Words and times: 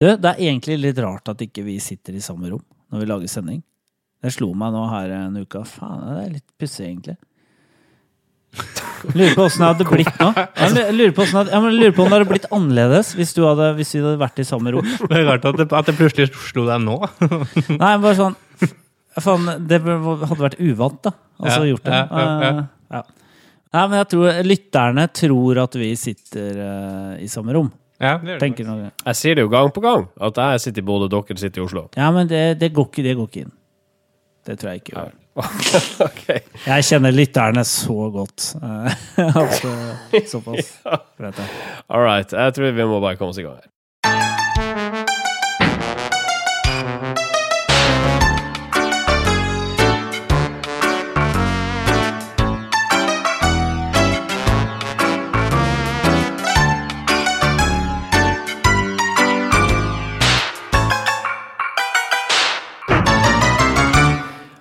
Du, 0.00 0.06
det 0.16 0.30
er 0.32 0.38
egentlig 0.46 0.78
litt 0.80 0.98
rart 1.04 1.28
at 1.28 1.42
ikke 1.44 1.62
vi 1.66 1.74
sitter 1.82 2.16
i 2.16 2.22
samme 2.24 2.48
rom 2.48 2.62
når 2.90 3.02
vi 3.02 3.08
lager 3.10 3.28
sending. 3.30 3.58
Det 4.20 4.32
slo 4.34 4.50
meg 4.56 4.72
nå 4.74 4.84
her 4.90 5.12
en 5.16 5.36
uke. 5.40 5.60
Faen, 5.68 6.00
det 6.08 6.22
er 6.24 6.30
litt 6.38 6.46
pussig, 6.60 6.86
egentlig. 6.88 7.16
Lurer 9.14 9.34
på 9.36 9.44
åssen 9.46 9.62
det 9.62 9.68
hadde 9.70 9.86
blitt 9.88 10.18
nå. 10.20 10.28
Jeg 10.34 10.94
lurer 10.96 11.12
på, 11.16 11.24
det- 11.24 11.52
jeg 11.52 11.74
lurer 11.76 11.94
på 11.96 12.02
om 12.04 12.10
det 12.10 12.16
hadde 12.18 12.28
blitt 12.32 12.48
annerledes 12.52 13.12
hvis, 13.16 13.32
du 13.36 13.44
hadde, 13.46 13.68
hvis 13.78 13.92
vi 13.94 14.00
hadde 14.02 14.18
vært 14.20 14.40
i 14.42 14.46
samme 14.48 14.72
rom. 14.74 14.88
Det 15.06 15.20
er 15.20 15.24
rart 15.28 15.46
at 15.48 15.56
det, 15.60 15.68
at 15.72 15.86
det 15.88 15.94
plutselig 16.00 16.32
slo 16.48 16.66
deg 16.68 16.82
nå. 16.84 16.96
Nei, 17.78 17.92
bare 18.02 18.16
sånn 18.18 18.36
Faen, 19.20 19.46
det 19.68 19.80
hadde 19.84 20.36
vært 20.40 20.58
uvant, 20.62 21.00
da. 21.04 21.12
Altså 21.40 21.62
Ja, 21.64 21.70
gjort 21.72 21.84
det. 21.88 21.92
ja, 21.92 22.04
ja, 22.10 22.26
ja. 22.40 22.50
Eh, 22.50 22.60
ja. 22.96 23.02
Nei, 23.74 23.82
men 23.90 23.96
jeg 24.00 24.08
tror 24.12 24.38
lytterne 24.46 25.06
tror 25.14 25.58
at 25.64 25.74
vi 25.80 25.88
sitter 25.98 26.60
uh, 26.60 27.14
i 27.22 27.26
samme 27.30 27.54
rom. 27.56 27.68
Ja, 28.00 28.16
det 28.16 28.32
gjør 28.32 28.36
det. 28.36 28.40
Tenker 28.40 28.68
noe. 28.68 28.90
Jeg 29.04 29.18
sier 29.20 29.36
det 29.36 29.44
jo 29.44 29.50
gang 29.52 29.72
på 29.76 29.82
gang, 29.84 30.06
at 30.24 30.38
jeg 30.40 30.60
sitter 30.64 30.82
i 30.82 30.86
Bodø, 30.88 31.08
dere 31.12 31.40
sitter 31.40 31.60
i 31.60 31.64
Oslo. 31.66 31.86
Ja, 31.98 32.10
men 32.16 32.30
det, 32.30 32.44
det, 32.60 32.72
går 32.76 32.88
ikke, 32.88 33.04
det 33.04 33.16
går 33.18 33.28
ikke 33.28 33.42
inn. 33.44 33.52
Det 34.48 34.56
tror 34.60 34.72
jeg 34.72 34.84
ikke 34.84 34.94
gjør. 34.96 35.16
Ok. 36.04 36.24
Jeg 36.66 36.84
kjenner 36.84 37.14
lytterne 37.14 37.62
så 37.64 38.08
godt. 38.12 38.48
altså, 39.40 39.70
såpass. 40.28 40.72
All 41.92 42.02
right. 42.02 42.32
Jeg 42.32 42.56
tror 42.56 42.74
vi 42.76 42.84
må 42.88 42.98
bare 43.00 43.16
komme 43.20 43.32
oss 43.32 43.40
i 43.40 43.44
gang 43.46 43.60
her. 43.60 43.68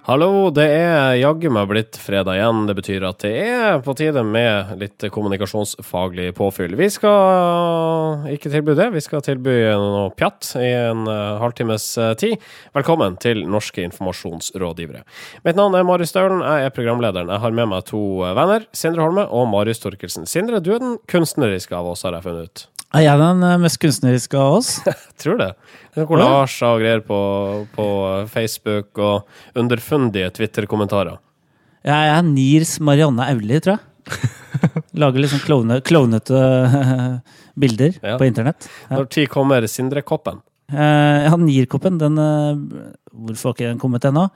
Hallo, 0.09 0.47
det 0.49 0.63
er 0.73 1.19
jaggu 1.19 1.51
meg 1.53 1.67
blitt 1.69 1.97
fredag 2.01 2.39
igjen. 2.39 2.63
Det 2.65 2.73
betyr 2.79 3.03
at 3.05 3.19
det 3.21 3.29
er 3.43 3.81
på 3.85 3.93
tide 3.93 4.23
med 4.25 4.71
litt 4.81 5.03
kommunikasjonsfaglig 5.13 6.31
påfyll. 6.39 6.73
Vi 6.79 6.87
skal 6.89 8.25
ikke 8.33 8.49
tilby 8.49 8.73
det, 8.79 8.87
vi 8.95 9.03
skal 9.05 9.21
tilby 9.21 9.53
noe 9.77 10.07
pjatt 10.17 10.55
i 10.57 10.71
en 10.79 11.05
eh, 11.05 11.37
halvtimes 11.43 11.85
eh, 12.01 12.15
tid. 12.17 12.49
Velkommen 12.73 13.19
til 13.21 13.43
Norske 13.45 13.85
informasjonsrådgivere. 13.85 15.03
Mitt 15.45 15.61
navn 15.61 15.77
er 15.77 15.85
Marius 15.85 16.15
Staulen, 16.15 16.41
jeg 16.41 16.71
er 16.71 16.73
programlederen. 16.73 17.29
Jeg 17.29 17.45
har 17.45 17.57
med 17.61 17.69
meg 17.75 17.85
to 17.93 18.01
eh, 18.25 18.33
venner, 18.33 18.65
Sindre 18.73 19.05
Holme 19.05 19.29
og 19.29 19.45
Marius 19.53 19.85
Torkelsen. 19.85 20.25
Sindre, 20.25 20.57
du 20.57 20.73
er 20.73 20.81
den 20.81 20.97
kunstneriske 21.13 21.77
av 21.77 21.93
oss, 21.93 22.07
har 22.09 22.17
jeg 22.17 22.25
funnet 22.25 22.49
ut. 22.49 22.67
Er 22.97 23.03
jeg 23.05 23.19
den 23.21 23.43
eh, 23.45 23.57
mest 23.61 23.77
kunstneriske 23.83 24.37
av 24.39 24.55
oss? 24.59 24.69
Tror 25.21 25.37
det. 25.41 25.51
Det 25.93 26.03
er 26.03 26.07
Kollasjer 26.09 26.69
og 26.73 26.81
greier 26.81 27.03
på, 27.05 27.19
på 27.75 27.85
Facebook 28.31 28.97
og 29.03 29.59
underfundige 29.59 30.31
Twitter-kommentarer. 30.37 31.19
Jeg 31.85 32.11
er 32.15 32.25
Nirs 32.27 32.77
Marianne 32.83 33.27
Auli, 33.29 33.59
tror 33.63 33.77
jeg. 33.77 33.85
Lager 35.01 35.21
liksom 35.21 35.41
klovne- 35.45 35.81
klovnete 35.85 36.39
bilder 37.61 37.93
Ja. 38.01 38.15
på 38.17 38.25
internett. 38.27 38.65
Ja. 38.89 38.97
Når 38.97 39.09
tid 39.13 39.29
kommer 39.31 39.67
Sindre-koppen? 39.69 40.41
Eh, 40.69 41.29
har 41.29 41.37
Nirkoppen. 41.41 41.97
Den, 42.01 42.17
eh, 42.21 42.89
hvorfor 43.13 43.51
har 43.51 43.55
ikke 43.57 43.69
den 43.71 43.79
kommet 43.81 44.05
ennå? 44.09 44.27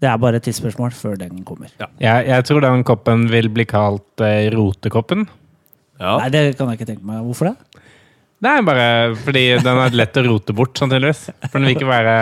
Det 0.00 0.08
er 0.08 0.16
bare 0.22 0.38
et 0.40 0.46
tidsspørsmål 0.46 0.94
før 0.96 1.18
den 1.20 1.42
kommer. 1.44 1.68
Jeg, 2.00 2.26
jeg 2.30 2.46
tror 2.48 2.62
den 2.64 2.82
koppen 2.88 3.26
vil 3.30 3.50
bli 3.52 3.66
kalt 3.68 4.22
eh, 4.24 4.46
rotekoppen. 4.54 5.26
Ja. 6.00 6.14
Nei, 6.22 6.30
det 6.32 6.42
kan 6.56 6.70
jeg 6.72 6.78
ikke 6.80 6.88
tenke 6.94 7.04
meg. 7.04 7.20
Hvorfor 7.26 7.50
det? 7.50 7.56
Det 8.40 8.48
er 8.48 8.62
bare 8.64 8.84
fordi 9.20 9.40
den 9.60 9.78
er 9.82 9.96
lett 10.00 10.14
å 10.16 10.22
rote 10.24 10.54
bort, 10.56 10.72
sannsynligvis. 10.80 11.26
For 11.44 11.58
den 11.58 11.66
vil 11.68 11.74
ikke 11.74 11.88
være 11.90 12.14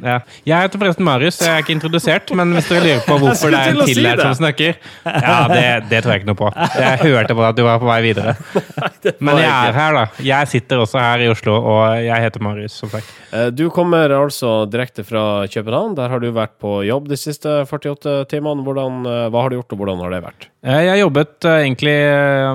ja. 0.00 0.14
Jeg 0.48 0.54
heter 0.64 0.80
forresten 0.80 1.04
Marius, 1.04 1.36
jeg 1.44 1.50
er 1.52 1.60
ikke 1.60 1.74
introdusert. 1.74 2.32
Men 2.38 2.54
hvis 2.56 2.70
dere 2.72 2.84
lurer 2.86 3.02
på 3.04 3.18
hvorfor 3.20 3.52
det 3.52 3.58
er 3.60 3.74
en 3.74 3.80
til 3.82 3.84
å 3.84 3.88
si 3.90 4.22
som 4.22 4.32
snakker 4.38 4.78
Ja, 5.04 5.34
det, 5.52 5.66
det 5.90 6.00
tror 6.00 6.14
jeg 6.14 6.22
ikke 6.22 6.30
noe 6.30 6.38
på. 6.40 6.48
Jeg 6.80 7.02
hørte 7.02 7.36
på 7.36 7.44
at 7.44 7.58
du 7.58 7.62
var 7.66 7.82
på 7.82 7.90
vei 7.90 7.98
videre. 8.06 8.32
Men 9.26 9.42
jeg 9.42 9.50
er 9.52 9.76
her, 9.76 9.98
da. 9.98 10.06
Jeg 10.30 10.48
sitter 10.54 10.80
også 10.86 11.02
her 11.02 11.26
i 11.26 11.28
Oslo, 11.34 11.58
og 11.60 12.00
jeg 12.06 12.24
heter 12.24 12.44
Marius, 12.48 12.78
som 12.80 12.92
sagt. 12.94 13.12
Eh, 13.34 13.50
Du 13.52 13.66
kommer 13.74 14.16
altså 14.16 14.54
direkte 14.72 15.04
fra 15.04 15.44
København. 15.52 15.92
Der 16.00 16.08
har 16.08 16.24
du 16.24 16.30
vært 16.32 16.56
på 16.62 16.78
jobb 16.88 17.12
de 17.12 17.20
siste 17.20 17.60
48 17.68 18.16
timene. 18.32 18.64
Hvordan, 18.64 19.02
eh, 19.04 19.28
hva 19.28 19.44
har 19.44 19.52
du 19.52 19.58
gjort, 19.60 19.76
og 19.76 19.82
hvordan 19.84 20.00
har 20.06 20.16
det 20.16 20.22
vært? 20.24 20.48
Eh, 20.64 20.80
Jeg 20.88 20.94
har 20.94 21.02
jobbet 21.04 21.50
egentlig 21.52 21.96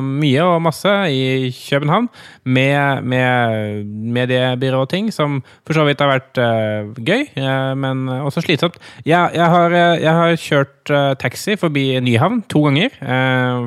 mye 0.01 0.49
og 0.49 0.61
masse 0.65 0.89
i 1.13 1.53
København 1.53 2.09
med, 2.49 3.05
med 3.05 3.85
mediebyrå 4.15 4.83
og 4.83 4.89
ting, 4.91 5.09
som 5.13 5.39
for 5.67 5.77
så 5.77 5.85
vidt 5.87 6.01
har 6.03 6.11
vært 6.11 6.41
uh, 6.41 6.91
gøy, 6.97 7.25
uh, 7.37 7.73
men 7.79 8.07
også 8.19 8.43
slitsomt. 8.45 8.79
Jeg, 9.05 9.35
jeg, 9.35 9.45
har, 9.53 9.75
eh, 9.75 10.01
jeg 10.03 10.13
har 10.19 10.35
kjørt 10.41 10.93
uh, 10.93 11.13
taxi 11.19 11.57
forbi 11.59 11.85
Nyhavn 12.03 12.43
to 12.51 12.65
ganger. 12.67 12.95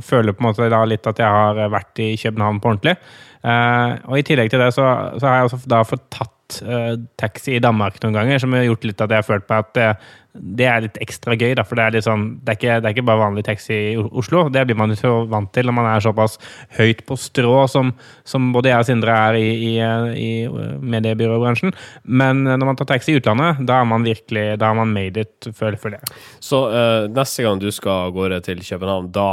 Føler 0.04 0.34
på 0.34 0.42
en 0.42 0.50
måte 0.50 0.70
da 0.72 0.82
litt 0.88 1.06
at 1.08 1.20
jeg 1.22 1.28
har 1.38 1.60
vært 1.72 2.02
i 2.02 2.14
København 2.20 2.60
på 2.62 2.72
ordentlig. 2.72 2.94
Og 3.42 4.18
i 4.18 4.22
tillegg 4.26 4.52
til 4.52 4.62
det 4.62 4.70
så, 4.74 4.84
så 5.18 5.26
har 5.26 5.40
jeg 5.40 5.48
også 5.48 5.70
da 5.70 5.80
fått 5.86 6.04
tatt 6.14 6.58
taxi 7.18 7.56
i 7.56 7.62
Danmark 7.64 7.96
noen 8.02 8.14
ganger, 8.14 8.42
som 8.42 8.54
har 8.54 8.66
gjort 8.66 8.84
litt 8.86 9.02
at 9.02 9.10
jeg 9.10 9.22
har 9.22 9.26
følt 9.26 9.46
på 9.48 9.58
at 9.58 9.80
det, 10.32 10.64
er 10.64 10.84
litt 10.86 10.98
ekstra 11.04 11.36
gøy, 11.36 11.52
da, 11.58 11.64
for 11.66 11.78
det 11.78 11.84
er 11.84 11.94
litt 11.96 12.06
sånn 12.06 12.24
det 12.40 12.54
er, 12.54 12.58
ikke, 12.58 12.76
det 12.80 12.88
er 12.88 12.96
ikke 12.96 13.06
bare 13.08 13.20
vanlig 13.20 13.44
taxi 13.46 13.76
i 13.92 13.94
Oslo. 14.00 14.46
Det 14.52 14.64
blir 14.68 14.78
man 14.78 14.94
jo 14.94 14.98
så 14.98 15.12
vant 15.28 15.52
til 15.52 15.68
når 15.68 15.76
man 15.76 15.88
er 15.90 16.04
såpass 16.04 16.38
høyt 16.78 17.04
på 17.08 17.18
strå 17.20 17.66
som, 17.70 17.92
som 18.28 18.50
både 18.54 18.72
jeg 18.72 18.84
og 18.84 18.88
Sindre 18.88 19.16
er 19.28 19.38
i, 19.40 19.48
i, 19.72 19.72
i 20.16 20.30
mediebyråbransjen. 20.94 21.74
Men 22.04 22.44
når 22.48 22.64
man 22.64 22.80
tar 22.80 22.88
taxi 22.94 23.14
i 23.14 23.20
utlandet, 23.20 23.60
da 23.68 23.82
har 23.82 23.88
man 23.88 24.06
virkelig 24.08 24.46
da 24.60 24.72
har 24.72 24.78
man 24.78 24.94
made 24.94 25.26
it, 25.26 25.50
for 25.58 25.92
det. 25.92 26.00
Så 26.40 26.64
uh, 26.72 27.10
neste 27.12 27.44
gang 27.44 27.60
du 27.60 27.68
skal 27.74 28.08
av 28.08 28.16
gårde 28.16 28.40
til 28.48 28.64
København, 28.64 29.12
da 29.12 29.32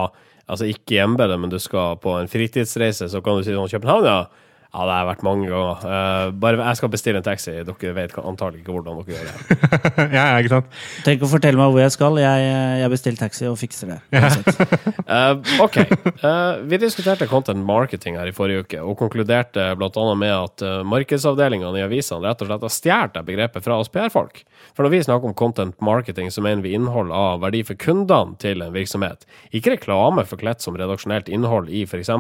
Altså 0.49 0.65
ikke 0.65 0.95
hjemmebedet, 0.95 1.35
men 1.38 1.51
du 1.51 1.59
skal 1.61 1.99
på 2.01 2.15
en 2.17 2.29
fritidsreise, 2.29 3.05
så 3.11 3.19
kan 3.21 3.38
du 3.38 3.45
si 3.45 3.53
sånn 3.53 3.69
København, 3.69 4.07
ja. 4.09 4.47
Ja, 4.69 4.84
det 4.85 4.94
har 4.94 5.00
jeg 5.02 5.07
vært 5.07 5.24
mange 5.25 5.47
ganger. 5.50 5.80
Uh, 5.81 6.31
bare 6.38 6.59
jeg 6.62 6.78
skal 6.78 6.91
bestille 6.94 7.18
en 7.18 7.25
taxi. 7.25 7.56
Dere 7.66 7.94
vet 7.97 8.12
antagelig 8.22 8.59
ikke 8.62 8.75
hvordan 8.75 9.00
dere 9.00 9.16
gjør 9.16 9.24
det. 9.25 9.56
ja, 10.19 10.25
ikke 10.38 10.52
sant? 10.52 10.75
Tenk 11.07 11.25
å 11.25 11.30
fortelle 11.31 11.57
meg 11.57 11.72
hvor 11.74 11.81
jeg 11.81 11.94
skal. 11.96 12.19
Jeg, 12.22 12.52
jeg 12.84 12.91
bestiller 12.94 13.18
taxi 13.24 13.47
og 13.50 13.57
fikser 13.62 13.96
det. 13.96 14.00
Eh, 15.09 15.40
ok. 15.63 15.78
Uh, 16.22 16.62
vi 16.69 16.78
diskuterte 16.78 17.25
content 17.25 17.63
marketing 17.66 18.19
her 18.19 18.30
i 18.30 18.34
forrige 18.35 18.62
uke, 18.62 18.81
og 18.85 19.00
konkluderte 19.00 19.63
bl.a. 19.80 20.03
med 20.13 20.34
at 20.35 20.62
uh, 20.62 20.74
markedsavdelingene 20.86 21.81
i 21.81 21.86
avisene 21.88 22.22
rett 22.28 22.44
og 22.46 22.51
slett 22.51 22.68
har 22.68 22.75
stjålet 22.75 23.18
begrepet 23.25 23.66
fra 23.66 23.80
oss 23.81 23.90
PR-folk. 23.90 24.44
For 24.78 24.86
når 24.86 24.94
vi 24.94 25.01
snakker 25.07 25.31
om 25.31 25.38
content 25.40 25.81
marketing, 25.81 26.30
så 26.30 26.46
mener 26.46 26.62
vi 26.62 26.75
innhold 26.78 27.09
av 27.16 27.41
verdi 27.41 27.63
for 27.66 27.80
kundene 27.81 28.38
til 28.44 28.62
en 28.62 28.75
virksomhet. 28.75 29.25
Ikke 29.50 29.74
reklame 29.80 30.28
forkledt 30.30 30.62
som 30.62 30.78
redaksjonelt 30.78 31.31
innhold 31.34 31.74
i 31.74 31.88
f.eks. 31.90 32.13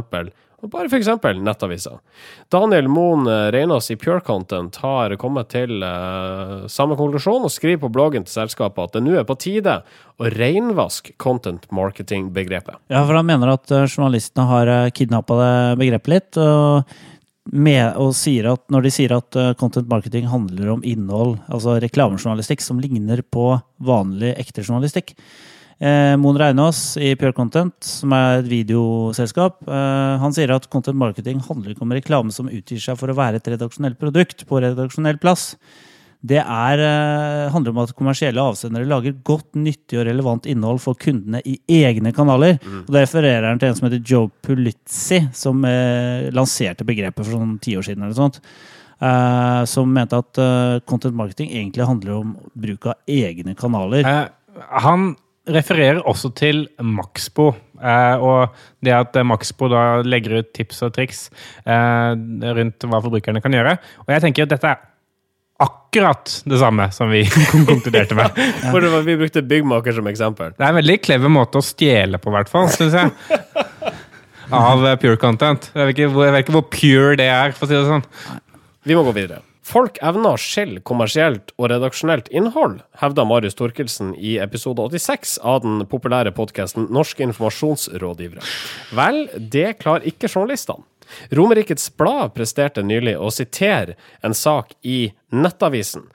Bare 0.67 0.89
f.eks. 0.89 1.07
nettaviser. 1.39 1.99
Daniel 2.51 2.89
Moen 2.91 3.27
eh, 3.27 3.47
Reinås 3.55 3.91
i 3.91 3.95
Pure 3.99 4.19
Content 4.25 4.75
har 4.83 5.15
kommet 5.21 5.51
til 5.53 5.83
eh, 5.85 6.65
samme 6.67 6.97
konklusjon 6.99 7.47
og 7.47 7.53
skriver 7.53 7.83
på 7.85 7.91
bloggen 7.95 8.27
til 8.27 8.41
selskapet 8.41 8.89
at 8.89 8.97
det 8.97 9.03
nå 9.05 9.15
er 9.19 9.27
på 9.27 9.37
tide 9.39 9.79
å 10.19 10.31
renvaske 10.35 11.15
content 11.21 11.69
marketing-begrepet. 11.71 12.81
Ja, 12.91 13.05
for 13.05 13.15
han 13.15 13.29
mener 13.29 13.55
at 13.55 13.71
eh, 13.71 13.87
journalistene 13.87 14.49
har 14.49 14.73
kidnappa 14.95 15.39
det 15.39 15.53
begrepet 15.79 16.13
litt. 16.15 16.41
Og, 16.43 16.91
med, 17.51 17.95
og 17.97 18.11
at, 18.13 18.65
når 18.69 18.85
de 18.85 18.91
sier 18.93 19.15
at 19.15 19.37
eh, 19.39 19.53
content 19.57 19.87
marketing 19.89 20.27
handler 20.29 20.75
om 20.75 20.83
innhold, 20.85 21.37
altså 21.47 21.79
reklamejournalistikk, 21.81 22.61
som 22.61 22.81
ligner 22.83 23.23
på 23.23 23.53
vanlig 23.81 24.35
ekte 24.37 24.65
journalistikk. 24.65 25.15
Eh, 25.79 26.15
Mon 26.19 26.35
Reinås 26.35 26.97
i 26.99 27.13
Pure 27.15 27.31
Content, 27.31 27.75
som 27.79 28.11
er 28.11 28.41
et 28.41 28.47
videoselskap, 28.51 29.61
eh, 29.63 30.15
han 30.19 30.33
sier 30.35 30.51
at 30.51 30.67
content 30.67 30.97
marketing 30.99 31.39
handler 31.45 31.71
ikke 31.71 31.85
om 31.85 31.93
reklame 31.95 32.35
som 32.35 32.49
utgir 32.51 32.81
seg 32.83 32.97
for 32.99 33.07
å 33.07 33.15
være 33.15 33.39
et 33.39 33.47
redaksjonelt 33.53 33.95
produkt 34.01 34.43
på 34.49 34.59
redaksjonell 34.59 35.21
plass. 35.23 35.53
Det 36.19 36.41
er, 36.41 36.79
eh, 36.83 37.49
handler 37.49 37.71
om 37.71 37.77
at 37.77 37.95
kommersielle 37.95 38.43
avsendere 38.43 38.85
lager 38.85 39.13
godt, 39.23 39.53
nyttig 39.55 40.01
og 40.01 40.05
relevant 40.05 40.43
innhold 40.43 40.81
for 40.81 40.95
kundene 40.95 41.41
i 41.45 41.57
egne 41.69 42.11
kanaler. 42.13 42.59
Og 42.83 42.91
Da 42.91 42.99
refererer 43.05 43.47
han 43.47 43.57
til 43.57 43.69
en 43.69 43.75
som 43.75 43.89
heter 43.89 44.03
Joe 44.03 44.29
Pulizzi, 44.43 45.31
som 45.31 45.63
eh, 45.63 46.29
lanserte 46.29 46.83
begrepet 46.83 47.23
for 47.23 47.39
sånn 47.39 47.61
ti 47.61 47.77
år 47.77 47.83
siden. 47.87 48.03
eller 48.03 48.15
sånt. 48.15 48.41
Uh, 49.01 49.63
som 49.63 49.87
mente 49.87 50.11
at 50.11 50.37
uh, 50.37 50.79
content 50.81 51.15
marketing 51.15 51.51
egentlig 51.51 51.87
handler 51.87 52.17
om 52.19 52.37
bruk 52.53 52.85
av 52.85 52.95
egne 53.07 53.55
kanaler. 53.55 54.03
Uh, 54.03 54.27
han 54.83 55.15
refererer 55.49 56.01
også 56.07 56.31
til 56.37 56.65
Maxbo, 56.83 57.49
eh, 57.79 58.21
og 58.21 58.55
det 58.85 58.93
at 58.95 59.17
Maxbo 59.25 59.69
da 59.71 59.83
legger 60.05 60.41
ut 60.41 60.53
tips 60.55 60.83
og 60.85 60.93
triks 60.97 61.25
eh, 61.65 62.13
rundt 62.59 62.85
hva 62.85 63.01
forbrukerne 63.01 63.41
kan 63.43 63.55
gjøre. 63.55 63.77
Og 64.05 64.13
jeg 64.13 64.25
tenker 64.25 64.45
at 64.45 64.53
dette 64.53 64.73
er 64.73 64.85
akkurat 65.59 66.35
det 66.45 66.59
samme 66.61 66.87
som 66.95 67.11
vi 67.11 67.25
konkluderte 67.69 68.15
med. 68.17 68.37
For 68.71 68.83
det 68.83 68.91
var, 68.93 69.03
vi 69.07 69.17
brukte 69.19 69.43
byggmaker 69.45 69.95
som 69.95 70.07
eksempel. 70.11 70.53
Det 70.55 70.65
er 70.65 70.71
en 70.71 70.79
veldig 70.79 70.99
clever 71.03 71.33
måte 71.33 71.59
å 71.59 71.65
stjele 71.65 72.21
på, 72.21 72.31
i 72.31 72.37
hvert 72.37 72.51
fall, 72.51 72.69
syns 72.73 72.95
jeg. 72.95 73.13
Av 74.49 74.81
pure 74.97 75.17
content. 75.21 75.67
Jeg 75.75 75.91
vet, 75.91 75.93
ikke, 75.93 76.07
jeg 76.25 76.33
vet 76.33 76.41
ikke 76.41 76.55
hvor 76.55 76.69
pure 76.73 77.17
det 77.19 77.27
er, 77.29 77.51
for 77.53 77.67
å 77.67 77.69
si 77.69 77.77
det 77.77 77.85
sånn. 77.85 78.05
Vi 78.87 78.97
må 78.97 79.03
gå 79.05 79.13
videre. 79.13 79.43
Folk 79.69 79.99
evner 80.01 80.33
å 80.33 80.39
skille 80.41 80.81
kommersielt 80.81 81.51
og 81.59 81.67
redaksjonelt 81.69 82.29
innhold, 82.33 82.79
hevda 82.97 83.25
Marius 83.29 83.57
Torkelsen 83.59 84.15
i 84.17 84.39
episode 84.41 84.81
86 84.81 85.35
av 85.45 85.59
den 85.61 85.83
populære 85.91 86.31
podkasten 86.33 86.87
Norske 86.95 87.21
informasjonsrådgivere. 87.27 88.41
Vel, 88.97 89.27
det 89.37 89.75
klarer 89.83 90.07
ikke 90.09 90.31
journalistene. 90.31 90.87
Romerikets 91.33 91.85
Blad 91.97 92.33
presterte 92.33 92.81
nylig 92.85 93.15
å 93.17 93.29
sitere 93.33 93.93
en 94.25 94.33
sak 94.37 94.73
i 94.81 95.11
Nettavisen. 95.33 96.07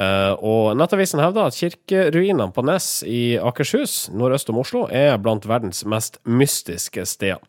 Uh, 0.00 0.32
og 0.40 0.78
Nettavisen 0.80 1.20
hevder 1.20 1.50
at 1.50 1.58
kirkeruinene 1.60 2.48
på 2.56 2.64
Nes 2.64 3.02
i 3.04 3.36
Akershus, 3.36 4.06
nordøst 4.16 4.48
om 4.48 4.62
Oslo, 4.62 4.86
er 4.88 5.18
blant 5.20 5.44
verdens 5.48 5.82
mest 5.84 6.16
mystiske 6.24 7.04
steder. 7.04 7.42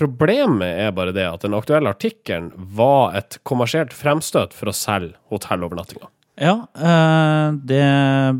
Problemet 0.00 0.82
er 0.82 0.90
bare 0.96 1.14
det 1.14 1.28
at 1.28 1.46
den 1.46 1.54
aktuelle 1.54 1.92
artikkelen 1.94 2.50
var 2.74 3.14
et 3.20 3.38
kommersielt 3.46 3.94
fremstøt 3.94 4.56
for 4.56 4.72
å 4.72 4.76
selge 4.76 5.14
hotellovernattinga. 5.30 6.10
Ja, 6.42 6.56
uh, 6.74 7.54
det 7.70 7.84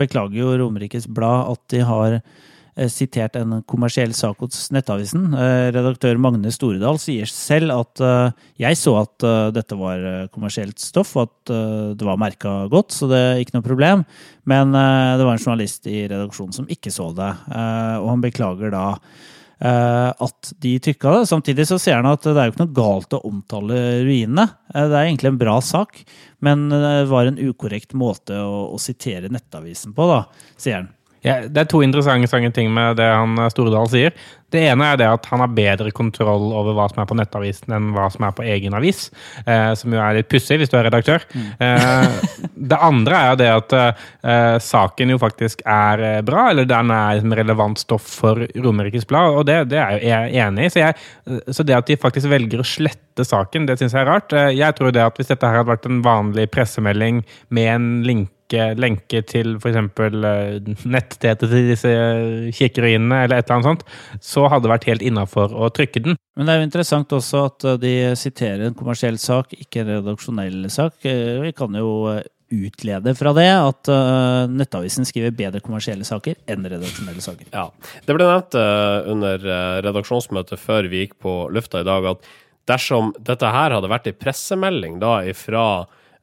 beklager 0.00 0.41
jo 0.43 0.56
Romerikes 0.64 1.06
Blad 1.06 1.53
at 1.55 1.62
de 1.70 1.85
har 1.87 2.19
Eh, 2.19 2.51
sitert 2.89 3.37
en 3.37 3.59
kommersiell 3.69 4.15
sak 4.17 4.41
hos 4.41 4.71
Nettavisen. 4.73 5.27
Eh, 5.37 5.69
redaktør 5.75 6.21
Magne 6.21 6.53
Storedal 6.55 6.97
sier 7.03 7.29
selv 7.29 7.75
at 7.75 8.01
eh, 8.01 8.47
jeg 8.65 8.79
så 8.81 8.95
at 9.03 9.27
dette 9.53 9.77
var 9.77 10.29
kommersielt 10.33 10.81
stoff, 10.81 11.13
og 11.17 11.29
at 11.29 11.53
det 11.99 12.07
var 12.07 12.21
merka 12.21 12.53
godt, 12.73 12.95
så 12.95 13.09
det 13.11 13.19
er 13.19 13.43
ikke 13.43 13.59
noe 13.59 13.67
problem. 13.67 14.05
Men 14.49 14.73
det 14.73 15.27
var 15.27 15.37
en 15.37 15.43
journalist 15.43 15.87
i 15.91 16.05
redaksjonen 16.11 16.55
som 16.57 16.71
ikke 16.71 16.91
så 16.95 17.11
det, 17.17 17.29
og 17.53 18.09
han 18.09 18.25
beklager 18.25 18.73
da 18.75 18.87
at 19.63 20.53
de 20.63 20.73
trykka 20.83 21.13
det. 21.17 21.29
Samtidig 21.31 21.67
så 21.71 21.79
sier 21.83 22.01
han 22.01 22.11
at 22.11 22.25
det 22.27 22.35
er 22.35 22.49
jo 22.49 22.55
ikke 22.55 22.65
noe 22.65 22.79
galt 22.79 23.17
å 23.19 23.23
omtale 23.29 23.79
ruinene. 24.07 24.49
Det 24.73 24.89
er 24.89 25.05
egentlig 25.05 25.33
en 25.33 25.43
bra 25.43 25.59
sak, 25.63 26.03
men 26.43 26.67
det 26.73 27.07
var 27.13 27.31
en 27.31 27.39
ukorrekt 27.43 27.95
måte 27.99 28.39
å, 28.43 28.67
å 28.75 28.83
sitere 28.83 29.31
Nettavisen 29.33 29.95
på, 29.95 30.09
da, 30.11 30.25
sier 30.57 30.81
han. 30.81 30.91
Ja, 31.23 31.39
det 31.47 31.65
er 31.65 31.69
to 31.71 31.83
interessante 31.87 32.51
ting 32.55 32.71
med 32.75 32.99
det 32.99 33.07
han 33.07 33.39
eh, 33.39 33.51
Stordal 33.53 33.91
sier. 33.91 34.15
Det 34.53 34.61
ene 34.69 34.91
er 34.93 34.99
det 35.01 35.07
at 35.09 35.27
han 35.31 35.41
har 35.41 35.53
bedre 35.55 35.93
kontroll 35.95 36.51
over 36.53 36.75
hva 36.77 36.89
som 36.91 37.01
er 37.01 37.07
på 37.09 37.17
nettavisen 37.17 37.73
enn 37.73 37.93
hva 37.95 38.09
som 38.13 38.27
er 38.27 38.35
på 38.37 38.45
egen 38.45 38.75
avis. 38.77 39.07
Eh, 39.47 39.71
som 39.79 39.95
jo 39.95 40.01
er 40.03 40.19
litt 40.19 40.29
pussig 40.33 40.59
hvis 40.61 40.73
du 40.73 40.77
er 40.77 40.89
redaktør. 40.89 41.25
Mm. 41.33 41.47
Eh, 41.63 42.19
det 42.73 42.81
andre 42.91 43.23
er 43.31 43.39
det 43.39 43.49
at 43.53 43.77
eh, 43.79 44.59
saken 44.63 45.15
jo 45.15 45.21
faktisk 45.23 45.63
er 45.63 46.05
eh, 46.09 46.19
bra, 46.27 46.49
eller 46.51 46.69
den 46.69 46.91
er 46.93 47.21
liksom 47.21 47.37
relevant 47.39 47.81
stoff 47.81 48.11
for 48.19 48.43
Romerikes 48.59 49.07
Blad, 49.09 49.39
og 49.39 49.47
det, 49.49 49.61
det, 49.73 49.81
er 49.81 50.03
jeg 50.03 50.37
enig 50.49 50.69
i. 50.69 50.75
Så, 50.75 50.83
jeg, 50.83 51.41
så, 51.49 51.65
det 51.65 51.79
at 51.79 51.89
de 51.89 52.01
faktisk 52.03 52.29
velger 52.33 52.61
å 52.61 52.67
slette 52.67 53.25
saken, 53.29 53.71
det 53.71 53.79
syns 53.79 53.95
jeg 53.95 54.03
er 54.03 54.11
rart. 54.11 54.35
Jeg 54.53 54.77
tror 54.77 54.93
det 54.93 55.07
at 55.07 55.17
hvis 55.21 55.31
dette 55.31 55.49
her 55.49 55.63
hadde 55.63 55.71
vært 55.71 55.89
en 55.89 56.03
vanlig 56.05 56.51
pressemelding 56.53 57.23
med 57.55 57.75
en 57.79 57.91
link 58.09 58.31
lenke, 58.52 58.81
lenke 58.81 59.22
til 59.28 59.56
f.eks. 59.56 59.76
Eh, 59.76 60.72
nettstedet 60.84 61.49
til 61.49 61.70
disse 61.70 61.93
kirkeruinene, 62.56 63.25
eller 63.25 63.38
et 63.38 63.46
eller 63.46 63.58
annet 63.58 63.70
sånt, 63.70 63.87
så 64.20 64.49
hadde 64.49 64.66
det 64.66 64.72
vært 64.75 64.88
helt 64.90 65.02
innafor 65.02 65.54
å 65.54 65.70
trykke 65.70 66.04
den. 66.04 66.19
Men 66.37 66.46
det 66.46 66.54
er 66.54 66.60
jo 66.60 66.69
interessant 66.69 67.12
også 67.12 67.46
at 67.49 67.64
eh, 67.64 67.81
de 67.82 67.94
siterer 68.19 68.66
en 68.69 68.76
kommersiell 68.76 69.19
sak, 69.19 69.54
ikke 69.56 69.82
en 69.82 69.96
redaksjonell 69.99 70.69
sak. 70.72 71.00
Eh, 71.04 71.40
vi 71.43 71.52
kan 71.56 71.75
jo 71.75 72.20
utlede 72.52 73.14
fra 73.16 73.31
det 73.32 73.49
at 73.49 73.88
uh, 73.88 74.44
Nettavisen 74.44 75.06
skriver 75.08 75.32
bedre 75.32 75.62
kommersielle 75.64 76.04
saker 76.04 76.37
enn 76.52 76.66
redaksjonelle 76.69 77.22
saker. 77.25 77.46
Ja, 77.49 77.70
Det 78.04 78.12
ble 78.12 78.26
nevnt 78.28 78.58
uh, 78.60 79.08
under 79.08 79.46
redaksjonsmøtet 79.87 80.60
før 80.60 80.90
vi 80.93 81.06
gikk 81.06 81.16
på 81.25 81.32
lufta 81.49 81.81
i 81.81 81.88
dag, 81.88 82.10
at 82.12 82.28
dersom 82.69 83.14
dette 83.16 83.54
her 83.56 83.72
hadde 83.72 83.88
vært 83.88 84.10
en 84.10 84.20
pressemelding 84.20 85.00
da 85.00 85.22
ifra 85.32 85.64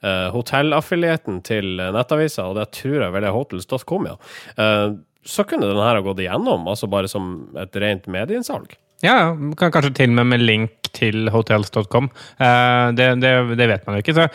uh, 0.05 0.27
hotellaffilieten 0.35 1.41
til 1.47 1.77
nettavisa, 1.79 2.49
og 2.49 2.59
det 2.59 2.69
tror 2.79 3.05
jeg 3.05 3.15
vel 3.15 3.29
er 3.29 3.35
hotels.com, 3.35 4.09
ja, 4.11 4.17
uh, 4.59 4.99
så 5.29 5.45
kunne 5.45 5.69
den 5.69 5.81
her 5.83 5.99
ha 5.99 6.03
gått 6.05 6.21
igjennom, 6.23 6.67
altså 6.71 6.89
bare 6.91 7.09
som 7.11 7.49
et 7.59 7.75
rent 7.81 8.07
medieinnsalg. 8.11 8.77
Ja, 9.03 9.31
kanskje 9.55 9.93
til 9.95 10.11
og 10.11 10.17
med 10.17 10.27
med 10.33 10.41
link 10.43 10.89
til 10.95 11.29
hotels.com. 11.31 12.09
Uh, 12.35 12.89
det, 12.97 13.05
det, 13.21 13.31
det, 13.55 13.67
vet 13.71 13.85
man 13.87 13.95
jo 13.95 14.03
ikke. 14.03 14.15
Så 14.17 14.25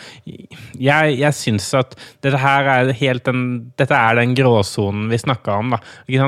jeg, 0.81 1.17
jeg 1.19 1.37
syns 1.37 1.67
at 1.77 1.93
dette 2.25 2.39
her 2.41 2.69
er 2.73 2.93
helt 2.97 3.27
den, 3.27 3.43
dette 3.77 3.93
er 3.93 4.17
den 4.17 4.33
gråsonen 4.37 5.11
vi 5.11 5.21
snakka 5.21 5.59
om. 5.61 5.75
Da. 5.75 5.81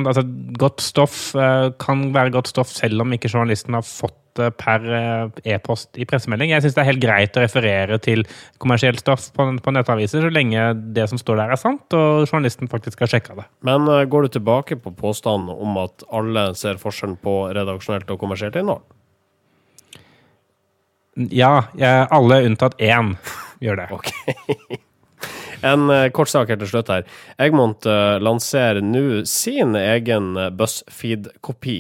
Altså, 0.04 0.26
godt 0.60 0.86
stoff 0.86 1.32
kan 1.82 2.06
være 2.14 2.36
godt 2.36 2.52
stoff 2.54 2.76
selv 2.76 3.02
om 3.06 3.18
ikke 3.18 3.32
journalisten 3.32 3.78
har 3.80 3.88
fått 3.88 4.20
per 4.58 4.86
eh, 4.98 5.54
e-post 5.54 5.98
i 6.00 6.06
pressemelding. 6.08 6.52
Jeg 6.54 6.64
syns 6.64 6.78
det 6.78 6.84
er 6.84 6.90
helt 6.92 7.04
greit 7.04 7.38
å 7.38 7.44
referere 7.44 8.00
til 8.04 8.24
kommersielt 8.62 9.02
stoff 9.02 9.30
på, 9.36 9.48
på, 9.64 9.74
nettaviser, 9.76 10.24
så 10.24 10.34
lenge 10.34 10.70
det 10.96 11.08
som 11.12 11.22
står 11.22 11.42
der 11.42 11.54
er 11.54 11.62
sant, 11.62 11.86
og 11.98 12.28
journalisten 12.28 12.72
faktisk 12.72 13.04
har 13.04 13.12
sjekka 13.12 13.38
det. 13.40 13.48
Men 13.68 13.88
uh, 13.90 14.04
går 14.10 14.28
du 14.28 14.38
tilbake 14.38 14.80
på 14.82 14.94
påstanden 14.98 15.54
om 15.54 15.80
at 15.82 16.06
alle 16.14 16.50
ser 16.60 16.82
forskjellen 16.82 17.18
på 17.24 17.40
redaksjonelt 17.58 18.10
og 18.14 18.22
kommersielt 18.22 18.58
innhold? 18.60 18.86
Ja, 21.34 21.72
alle 22.14 22.44
unntatt 22.46 22.76
én 22.78 23.16
gjør 23.64 23.80
det. 23.80 23.88
ok. 23.98 24.12
En 25.66 25.88
uh, 25.90 26.04
kort 26.14 26.30
sak 26.30 26.52
helt 26.54 26.62
til 26.62 26.70
slutt 26.70 26.92
her. 26.94 27.08
Egmont 27.42 27.88
lanserer 28.22 28.84
nå 28.86 29.24
sin 29.26 29.74
egen 29.80 30.36
BuzzFeed-kopi 30.60 31.80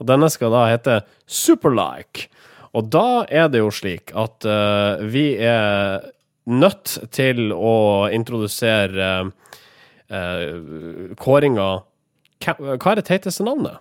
og 0.00 0.08
denne 0.08 0.30
skal 0.32 0.52
da 0.54 0.66
hete 0.72 1.00
Superlike. 1.26 2.28
Og 2.74 2.90
da 2.90 3.24
er 3.30 3.48
det 3.52 3.62
jo 3.62 3.70
slik 3.74 4.10
at 4.18 4.46
uh, 4.48 5.02
vi 5.06 5.34
er 5.38 6.02
nødt 6.50 6.98
til 7.14 7.54
å 7.54 8.10
introdusere 8.12 9.10
uh, 9.24 11.16
kåringa 11.16 11.68
Hva 12.44 12.90
er 12.90 13.00
det 13.00 13.06
teiteste 13.08 13.46
navnet? 13.46 13.78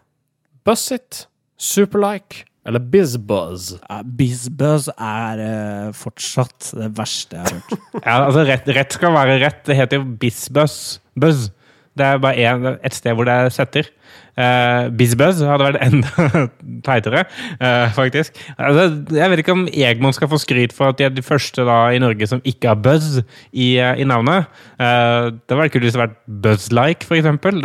Buzzit? 0.64 1.26
Superlike? 1.60 2.46
Eller 2.64 2.80
BizBuzz? 2.80 3.74
Ja, 3.82 3.98
BizBuzz 4.06 4.88
er 4.94 5.42
uh, 5.42 5.90
fortsatt 5.98 6.70
det 6.80 6.94
verste 6.96 7.42
jeg 7.42 7.44
har 7.44 7.58
hørt. 7.58 7.74
ja, 8.06 8.14
altså 8.22 8.46
rett, 8.48 8.70
rett, 8.78 8.96
skal 8.96 9.18
være 9.18 9.42
rett. 9.42 9.60
Det 9.68 9.76
heter 9.76 10.00
jo 10.00 10.06
BizBuzz. 10.22 10.78
Buzz. 11.20 11.50
Det 12.00 12.08
er 12.08 12.22
bare 12.24 12.48
en, 12.48 12.70
et 12.80 12.96
sted 12.96 13.18
hvor 13.18 13.28
det 13.28 13.36
er 13.36 13.52
setter. 13.54 13.92
Uh, 14.34 14.90
Bizbuzz 14.98 15.44
hadde 15.46 15.66
vært 15.68 15.84
enda 15.86 16.30
teitere, 16.88 17.22
uh, 17.60 17.92
faktisk. 17.94 18.40
Altså, 18.58 18.88
jeg 19.14 19.30
vet 19.30 19.42
ikke 19.44 19.54
om 19.54 19.68
Egmont 19.70 20.18
skal 20.18 20.32
få 20.32 20.40
skryt 20.42 20.74
for 20.74 20.90
at 20.90 20.98
de 20.98 21.06
er 21.06 21.14
de 21.14 21.22
første 21.26 21.62
da, 21.68 21.78
i 21.94 22.02
Norge 22.02 22.26
som 22.32 22.42
ikke 22.42 22.72
har 22.72 22.80
buzz 22.82 23.20
i, 23.52 23.76
uh, 23.78 23.94
i 23.94 24.08
navnet. 24.10 24.50
Det 24.80 25.58
var 25.58 25.70
kult 25.70 25.86
hvis 25.86 25.94
det 25.94 26.02
hadde 26.02 26.16
vært 26.16 26.42
Buzz-like, 26.44 27.10
eksempel. 27.14 27.62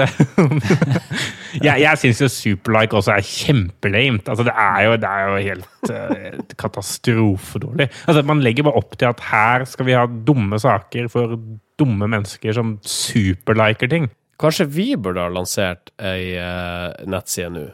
jeg 1.67 1.81
jeg 1.81 2.01
syns 2.03 2.21
jo 2.21 2.29
Superlike 2.33 3.01
også 3.01 3.17
er 3.17 3.25
kjempelamet. 3.25 4.29
Altså, 4.29 4.45
det, 4.45 4.53
er 4.53 4.85
jo, 4.85 4.93
det 5.01 5.09
er 5.09 5.25
jo 5.25 5.41
helt 5.49 6.55
katastrofedårlig. 6.61 7.89
Altså, 8.05 8.27
man 8.29 8.45
legger 8.45 8.69
bare 8.69 8.83
opp 8.83 8.93
til 8.99 9.09
at 9.09 9.25
her 9.31 9.65
skal 9.69 9.89
vi 9.89 9.97
ha 9.97 10.05
dumme 10.07 10.61
saker 10.61 11.09
for 11.13 11.39
dumme 11.81 12.11
mennesker 12.11 12.53
som 12.53 12.77
superliker 12.85 13.89
ting. 13.89 14.11
Kanskje 14.39 14.69
vi 14.71 14.93
burde 14.97 15.23
ha 15.25 15.31
lansert 15.33 15.91
ei 15.99 16.37
uh, 16.39 16.93
nettside 17.11 17.51
nå. 17.55 17.65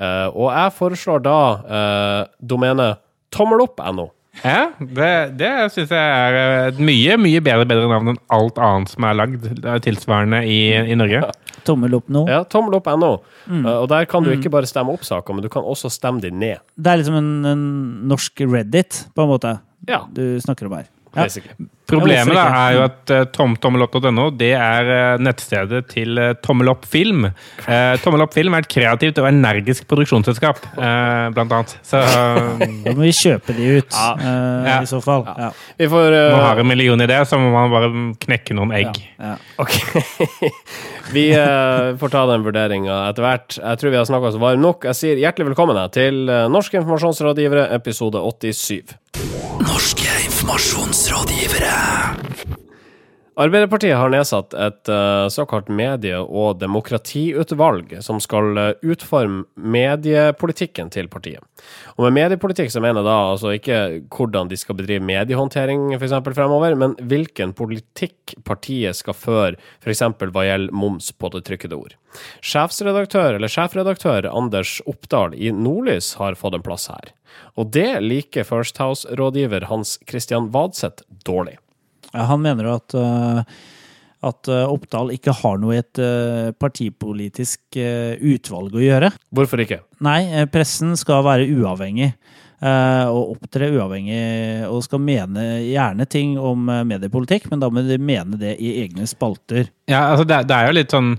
Uh, 0.00 0.26
og 0.32 0.48
jeg 0.48 0.72
foreslår 0.78 1.22
da 1.22 1.36
uh, 1.60 2.22
domenet 2.40 2.98
tommelopp.no. 3.34 4.08
Ja, 4.40 4.70
det, 4.78 5.10
det 5.36 5.50
syns 5.74 5.90
jeg 5.92 6.00
er 6.00 6.36
et 6.70 6.78
mye 6.80 7.16
mye 7.20 7.42
bedre, 7.44 7.66
bedre 7.68 7.88
navn 7.90 8.12
enn 8.12 8.20
alt 8.32 8.58
annet 8.62 8.92
som 8.92 9.04
er 9.04 9.16
lagd 9.18 9.48
tilsvarende 9.84 10.40
i, 10.48 10.60
i 10.80 10.96
Norge. 10.98 11.20
Ja. 11.26 11.56
Tommel 11.66 11.94
opp 11.98 12.08
nå. 12.10 12.24
Ja, 12.30 12.40
tommelopp.no. 12.48 13.10
Mm. 13.46 13.66
Uh, 13.66 13.74
og 13.82 13.90
der 13.92 14.08
kan 14.10 14.24
du 14.26 14.32
mm. 14.32 14.38
ikke 14.40 14.54
bare 14.54 14.70
stemme 14.70 14.94
opp 14.96 15.04
saker, 15.06 15.36
men 15.36 15.46
du 15.46 15.50
kan 15.52 15.66
også 15.66 15.92
stemme 15.92 16.22
dem 16.24 16.40
ned. 16.42 16.62
Det 16.74 16.90
er 16.90 17.02
liksom 17.02 17.18
en, 17.20 17.34
en 17.52 17.66
norsk 18.10 18.42
Reddit, 18.48 19.04
på 19.14 19.26
en 19.26 19.30
måte, 19.30 19.58
ja. 19.90 20.02
du 20.16 20.40
snakker 20.42 20.70
om 20.70 20.80
her. 20.80 20.88
Ja. 21.16 21.26
Problemet 21.90 22.36
da, 22.36 22.44
er 22.54 22.76
jo 22.76 22.82
at 22.84 23.10
uh, 23.10 23.22
tomtommelopp.no 23.34 24.28
det 24.38 24.52
er 24.54 24.90
uh, 24.90 25.22
nettstedet 25.22 25.82
til 25.90 26.18
uh, 26.20 26.32
Tommelopp 26.38 26.86
Film. 26.88 27.26
Uh, 27.64 27.96
Tommelopp 28.04 28.34
Film 28.36 28.54
er 28.54 28.64
et 28.64 28.70
kreativt 28.70 29.18
og 29.18 29.26
energisk 29.30 29.88
produksjonsselskap, 29.90 30.60
blant 30.76 31.56
annet. 31.56 31.74
Så 31.86 32.00
Da 32.84 32.94
må 32.94 33.02
vi 33.02 33.12
kjøpe 33.16 33.56
de 33.56 33.80
ut, 33.80 33.96
ja. 33.96 34.78
i 34.78 34.88
så 34.88 35.00
fall. 35.04 35.26
Ja. 35.26 35.50
Vi 35.80 35.90
får 35.90 36.14
uh, 36.14 36.22
Man 36.36 36.46
har 36.46 36.62
en 36.62 36.70
million 36.70 37.02
i 37.02 37.10
det, 37.10 37.20
så 37.28 37.40
må 37.40 37.50
man 37.54 37.74
bare 37.74 37.90
knekke 38.22 38.56
noen 38.58 38.74
egg. 38.76 39.02
Ok. 39.60 39.76
vi 41.16 41.26
får 42.00 42.14
ta 42.14 42.26
den 42.30 42.46
vurderinga 42.46 43.02
etter 43.10 43.26
hvert. 43.26 43.58
Jeg 43.58 43.82
tror 43.82 43.94
vi 43.94 44.00
har 44.00 44.08
snakka 44.08 44.30
oss 44.30 44.40
varme 44.40 44.62
nok. 44.62 44.86
Jeg 44.92 45.00
sier 45.00 45.22
hjertelig 45.26 45.50
velkommen 45.50 45.80
til 45.94 46.26
Norske 46.52 46.80
informasjonsrådgivere, 46.80 47.70
episode 47.76 48.22
87. 48.22 48.94
Norske 49.66 50.29
informasjonsrådgivere. 50.50 52.16
Arbeiderpartiet 53.40 53.96
har 53.96 54.10
nedsatt 54.12 54.52
et 54.52 54.88
uh, 54.92 55.24
såkalt 55.32 55.70
medie- 55.72 56.18
og 56.20 56.58
demokratiutvalg 56.60 57.94
som 58.04 58.18
skal 58.20 58.58
uh, 58.58 58.66
utforme 58.84 59.46
mediepolitikken 59.56 60.90
til 60.92 61.08
partiet. 61.08 61.40
Og 61.96 62.04
med 62.04 62.18
mediepolitikk 62.18 62.68
så 62.72 62.82
mener 62.84 63.00
jeg 63.00 63.08
da 63.08 63.14
altså 63.30 63.54
ikke 63.56 63.78
hvordan 64.12 64.50
de 64.50 64.58
skal 64.60 64.76
bedrive 64.76 65.04
mediehåndtering 65.08 65.94
f.eks. 65.96 66.18
fremover, 66.36 66.76
men 66.76 66.98
hvilken 67.00 67.54
politikk 67.56 68.34
partiet 68.44 69.00
skal 69.00 69.16
føre 69.16 69.56
f.eks. 69.80 70.04
hva 70.20 70.44
gjelder 70.44 70.76
moms 70.76 71.08
på 71.16 71.32
det 71.32 71.46
trykkede 71.48 71.80
ord. 71.80 71.96
Sjefsredaktør 72.44 73.38
eller 73.38 73.48
sjefredaktør 73.48 74.28
Anders 74.34 74.82
Oppdal 74.84 75.32
i 75.38 75.48
Nordlys 75.54 76.12
har 76.20 76.36
fått 76.36 76.60
en 76.60 76.68
plass 76.68 76.90
her. 76.92 77.14
Og 77.56 77.72
det 77.72 78.02
liker 78.04 78.44
First 78.44 78.84
House-rådgiver 78.84 79.70
Hans 79.72 79.96
Christian 80.04 80.52
Vadseth 80.52 81.08
dårlig. 81.24 81.56
Han 82.16 82.42
mener 82.42 82.72
at, 82.74 82.96
uh, 82.96 83.40
at 84.26 84.50
eh, 84.52 84.66
Oppdal 84.68 85.14
ikke 85.14 85.34
har 85.38 85.60
noe 85.62 85.76
i 85.76 85.80
et 85.80 86.02
uh, 86.02 86.50
partipolitisk 86.60 87.78
utvalg 87.78 88.76
å 88.76 88.84
gjøre. 88.84 89.12
Hvorfor 89.34 89.64
ikke? 89.64 89.82
Nei, 90.04 90.22
pressen 90.52 90.96
skal 91.00 91.24
være 91.26 91.48
uavhengig. 91.48 92.12
Og 92.60 93.38
opptre 93.38 93.70
uavhengig 93.72 94.66
og 94.68 94.82
skal 94.84 95.00
mene 95.00 95.62
gjerne 95.64 96.04
ting 96.12 96.34
om 96.36 96.66
mediepolitikk, 96.68 97.46
men 97.48 97.62
da 97.62 97.70
må 97.72 97.80
de 97.86 97.96
mene 97.96 98.36
det 98.36 98.50
i 98.60 98.74
egne 98.82 99.06
spalter. 99.08 99.70
Ja, 99.88 100.10
altså 100.10 100.26
det, 100.28 100.42
det 100.50 100.58
er 100.58 100.68
jo 100.68 100.74
litt 100.76 100.92
sånn 100.92 101.14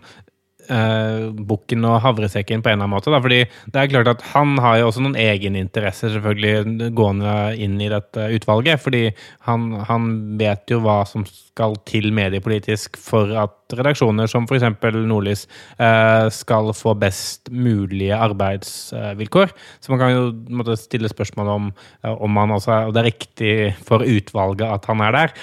uh, 0.69 1.29
bukken 1.47 1.85
og 1.87 2.01
havresekken 2.03 2.63
på 2.63 2.71
en 2.71 2.77
eller 2.77 2.87
annen 2.87 2.95
måte. 2.95 3.11
Da. 3.13 3.21
Fordi 3.23 3.43
det 3.45 3.81
er 3.81 3.91
klart 3.91 4.11
at 4.11 4.25
han 4.33 4.57
har 4.61 4.79
jo 4.79 4.89
også 4.89 5.03
noen 5.05 5.17
egeninteresser 5.19 6.13
selvfølgelig 6.15 6.91
gående 6.97 7.35
inn 7.61 7.79
i 7.81 7.89
dette 7.91 8.27
utvalget. 8.37 8.83
Fordi 8.83 9.03
han, 9.47 9.71
han 9.89 10.11
vet 10.41 10.73
jo 10.73 10.81
hva 10.85 11.01
som 11.09 11.25
skal 11.27 11.75
til 11.87 12.11
mediepolitisk 12.15 12.95
for 12.99 13.31
at 13.35 13.75
redaksjoner 13.75 14.27
som 14.31 14.47
f.eks. 14.47 14.67
Nordlys 15.07 15.45
uh, 15.79 16.27
skal 16.33 16.71
få 16.75 16.95
best 16.99 17.51
mulige 17.51 18.17
arbeidsvilkår. 18.17 19.55
Så 19.79 19.93
man 19.93 20.01
kan 20.01 20.15
jo 20.15 20.27
måtte 20.51 20.79
stille 20.79 21.11
spørsmål 21.11 21.55
om 21.55 21.71
uh, 22.05 22.15
om 22.21 22.31
man 22.35 22.51
også, 22.55 22.87
og 22.87 22.95
det 22.95 23.01
er 23.01 23.09
riktig 23.09 23.53
for 23.87 24.03
utvalget 24.03 24.67
at 24.67 24.85
han 24.89 25.01
er 25.01 25.15
der. 25.15 25.33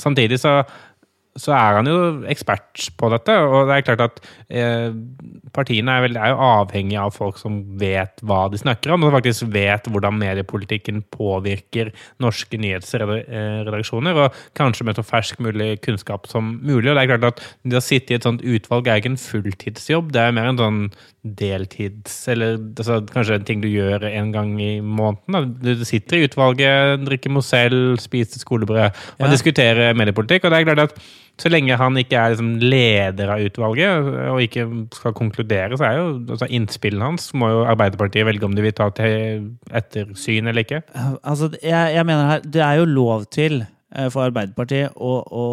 samtidig 0.00 0.38
så 0.40 0.62
så 1.40 1.52
er 1.56 1.78
han 1.78 1.88
jo 1.90 1.96
ekspert 2.30 2.88
på 2.98 3.10
dette. 3.12 3.34
Og 3.44 3.68
det 3.68 3.76
er 3.76 3.86
klart 3.86 4.04
at 4.06 4.20
eh, 4.48 4.88
partiene 5.56 5.96
er, 5.96 6.04
vel, 6.06 6.18
er, 6.18 6.32
jo 6.32 6.48
avhengig 6.48 6.98
av 7.00 7.14
folk 7.16 7.40
som 7.40 7.58
vet 7.80 8.22
hva 8.26 8.46
de 8.52 8.60
snakker 8.60 8.94
om, 8.94 9.06
og 9.06 9.14
faktisk 9.16 9.48
vet 9.54 9.88
hvordan 9.90 10.18
mediepolitikken 10.20 11.02
påvirker 11.14 11.92
norske 12.22 12.60
nyhetsredaksjoner, 12.60 14.22
og 14.24 14.40
kanskje 14.58 14.88
med 14.88 14.98
så 14.98 15.06
fersk 15.06 15.42
mulig 15.44 15.76
kunnskap 15.84 16.28
som 16.30 16.56
mulig. 16.62 16.90
Og 16.90 16.96
det 16.96 17.04
er 17.04 17.12
klart 17.14 17.28
at 17.32 17.44
det 17.64 17.80
å 17.80 17.84
sitte 17.84 18.14
i 18.14 18.20
et 18.20 18.26
sånt 18.26 18.44
utvalg 18.44 18.88
er 18.88 19.02
ikke 19.02 19.14
en 19.14 19.20
fulltidsjobb, 19.20 20.10
det 20.16 20.24
er 20.24 20.36
mer 20.36 20.52
en 20.52 20.62
sånn 20.62 20.82
deltids... 21.26 22.14
Eller 22.30 22.56
altså, 22.56 23.00
kanskje 23.10 23.40
en 23.40 23.46
ting 23.46 23.62
du 23.62 23.68
gjør 23.70 24.06
en 24.08 24.32
gang 24.34 24.54
i 24.62 24.72
måneden. 24.80 25.36
Da. 25.36 25.74
Du 25.74 25.84
sitter 25.88 26.20
i 26.20 26.26
utvalget, 26.28 27.04
drikker 27.06 27.32
Mozell, 27.34 27.78
spiser 28.02 28.42
skolebrød 28.42 28.84
og 28.86 29.24
ja. 29.24 29.30
diskuterer 29.32 29.96
mediepolitikk. 29.98 30.46
og 30.46 30.54
det 30.54 30.60
er 30.60 30.68
klart 30.68 30.84
at 30.86 31.00
så 31.36 31.50
lenge 31.52 31.76
han 31.76 31.98
ikke 32.00 32.16
er 32.16 32.32
liksom 32.32 32.54
leder 32.62 33.30
av 33.34 33.42
utvalget 33.44 34.08
og 34.32 34.40
ikke 34.40 34.64
skal 34.96 35.14
konkludere, 35.16 35.76
så 35.76 35.84
er 35.84 35.98
jo 35.98 36.06
altså 36.32 36.48
innspillene 36.48 37.10
hans 37.10 37.28
må 37.36 37.50
jo 37.52 37.64
Arbeiderpartiet 37.68 38.24
velge 38.28 38.48
om 38.48 38.56
de 38.56 38.64
vil 38.64 38.76
ta 38.76 38.88
til 38.96 39.50
ettersyn 39.68 40.48
eller 40.48 40.64
ikke. 40.64 40.80
Altså, 41.20 41.50
jeg, 41.60 41.94
jeg 41.96 42.08
mener 42.08 42.30
her, 42.30 42.44
Det 42.44 42.62
er 42.64 42.80
jo 42.80 42.88
lov 42.88 43.26
til 43.28 43.60
eh, 43.66 44.08
for 44.08 44.24
Arbeiderpartiet 44.24 44.96
å, 44.96 45.18
å, 45.28 45.46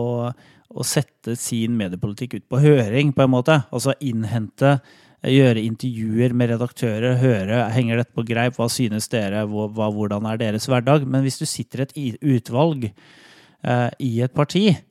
å 0.71 0.87
sette 0.87 1.35
sin 1.39 1.75
mediepolitikk 1.79 2.37
ut 2.39 2.47
på 2.47 2.63
høring, 2.63 3.11
på 3.11 3.25
en 3.25 3.35
måte. 3.35 3.59
Altså 3.75 3.97
innhente 3.99 4.77
gjøre 5.23 5.63
intervjuer 5.63 6.33
med 6.35 6.51
redaktører, 6.51 7.19
høre 7.21 7.59
henger 7.71 8.01
dette 8.01 8.15
på 8.15 8.25
greip, 8.27 8.57
hva 8.59 8.67
synes 8.71 9.07
dere, 9.11 9.45
hva, 9.47 9.91
hvordan 9.91 10.27
er 10.27 10.39
deres 10.41 10.67
hverdag? 10.67 11.05
Men 11.07 11.23
hvis 11.23 11.39
du 11.39 11.45
sitter 11.47 11.85
i 11.95 12.09
et 12.11 12.19
utvalg 12.23 12.89
eh, 12.89 13.89
i 14.03 14.13
et 14.23 14.35
parti, 14.35 14.65
eh, 14.71 14.81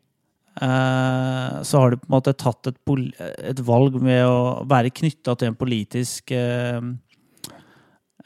så 0.53 1.81
har 1.81 1.91
du 1.91 1.97
på 1.97 2.09
en 2.11 2.15
måte 2.17 2.35
tatt 2.37 2.69
et, 2.69 2.77
et 3.41 3.61
valg 3.65 3.97
med 4.05 4.27
å 4.29 4.65
være 4.69 4.93
knytta 4.93 5.35
til 5.39 5.49
en 5.49 5.57
politisk 5.57 6.35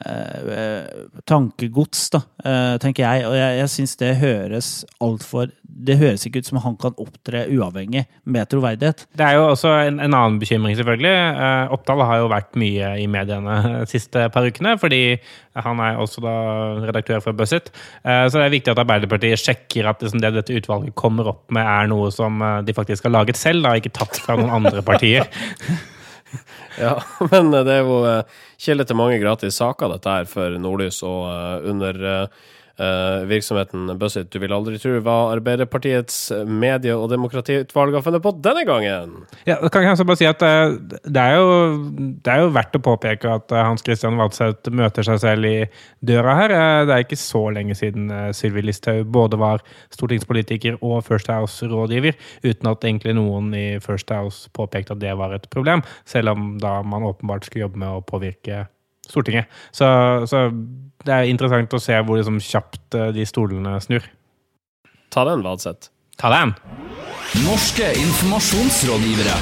eh, 0.05 0.49
eh, 0.57 1.05
tankegods, 1.27 2.09
da, 2.13 2.21
eh, 2.43 2.75
tenker 2.81 3.03
jeg. 3.05 3.25
Og 3.29 3.35
jeg, 3.37 3.55
jeg 3.61 3.71
syns 3.73 3.95
det 4.01 4.11
høres 4.21 4.69
altfor 5.03 5.49
Det 5.77 5.97
høres 5.99 6.23
ikke 6.25 6.41
ut 6.41 6.47
som 6.47 6.57
han 6.63 6.77
kan 6.81 6.95
opptre 6.97 7.43
uavhengig 7.53 8.05
med 8.25 8.49
troverdighet. 8.49 9.03
Det 9.13 9.25
er 9.25 9.35
jo 9.37 9.43
også 9.51 9.73
en, 9.87 9.99
en 10.01 10.15
annen 10.17 10.39
bekymring, 10.41 10.73
selvfølgelig. 10.79 11.11
Eh, 11.13 11.73
Oppdal 11.75 12.01
har 12.07 12.21
jo 12.23 12.31
vært 12.31 12.57
mye 12.57 12.93
i 13.03 13.05
mediene 13.11 13.59
de 13.83 13.89
siste 13.91 14.25
par 14.33 14.47
ukene, 14.47 14.73
fordi 14.81 15.01
han 15.57 15.81
er 15.81 16.01
også 16.01 16.23
da 16.25 16.37
redaktør 16.87 17.21
for. 17.21 17.37
Eh, 17.37 18.23
så 18.25 18.33
det 18.33 18.45
er 18.47 18.55
viktig 18.55 18.73
at 18.73 18.81
Arbeiderpartiet 18.81 19.43
sjekker 19.43 19.91
at 19.91 20.01
liksom 20.01 20.23
det 20.23 20.33
dette 20.39 20.57
utvalget 20.57 20.97
kommer 20.97 21.29
opp 21.33 21.45
med, 21.53 21.61
er 21.61 21.91
noe 21.91 22.09
som 22.15 22.41
de 22.65 22.73
faktisk 22.73 23.05
har 23.05 23.13
laget 23.13 23.37
selv, 23.37 23.65
da, 23.65 23.77
ikke 23.77 23.93
tatt 23.97 24.17
fra 24.23 24.39
noen 24.39 24.57
andre 24.61 24.81
partier. 24.85 25.29
ja, 26.83 26.93
men 27.31 27.51
det 27.53 27.73
er 27.73 27.85
jo 27.85 28.01
eh, 28.07 28.37
kilde 28.61 28.85
til 28.87 28.99
mange 28.99 29.19
gratis 29.21 29.59
saker, 29.61 29.93
dette 29.95 30.13
her, 30.13 30.29
for 30.29 30.57
Nordlys. 30.61 31.01
Og 31.07 31.25
eh, 31.31 31.69
under 31.71 32.01
eh, 32.13 32.45
virksomheten 32.77 33.89
Buzzit 33.97 34.29
du 34.29 34.37
vil 34.41 34.53
aldri 34.53 34.77
tro 34.77 34.99
hva 35.01 35.15
Arbeiderpartiets 35.33 36.17
medie- 36.45 36.93
og 36.93 37.09
demokratiutvalg 37.09 37.95
har 37.97 38.03
funnet 38.05 38.21
på 38.21 38.33
denne 38.45 38.63
gangen. 38.67 39.15
Ja, 39.49 39.57
kan 39.73 39.87
jeg 39.87 40.05
bare 40.05 40.19
si 40.19 40.27
at 40.29 40.43
uh, 40.45 40.75
det, 41.01 41.23
er 41.23 41.39
jo, 41.39 41.47
det, 42.21 42.33
er 42.33 42.43
jo, 42.43 42.51
verdt 42.53 42.77
å 42.77 42.83
påpeke 42.85 43.33
at 43.39 43.55
uh, 43.55 43.63
Hans 43.65 43.85
Christian 43.85 44.19
Waldseth 44.19 44.69
møter 44.69 45.07
seg 45.07 45.21
selv 45.23 45.49
i 45.49 45.55
døra 46.05 46.37
her. 46.37 46.55
det 46.87 46.93
er 46.93 47.05
ikke 47.05 47.19
så 47.19 47.47
lenge 47.53 47.75
siden 47.77 48.11
Sylvi 48.37 48.63
Listhaug 48.65 49.09
både 49.13 49.39
var 49.41 49.65
stortingspolitiker 49.93 50.77
og 50.81 51.01
First 51.07 51.31
House-rådgiver, 51.33 52.17
uten 52.45 52.71
at 52.71 52.85
egentlig 52.85 53.17
noen 53.17 53.53
i 53.57 53.67
First 53.83 54.13
House 54.13 54.51
påpekte 54.53 54.95
at 54.95 55.03
det 55.03 55.17
var 55.17 55.33
et 55.35 55.49
problem, 55.53 55.83
selv 56.05 56.35
om 56.35 56.49
da 56.61 56.79
man 56.85 57.07
åpenbart 57.07 57.47
skulle 57.47 57.67
jobbe 57.67 57.81
med 57.81 57.97
å 57.97 58.03
påvirke 58.05 58.65
Stortinget. 59.07 59.51
Så, 59.71 59.87
så, 60.29 60.47
det 61.07 61.13
er 61.13 61.31
interessant 61.31 61.73
å 61.73 61.81
se 61.81 61.97
hvor 62.03 62.19
liksom 62.19 62.41
kjapt 62.43 62.97
eh, 62.97 63.11
de 63.15 63.27
stolene 63.27 63.77
snur. 63.83 64.07
Ta 65.13 65.23
den, 65.27 65.45
Vadseth. 65.45 65.91
Ta 66.19 66.33
den! 66.33 66.55
Norske 67.45 67.93
informasjonsrådgivere. 67.99 69.37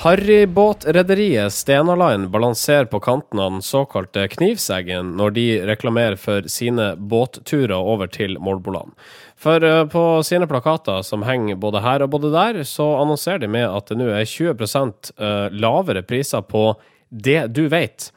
Harrybåtrederiet 0.00 1.52
Stena 1.52 1.92
Line 1.96 2.30
balanserer 2.32 2.84
på 2.84 3.00
kanten 3.00 3.38
av 3.38 3.50
den 3.52 3.62
såkalte 3.62 4.28
knivseggen 4.32 5.10
når 5.18 5.34
de 5.36 5.44
reklamerer 5.68 6.16
for 6.16 6.46
sine 6.48 6.94
båtturer 6.96 7.76
over 7.76 8.08
til 8.08 8.38
Målboland. 8.40 8.94
For 9.36 9.60
eh, 9.60 9.82
på 9.92 10.04
sine 10.24 10.48
plakater 10.48 11.04
som 11.04 11.26
henger 11.28 11.60
både 11.60 11.84
her 11.84 12.06
og 12.06 12.14
både 12.14 12.32
der, 12.32 12.62
så 12.64 12.86
annonserer 13.02 13.44
de 13.44 13.52
med 13.52 13.68
at 13.68 13.92
det 13.92 13.98
nå 14.00 14.08
er 14.08 14.24
20 14.24 14.56
eh, 14.56 15.52
lavere 15.60 16.02
priser 16.08 16.48
på 16.48 16.70
det 17.10 17.50
du 17.54 17.66
vet. 17.68 18.10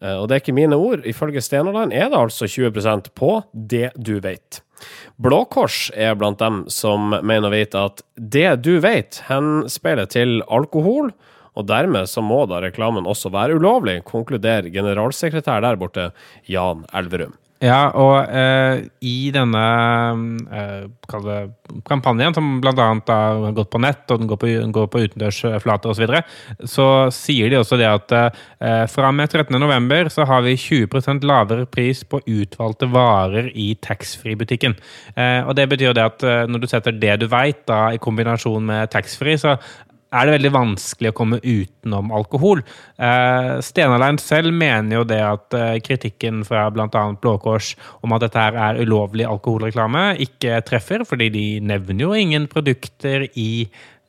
Eh, 0.00 0.16
og 0.16 0.28
det 0.28 0.36
er 0.36 0.42
ikke 0.44 0.56
mine 0.56 0.78
ord. 0.78 1.04
Ifølge 1.08 1.42
Stenaland 1.44 1.92
er 1.92 2.10
det 2.10 2.18
altså 2.18 2.48
20% 2.48 3.12
på 3.18 3.36
det 3.52 3.90
du 3.96 4.18
vet. 4.24 4.62
Blå 5.20 5.42
Kors 5.52 5.90
er 5.92 6.14
blant 6.16 6.40
dem 6.40 6.62
som 6.72 7.12
mener 7.12 7.50
å 7.50 7.52
vite 7.52 7.82
at 7.90 8.00
det 8.16 8.62
du 8.64 8.78
vet, 8.80 9.20
henspeiler 9.28 10.08
til 10.08 10.40
alkohol, 10.48 11.12
og 11.58 11.66
dermed 11.68 12.08
så 12.08 12.22
må 12.24 12.44
da 12.48 12.62
reklamen 12.62 13.08
også 13.10 13.32
være 13.34 13.58
ulovlig, 13.58 13.98
konkluderer 14.08 14.70
generalsekretær 14.72 15.60
der 15.66 15.76
borte, 15.80 16.10
Jan 16.48 16.86
Elverum. 16.96 17.34
Ja, 17.60 17.90
og 17.92 18.30
eh, 18.32 18.86
i 19.04 19.28
denne 19.34 19.62
eh, 20.48 20.84
kampanjen, 21.84 22.32
som 22.32 22.54
bl.a. 22.62 22.72
har 22.72 23.52
gått 23.52 23.68
på 23.74 23.80
nett, 23.84 24.06
og 24.08 24.22
den 24.22 24.30
går 24.30 24.38
på, 24.40 24.52
går 24.72 24.86
på 24.88 25.02
utendørsflater 25.04 25.92
osv., 25.92 25.98
så, 25.98 26.06
videre, 26.06 26.22
så 26.64 26.86
sier 27.12 27.52
de 27.52 27.58
også 27.60 27.76
det 27.76 27.90
at 27.90 28.14
eh, 28.16 28.86
fra 28.88 29.10
og 29.10 29.18
med 29.18 29.36
13.11. 29.36 30.08
så 30.14 30.24
har 30.30 30.46
vi 30.46 30.56
20% 30.56 31.26
lavere 31.28 31.68
pris 31.68 32.00
på 32.00 32.22
utvalgte 32.24 32.88
varer 32.94 33.52
i 33.52 33.74
taxfree-butikken. 33.84 34.78
Eh, 35.12 35.44
og 35.44 35.52
det 35.60 35.68
betyr 35.74 35.92
det 35.98 36.08
at 36.14 36.24
eh, 36.24 36.46
når 36.48 36.64
du 36.64 36.70
setter 36.72 36.96
det 36.96 37.20
du 37.20 37.28
veit, 37.28 37.68
i 37.68 38.00
kombinasjon 38.00 38.72
med 38.72 38.88
taxfree, 38.94 39.36
så 39.36 39.58
er 40.10 40.26
det 40.26 40.34
veldig 40.36 40.52
vanskelig 40.54 41.12
å 41.12 41.16
komme 41.16 41.38
utenom 41.42 42.10
alkohol. 42.14 42.64
Eh, 42.98 43.52
Stenaline 43.64 44.22
selv 44.22 44.54
mener 44.54 45.00
jo 45.00 45.04
det 45.08 45.20
at 45.22 45.56
eh, 45.56 45.76
kritikken 45.86 46.42
fra 46.48 46.66
bl.a. 46.74 46.88
Blå 47.20 47.36
Kors 47.42 47.74
om 48.02 48.16
at 48.16 48.26
dette 48.26 48.42
her 48.42 48.58
er 48.58 48.82
ulovlig 48.82 49.28
alkoholreklame, 49.28 50.12
ikke 50.26 50.60
treffer, 50.66 51.06
fordi 51.08 51.30
de 51.34 51.46
nevner 51.62 52.04
jo 52.06 52.12
ingen 52.18 52.50
produkter 52.50 53.28
i 53.38 53.50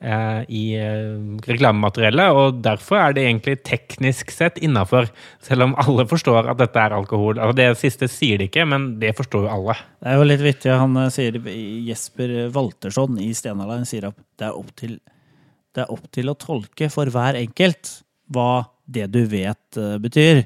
eh, 0.02 0.42
i 0.50 0.64
eh, 0.80 1.14
reklamemateriellet, 1.46 2.34
og 2.34 2.60
derfor 2.66 3.02
er 3.02 3.16
det 3.16 3.28
egentlig 3.28 3.60
teknisk 3.68 4.34
sett 4.34 4.58
innafor. 4.64 5.10
Selv 5.46 5.70
om 5.70 5.78
alle 5.82 6.08
forstår 6.10 6.50
at 6.52 6.62
dette 6.62 6.82
er 6.82 6.98
alkohol. 6.98 7.38
Altså 7.38 7.58
Det 7.62 7.70
siste 7.80 8.10
sier 8.12 8.42
de 8.42 8.50
ikke, 8.50 8.66
men 8.66 8.96
det 9.02 9.14
forstår 9.18 9.48
jo 9.48 9.56
alle. 9.60 9.78
Det 10.02 10.12
er 10.12 10.20
jo 10.20 10.28
litt 10.28 10.46
vittig. 10.46 10.74
Han 10.82 10.98
eh, 11.06 11.12
sier 11.14 11.40
Jesper 11.88 12.38
Waltersson 12.56 13.22
i 13.22 13.32
Stenaline 13.38 13.88
sier 13.90 14.10
at 14.10 14.18
det 14.42 14.50
er 14.50 14.58
opp 14.58 14.74
til, 14.80 14.98
det 15.76 15.86
er 15.86 15.92
opp 15.94 16.06
til 16.12 16.30
å 16.32 16.36
tolke 16.36 16.90
for 16.92 17.06
hver 17.14 17.38
enkelt 17.40 17.98
hva 18.32 18.66
det 18.92 19.10
du 19.12 19.22
vet 19.32 19.78
eh, 19.80 19.98
betyr. 20.04 20.42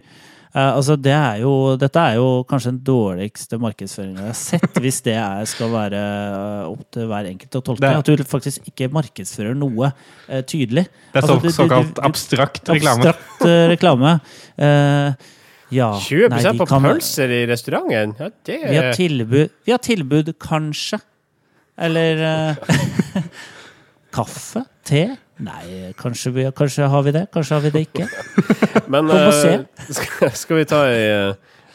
Eh, 0.55 0.71
altså 0.71 0.95
det 1.01 1.11
er 1.11 1.39
jo, 1.41 1.51
dette 1.81 1.99
er 1.99 2.15
jo 2.19 2.27
kanskje 2.47 2.71
den 2.71 2.81
dårligste 2.87 3.57
markedsføringen 3.61 4.21
jeg 4.21 4.29
har 4.31 4.37
sett, 4.39 4.77
hvis 4.81 4.99
det 5.05 5.15
er, 5.19 5.45
skal 5.49 5.73
være 5.73 6.01
eh, 6.01 6.67
opp 6.69 6.83
til 6.95 7.09
hver 7.09 7.29
enkelt 7.31 7.57
å 7.59 7.63
tolke. 7.71 7.81
Det- 7.83 7.95
At 7.99 8.11
du 8.21 8.23
faktisk 8.29 8.69
ikke 8.71 8.87
markedsfører 8.93 9.57
noe 9.57 9.89
uh, 9.91 10.41
tydelig. 10.47 10.85
Det 11.13 11.19
er 11.19 11.25
Altså, 11.25 11.35
så, 11.35 11.41
du- 11.41 11.47
du- 11.49 11.55
såkalt 11.57 11.95
du- 11.97 12.03
abstrakt 12.07 12.69
reklame. 12.71 13.01
Abstrakt 13.09 13.45
uh, 13.49 13.65
reklame. 13.73 14.13
Uh, 14.61 15.33
ja. 15.73 15.89
20 16.05 16.29
nei, 16.31 16.43
på 16.61 16.69
kan- 16.69 16.85
pølser 16.85 17.33
i 17.33 17.41
restauranten? 17.49 18.15
Ja, 18.21 18.29
det 18.45 18.59
Vi 18.69 18.75
har 18.77 18.93
tilbud, 18.93 19.49
vi 19.65 19.71
har 19.73 19.81
tilbud 19.83 20.33
kanskje. 20.39 21.01
Eller 21.75 22.21
kaffe? 24.15 24.63
Te? 24.87 25.03
Nei, 25.43 25.91
kanskje, 25.99 26.31
vi, 26.31 26.45
kanskje 26.55 26.87
har 26.91 27.03
vi 27.03 27.11
det, 27.15 27.25
kanskje 27.33 27.57
har 27.57 27.65
vi 27.65 27.73
det 27.75 27.81
ikke. 27.89 28.07
Men 28.93 29.11
Kom 29.11 29.19
og 29.19 29.33
se. 29.35 29.57
skal, 29.97 30.31
skal 30.39 30.61
vi 30.61 30.67
ta 30.69 30.85
i, 30.87 31.03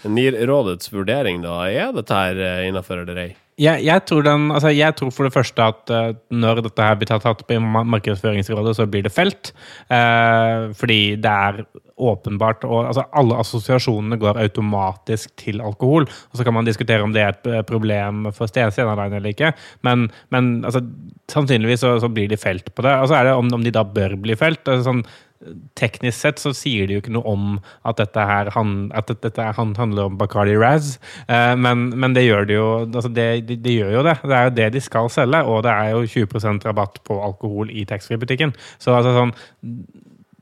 NIR-rådets 0.09 0.93
vurdering, 0.95 1.43
da? 1.45 1.59
Er 1.69 1.93
dette 1.93 2.17
her 2.17 2.41
uh, 2.41 2.69
innafor 2.69 3.03
eller 3.03 3.21
ei? 3.27 3.31
Jeg, 3.61 3.85
jeg, 3.85 4.05
tror 4.09 4.25
den, 4.25 4.49
altså 4.55 4.73
jeg 4.73 4.97
tror 4.97 5.13
for 5.13 5.29
det 5.29 5.35
første 5.35 5.67
at 5.73 5.93
uh, 5.93 6.15
når 6.33 6.63
dette 6.65 6.87
her 6.87 6.97
blir 6.97 7.11
tatt, 7.11 7.45
på 7.45 7.57
i 7.57 7.61
Markedsføringsrådet, 7.61 8.73
så 8.79 8.87
blir 8.89 9.05
det 9.05 9.13
felt. 9.13 9.53
Uh, 9.93 10.73
fordi 10.81 11.01
det 11.21 11.31
er 11.31 11.65
åpenbart 12.01 12.65
og, 12.65 12.87
altså 12.89 13.05
Alle 13.17 13.39
assosiasjonene 13.43 14.19
går 14.21 14.41
automatisk 14.41 15.35
til 15.41 15.61
alkohol. 15.65 16.09
Og 16.09 16.39
så 16.39 16.47
kan 16.47 16.57
man 16.57 16.69
diskutere 16.69 17.05
om 17.05 17.13
det 17.15 17.25
er 17.25 17.35
et 17.35 17.49
eh, 17.51 17.65
problem 17.67 18.31
for 18.33 18.49
Sten- 18.49 18.71
eller 18.71 19.29
ikke. 19.29 19.53
Men, 19.87 20.09
men 20.31 20.65
altså, 20.65 20.81
sannsynligvis 21.31 21.85
så, 21.85 21.99
så 22.01 22.09
blir 22.09 22.29
de 22.31 22.41
felt 22.41 22.73
på 22.75 22.87
det. 22.87 22.95
Og 23.03 23.11
så 23.11 23.19
er 23.19 23.29
det 23.29 23.35
om, 23.37 23.53
om 23.53 23.65
de 23.65 23.75
da 23.75 23.85
bør 23.85 24.17
bli 24.17 24.37
felt. 24.39 24.63
Altså, 24.65 24.87
sånn, 24.89 25.05
Teknisk 25.79 26.19
sett 26.21 26.41
så 26.43 26.51
sier 26.53 26.85
de 26.87 26.99
jo 26.99 27.01
ikke 27.01 27.15
noe 27.15 27.25
om 27.31 27.45
at 27.89 27.97
dette, 27.97 28.25
her 28.29 28.51
han, 28.53 28.91
at 28.95 29.09
dette, 29.23 29.47
han- 29.57 29.75
handler 29.79 30.11
om 30.11 30.19
Bacardi 30.21 30.57
Raz, 30.61 30.99
eh, 31.29 31.55
men, 31.57 31.89
men 31.97 32.13
det 32.17 32.27
gjør 32.27 32.47
de 32.51 32.59
jo 32.59 32.67
altså 32.85 33.09
det, 33.09 33.29
de, 33.49 33.57
de 33.57 33.79
gjør 33.79 33.95
jo 33.99 34.03
det. 34.05 34.17
Det 34.23 34.37
er 34.37 34.45
jo 34.51 34.55
det 34.59 34.69
de 34.77 34.85
skal 34.85 35.09
selge, 35.09 35.41
og 35.49 35.63
det 35.65 35.73
er 35.73 35.95
jo 35.95 36.05
20% 36.05 36.69
rabatt 36.69 37.01
på 37.09 37.17
alkohol 37.25 37.73
i 37.73 37.87
taxfree-butikken. 37.89 38.53
Så 38.79 38.93
altså 38.99 39.17
sånn 39.17 39.35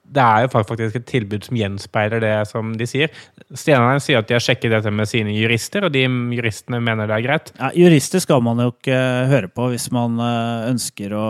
det 0.08 0.24
er 0.24 0.46
jo 0.46 0.50
faktisk 0.54 0.96
et 0.96 1.06
tilbud 1.08 1.44
som 1.44 1.58
gjenspeiler 1.58 2.22
det 2.24 2.34
som 2.48 2.70
de 2.80 2.86
sier. 2.88 3.12
Stenheim 3.52 4.00
sier 4.02 4.22
at 4.22 4.28
de 4.30 4.36
har 4.38 4.44
sjekket 4.44 4.72
dette 4.72 4.92
med 4.94 5.08
sine 5.10 5.34
jurister, 5.36 5.84
og 5.84 5.92
de 5.94 6.06
juristene 6.38 6.80
mener 6.80 7.08
det 7.10 7.18
er 7.18 7.26
greit. 7.26 7.52
Ja, 7.58 7.70
jurister 7.76 8.22
skal 8.24 8.40
man 8.44 8.62
jo 8.62 8.72
ikke 8.72 8.98
høre 9.30 9.50
på 9.52 9.68
hvis 9.74 9.90
man 9.94 10.16
eh, 10.24 10.70
ønsker 10.72 11.12
å, 11.12 11.26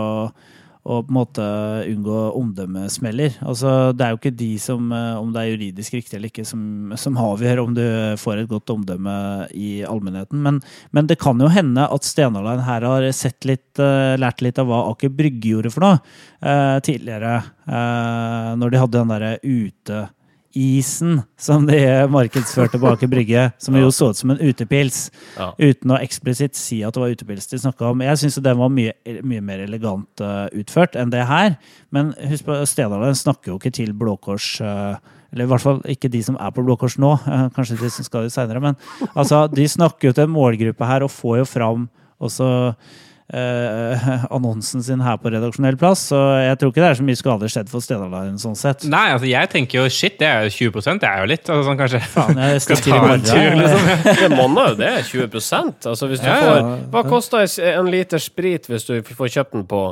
å 0.89 1.03
på 1.05 1.13
en 1.13 1.17
måte 1.19 1.47
unngå 1.85 2.21
omdømmesmeller. 2.39 3.37
Altså, 3.45 3.93
det 3.93 4.07
er 4.07 4.15
jo 4.15 4.21
ikke 4.21 4.35
de 4.39 4.51
som, 4.63 4.89
eh, 4.93 5.21
om 5.21 5.33
det 5.35 5.43
er 5.43 5.53
juridisk 5.53 5.99
riktig 5.99 6.17
eller 6.17 6.33
ikke, 6.33 6.47
som, 6.49 6.95
som 6.97 7.21
avgjør 7.21 7.63
om 7.65 7.77
du 7.77 7.85
får 8.21 8.43
et 8.43 8.51
godt 8.51 8.73
omdømme 8.73 9.17
i 9.53 9.83
allmennheten. 9.85 10.41
Men, 10.45 10.63
men 10.97 11.11
det 11.11 11.21
kan 11.21 11.41
jo 11.41 11.51
hende 11.53 11.85
at 11.85 12.09
Stenaline 12.09 12.65
her 12.67 12.87
har 12.89 13.09
sett 13.17 13.49
litt, 13.49 13.71
eh, 13.83 14.17
lært 14.21 14.43
litt 14.45 14.61
av 14.61 14.71
hva 14.71 14.87
Aker 14.95 15.13
Brygge 15.13 15.55
gjorde 15.55 15.75
for 15.75 15.87
noe 15.87 15.99
eh, 16.41 16.79
tidligere. 16.85 17.43
eh, 17.69 18.55
når 18.59 18.73
de 18.73 18.81
hadde 18.83 18.99
den 18.99 19.13
derre 19.13 19.35
uteisen 20.55 21.23
som 21.39 21.67
de 21.67 21.79
markedsførte 22.11 22.79
bak 22.81 23.03
i 23.05 23.09
Brygge, 23.11 23.53
som 23.61 23.77
jo 23.77 23.91
så 23.93 24.11
ut 24.11 24.17
som 24.17 24.31
en 24.31 24.39
utepils 24.41 25.11
Ja. 25.39 25.53
uten 25.59 25.91
å 25.91 25.99
eksplisitt 26.01 26.55
si 26.57 26.83
at 26.83 26.95
det 26.95 27.01
var 27.01 27.11
utepils 27.15 27.47
de 27.51 27.59
snakka 27.59 27.91
om. 27.91 28.01
Jeg 28.01 28.17
syns 28.19 28.41
den 28.43 28.59
var 28.59 28.69
mye, 28.69 28.93
mye 29.23 29.41
mer 29.43 29.59
elegant 29.61 30.21
eh, 30.21 30.49
utført 30.59 30.97
enn 30.97 31.11
det 31.11 31.27
her. 31.27 31.57
Men 31.93 32.15
husk 32.29 32.45
på, 32.45 32.57
Stedalen 32.67 33.15
snakker 33.15 33.53
jo 33.53 33.59
ikke 33.59 33.73
til 33.73 33.93
Blå 33.93 34.17
Kors. 34.21 34.61
eh, 34.61 34.97
eller 35.33 35.45
i 35.45 35.49
hvert 35.49 35.61
fall 35.61 35.83
ikke 35.85 36.09
de 36.11 36.23
som 36.23 36.37
er 36.41 36.51
på 36.51 36.65
Blå 36.65 36.77
Kors 36.79 36.97
nå, 36.99 37.13
eh, 37.29 37.49
kanskje 37.51 37.79
de 37.79 37.91
som 37.91 38.05
skal 38.05 38.23
dit 38.23 38.33
seinere. 38.33 38.61
Men 38.61 38.77
altså, 39.15 39.47
de 39.53 39.65
snakker 39.69 40.09
jo 40.09 40.13
til 40.13 40.25
en 40.25 40.31
målgruppe 40.35 40.87
her 40.87 41.03
og 41.05 41.11
får 41.11 41.39
jo 41.39 41.45
fram 41.45 41.89
også 42.21 42.75
annonsen 44.37 44.83
sin 44.83 45.03
her 45.05 45.19
på 45.21 45.31
redaksjonell 45.35 45.77
plass. 45.81 46.07
Så 46.11 46.19
jeg 46.43 46.59
tror 46.61 46.73
ikke 46.73 46.83
det 46.85 46.89
er 46.91 46.99
så 47.01 47.07
mye 47.09 47.19
skade 47.21 47.51
skjedd 47.53 47.73
for 47.73 47.85
Stedalaren 47.85 48.39
sånn 48.41 48.57
sett. 48.59 48.87
Nei, 48.89 49.05
altså 49.15 49.29
jeg 49.29 49.51
tenker 49.53 49.83
jo 49.83 49.89
shit, 49.93 50.17
det 50.21 50.29
er 50.31 50.47
jo 50.49 50.71
20% 50.73 51.03
det 51.05 51.11
er 51.11 51.25
jo 51.25 51.31
litt. 51.33 51.45
Altså, 51.49 51.67
sånn, 51.69 51.81
kanskje 51.81 52.01
Faen, 52.15 52.41
jeg 52.45 52.63
skal 52.65 52.83
ta 52.87 53.01
en 53.15 53.27
tur, 53.27 53.59
liksom. 53.61 53.91
Det 54.23 54.31
monner 54.33 54.71
jo 54.73 54.79
det. 54.81 54.93
20% 55.11 55.91
Altså 55.93 56.09
hvis 56.11 56.23
du 56.23 56.29
Ja, 56.29 56.39
ja. 56.39 56.55
får 56.55 56.95
Hva 56.95 57.03
koster 57.09 57.45
en 57.75 57.91
liter 57.93 58.23
sprit 58.23 58.67
hvis 58.71 58.89
du 58.89 58.95
får 59.05 59.35
kjøpt 59.37 59.59
den 59.59 59.69
på, 59.69 59.83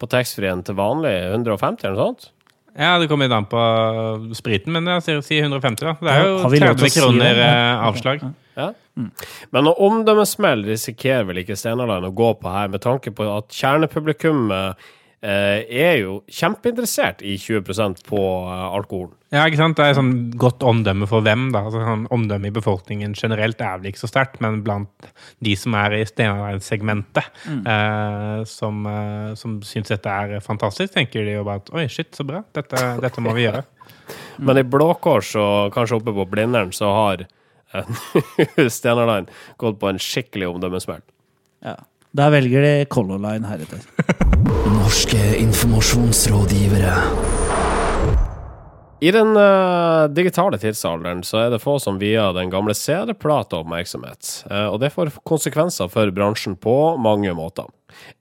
på 0.00 0.08
taxfree-en 0.12 0.64
til 0.66 0.78
vanlig? 0.78 1.12
150 1.34 1.86
eller 1.86 1.98
noe 2.00 2.08
sånt? 2.14 2.32
Ja, 2.76 2.98
det 3.00 3.06
kommer 3.08 3.24
litt 3.24 3.32
an 3.32 3.46
på 3.48 3.60
spriten, 4.36 4.74
men 4.76 4.84
jeg 4.96 5.04
sier 5.06 5.22
si 5.24 5.38
150, 5.40 5.80
da. 5.86 5.94
Det 5.96 6.10
er 6.12 6.26
jo 6.28 6.34
Har 6.42 6.50
vi 6.52 6.58
lov 6.60 6.74
til 6.76 6.84
30 6.84 6.84
å 6.84 6.92
si 6.92 7.00
kroner 7.00 7.38
eh, 7.40 7.86
avslag. 7.88 8.26
Ja. 8.58 8.66
Men 9.52 9.68
å 9.68 9.76
omdømmesmell 9.86 10.64
risikerer 10.66 11.26
vel 11.28 11.42
ikke 11.42 11.58
Stenaland 11.58 12.08
å 12.08 12.14
gå 12.16 12.30
på 12.40 12.52
her, 12.52 12.70
med 12.72 12.84
tanke 12.84 13.12
på 13.14 13.26
at 13.28 13.52
kjernepublikummet 13.52 14.86
eh, 15.26 15.60
er 15.66 16.00
jo 16.00 16.20
kjempeinteressert 16.32 17.22
i 17.26 17.36
20% 17.40 18.02
på 18.08 18.20
eh, 18.20 18.64
alkohol. 18.78 19.10
Ja, 19.34 19.44
ikke 19.44 19.58
sant? 19.58 19.76
Det 19.78 19.84
er 19.90 19.98
sånn 19.98 20.12
godt 20.38 20.64
omdømme 20.66 21.08
for 21.10 21.24
hvem, 21.26 21.48
da. 21.54 21.64
Altså, 21.66 21.82
sånn, 21.84 22.06
omdømme 22.14 22.50
i 22.50 22.54
befolkningen 22.54 23.16
generelt 23.18 23.60
er 23.60 23.80
vel 23.80 23.90
ikke 23.90 24.04
så 24.04 24.10
sterkt, 24.10 24.40
men 24.44 24.62
blant 24.66 25.10
de 25.44 25.56
som 25.58 25.76
er 25.78 25.98
i 25.98 26.02
Stenaland-segmentet, 26.08 27.32
eh, 27.58 28.42
som, 28.48 28.84
eh, 28.88 29.32
som 29.38 29.58
syns 29.66 29.92
dette 29.92 30.18
er 30.24 30.44
fantastisk, 30.44 30.94
tenker 30.94 31.26
de 31.26 31.38
jo 31.38 31.46
bare 31.46 31.64
at 31.64 31.72
oi, 31.74 31.88
shit, 31.92 32.12
så 32.16 32.26
bra. 32.28 32.44
Dette, 32.56 32.84
dette 33.02 33.24
må 33.24 33.34
vi 33.36 33.48
gjøre. 33.48 33.66
Men 34.46 34.60
i 34.60 34.68
Blå 34.68 34.92
Kors 35.02 35.34
og 35.40 35.74
kanskje 35.74 36.00
oppe 36.00 36.14
på 36.14 36.28
Blindern 36.30 36.72
så 36.76 36.92
har 36.92 37.26
eh, 38.56 39.04
Line 39.06 39.26
gått 39.56 39.80
på 39.80 39.90
en 39.90 40.00
skikkelig 40.00 40.48
omdømmesmell. 40.54 41.04
Ja. 41.64 41.76
Der 42.16 42.30
velger 42.32 42.62
de 42.64 42.84
Color 42.88 43.18
Line 43.20 43.48
heretter. 43.50 43.82
Norske 44.78 45.20
informasjonsrådgivere. 45.36 46.94
I 49.00 49.10
den 49.12 49.36
uh, 49.36 50.08
digitale 50.08 50.56
tidsalderen 50.58 51.20
så 51.26 51.42
er 51.42 51.50
det 51.52 51.60
få 51.60 51.76
som 51.82 51.98
vier 52.00 52.32
den 52.32 52.48
gamle 52.52 52.72
CD-plata 52.74 53.60
oppmerksomhet, 53.60 54.30
uh, 54.48 54.70
og 54.72 54.80
det 54.80 54.94
får 54.94 55.12
konsekvenser 55.28 55.90
for 55.92 56.12
bransjen 56.16 56.56
på 56.56 56.96
mange 56.96 57.34
måter. 57.36 57.68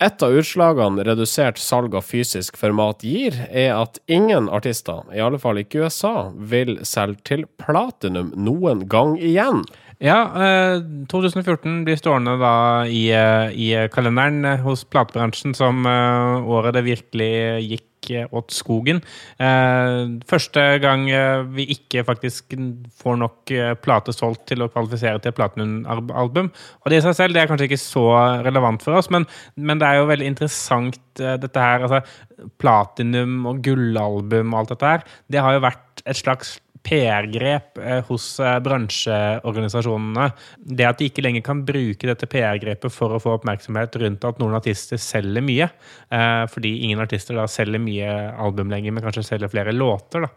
Et 0.03 0.23
av 0.25 0.35
utslagene 0.35 1.05
redusert 1.07 1.59
salg 1.61 1.95
av 1.95 2.05
fysisk 2.07 2.57
format 2.59 3.03
gir, 3.05 3.37
er 3.49 3.73
at 3.77 3.99
ingen 4.11 4.49
artister, 4.51 5.05
i 5.15 5.23
alle 5.23 5.39
fall 5.41 5.61
ikke 5.61 5.85
USA, 5.85 6.31
vil 6.35 6.79
selge 6.87 7.23
til 7.31 7.47
platinum 7.61 8.33
noen 8.35 8.87
gang 8.91 9.15
igjen. 9.19 9.63
Ja, 10.03 10.17
eh, 10.35 10.81
2014 11.07 11.85
blir 11.87 11.95
stående 11.95 12.35
da 12.41 12.55
i, 12.83 13.07
eh, 13.15 13.53
i 13.55 13.69
kalenderen 13.93 14.43
eh, 14.43 14.59
hos 14.59 14.83
platebransjen 14.83 15.55
som 15.55 15.85
eh, 15.87 16.49
året 16.51 16.75
det 16.75 16.83
virkelig 16.83 17.31
gikk 17.63 17.84
eh, 18.13 18.27
åt 18.35 18.53
skogen. 18.55 19.01
Eh, 19.41 20.01
første 20.29 20.63
gang 20.83 21.07
eh, 21.09 21.45
vi 21.55 21.67
ikke 21.75 22.05
faktisk 22.07 22.55
får 23.01 23.19
nok 23.21 23.53
plate 23.83 24.13
solgt 24.15 24.45
til 24.51 24.65
å 24.65 24.69
kvalifisere 24.73 25.21
til 25.23 25.35
platinum-album. 25.35 26.51
Og 26.83 26.91
det 26.91 26.99
i 27.01 27.05
seg 27.05 27.17
selv 27.17 27.35
det 27.35 27.43
er 27.43 27.51
kanskje 27.51 27.69
ikke 27.69 27.81
så 27.81 28.05
relevant 28.45 28.83
for 28.83 28.97
oss, 28.99 29.11
men, 29.13 29.27
men 29.55 29.81
det 29.81 29.89
er 29.89 30.01
jo 30.01 30.09
veldig 30.11 30.29
interessant 30.33 31.01
dette 31.15 31.61
her. 31.61 31.85
altså 31.85 32.49
Platinum 32.59 33.45
og 33.47 33.61
gullalbum 33.63 34.53
og 34.53 34.61
alt 34.61 34.75
dette 34.75 34.93
her, 34.93 35.09
det 35.31 35.43
har 35.43 35.55
jo 35.55 35.63
vært 35.63 36.03
et 36.05 36.19
slags 36.19 36.57
PR-grep 36.85 37.79
eh, 37.81 37.99
hos 38.07 38.27
eh, 38.39 38.57
bransjeorganisasjonene. 38.63 40.29
Det 40.57 40.87
at 40.87 41.01
de 41.01 41.09
ikke 41.09 41.25
lenger 41.25 41.45
kan 41.45 41.65
bruke 41.65 42.09
dette 42.09 42.29
PR-grepet 42.29 42.93
for 42.93 43.15
å 43.15 43.21
få 43.21 43.35
oppmerksomhet 43.39 43.97
rundt 44.03 44.27
at 44.27 44.41
noen 44.41 44.57
artister 44.59 45.01
selger 45.01 45.45
mye. 45.45 45.69
Eh, 46.13 46.43
fordi 46.51 46.77
ingen 46.85 47.01
artister 47.03 47.37
da 47.37 47.47
selger 47.49 47.81
mye 47.81 48.15
album 48.37 48.73
lenger, 48.73 48.95
men 48.95 49.05
kanskje 49.05 49.25
selger 49.33 49.51
flere 49.51 49.75
låter. 49.75 50.27
da. 50.27 50.33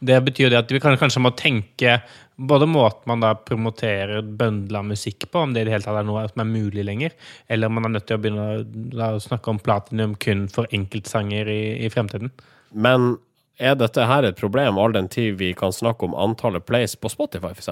Det 0.00 0.16
betyr 0.24 0.50
det 0.50 0.58
at 0.58 0.72
vi 0.72 0.80
kanskje 0.82 1.22
må 1.22 1.32
tenke 1.36 2.00
både 2.36 2.68
måten 2.68 3.08
man 3.08 3.22
da 3.24 3.32
promoterer 3.38 4.24
bøndla 4.24 4.82
musikk 4.84 5.28
på, 5.30 5.44
om 5.46 5.54
det 5.54 5.62
i 5.62 5.68
det 5.68 5.76
hele 5.76 5.86
tatt 5.86 6.00
er 6.00 6.08
noe 6.08 6.26
som 6.28 6.42
er 6.42 6.50
mulig 6.50 6.84
lenger, 6.84 7.14
eller 7.48 7.70
om 7.70 7.78
man 7.78 7.88
er 7.88 7.96
nødt 7.96 8.08
til 8.08 8.18
å 8.18 8.22
begynne 8.22 9.06
å 9.16 9.22
snakke 9.22 9.52
om 9.52 9.60
platinum 9.62 10.16
kun 10.20 10.46
for 10.52 10.68
enkeltsanger 10.76 11.48
i, 11.52 11.62
i 11.86 11.92
fremtiden. 11.92 12.32
Men 12.76 13.14
er 13.58 13.76
dette 13.78 14.04
her 14.08 14.26
et 14.28 14.38
problem 14.38 14.78
all 14.80 14.94
den 14.94 15.08
tid 15.12 15.38
vi 15.40 15.52
kan 15.56 15.72
snakke 15.72 16.04
om 16.06 16.16
antallet 16.18 16.66
plays 16.68 16.96
på 17.00 17.10
Spotify, 17.12 17.54
f.eks.? 17.56 17.70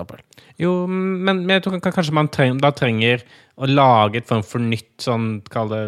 Jo, 0.60 0.84
men, 0.88 1.44
jeg 1.50 1.64
tror 1.64 1.80
kanskje 1.84 2.16
man 2.16 2.30
treng, 2.32 2.60
da 2.62 2.72
trenger 2.74 3.24
å 3.54 3.68
lage 3.70 4.18
et 4.18 4.26
form 4.28 4.42
for 4.46 4.62
nytt 4.62 5.04
sånn, 5.04 5.38
kall 5.52 5.70
det 5.70 5.82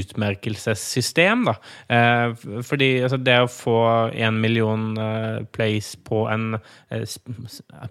utmerkelsessystem. 0.00 1.44
da. 1.46 1.54
Eh, 1.94 2.34
fordi 2.66 2.88
altså, 3.04 3.18
det 3.22 3.36
å 3.44 3.50
få 3.50 3.76
én 4.10 4.40
million 4.42 4.92
eh, 4.98 5.44
plays 5.54 5.94
på 6.06 6.24
en 6.32 6.56
eh, 6.90 7.04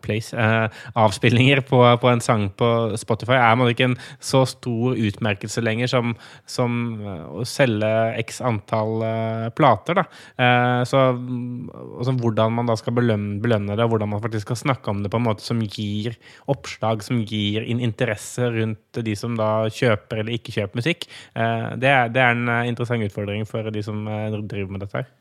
plays, 0.03 0.33
eh, 0.33 0.67
Avspillinger 0.99 1.63
på, 1.67 1.79
på 2.01 2.11
en 2.11 2.23
sang 2.23 2.49
på 2.59 2.69
Spotify 2.99 3.39
er 3.39 3.55
man 3.59 3.71
ikke 3.71 3.91
en 3.91 3.97
så 4.23 4.43
stor 4.49 4.99
utmerkelse 4.99 5.63
lenger 5.63 5.91
som, 5.91 6.15
som 6.49 6.77
eh, 6.99 7.23
å 7.39 7.47
selge 7.47 7.93
x 8.25 8.41
antall 8.43 9.07
eh, 9.07 9.47
plater. 9.55 10.01
da. 10.01 10.05
Eh, 10.35 10.81
så 10.89 11.05
mm, 11.15 11.71
altså, 12.01 12.17
hvordan 12.19 12.59
man 12.59 12.71
da 12.71 12.77
skal 12.79 12.97
belønne, 12.99 13.39
belønne 13.43 13.77
det, 13.77 13.87
og 13.87 13.95
hvordan 13.95 14.13
man 14.15 14.23
faktisk 14.23 14.49
skal 14.49 14.61
snakke 14.65 14.91
om 14.91 15.03
det 15.03 15.13
på 15.13 15.21
en 15.21 15.27
måte 15.29 15.45
som 15.45 15.63
gir 15.63 16.17
oppslag, 16.51 17.05
som 17.05 17.23
gir 17.23 17.63
inn 17.63 17.81
interesse 17.83 18.51
rundt 18.51 19.03
de 19.03 19.12
som 19.19 19.35
da 19.39 19.69
kjøper 19.73 20.21
eller 20.21 20.37
ikke 20.37 20.53
kjøper 20.55 20.81
musikk, 20.81 21.07
eh, 21.35 21.67
det, 21.79 21.89
er, 21.89 22.13
det 22.13 22.23
er 22.23 22.35
en 22.35 22.49
eh, 22.51 22.69
interessant 22.71 23.05
utfordring 23.05 23.45
for 23.49 23.67
de 23.73 23.83
som 23.85 24.07
eh, 24.07 24.39
driver 24.41 24.73
med 24.73 24.85
dette 24.85 25.01
her. 25.01 25.11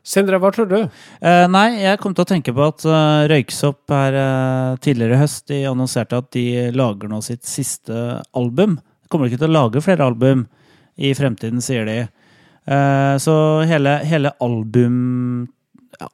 Sindre, 0.00 0.38
hva 0.40 0.48
tror 0.54 0.68
du? 0.70 0.78
Eh, 1.20 1.46
nei, 1.52 1.66
jeg 1.82 2.00
kom 2.00 2.14
til 2.16 2.24
å 2.24 2.30
tenke 2.30 2.54
på 2.56 2.64
at 2.64 2.86
uh, 2.88 3.26
Røyksopp 3.28 3.92
her 3.92 4.16
uh, 4.16 4.78
tidligere 4.80 5.18
i 5.18 5.20
høst 5.20 5.50
de 5.52 5.58
annonserte 5.68 6.22
at 6.22 6.30
de 6.32 6.70
lager 6.72 7.10
nå 7.10 7.20
sitt 7.24 7.44
siste 7.48 8.16
album. 8.36 8.78
Kommer 9.12 9.28
ikke 9.28 9.42
til 9.42 9.52
å 9.52 9.58
lage 9.58 9.84
flere 9.84 10.08
album 10.08 10.46
i 10.96 11.12
fremtiden, 11.16 11.60
sier 11.64 11.84
de. 11.88 11.98
Uh, 12.64 13.20
så 13.20 13.34
hele, 13.68 13.98
hele 14.08 14.32
album 14.40 15.48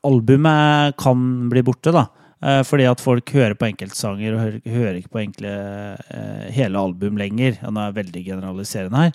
albumet 0.07 0.97
kan 0.99 1.27
bli 1.53 1.63
borte, 1.63 1.95
da. 1.95 2.09
Eh, 2.45 2.63
fordi 2.69 2.85
at 2.85 3.01
folk 3.01 3.31
hører 3.33 3.57
på 3.57 3.69
enkeltsanger 3.71 4.35
og 4.37 4.43
hører, 4.43 4.61
hører 4.69 4.99
ikke 4.99 5.15
på 5.15 5.23
enkle, 5.23 5.53
eh, 6.13 6.49
hele 6.53 6.79
album 6.79 7.17
lenger. 7.17 7.57
Han 7.63 7.79
er 7.81 7.97
veldig 7.97 8.25
generaliserende 8.27 9.07
her. 9.07 9.15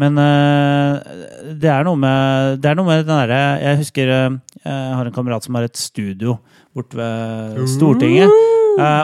Men 0.00 0.18
eh, 0.18 1.12
det 1.60 1.70
er 1.70 1.84
noe 1.86 2.00
med, 2.00 2.56
det 2.62 2.70
er 2.70 2.78
noe 2.78 2.88
med 2.88 3.04
den 3.04 3.12
derre 3.14 3.42
Jeg 3.62 3.78
husker 3.78 4.08
jeg 4.10 4.32
har 4.64 5.06
en 5.06 5.14
kamerat 5.14 5.44
som 5.44 5.54
har 5.54 5.68
et 5.68 5.78
studio 5.78 6.38
borte 6.74 6.98
ved 6.98 7.68
Stortinget. 7.76 8.32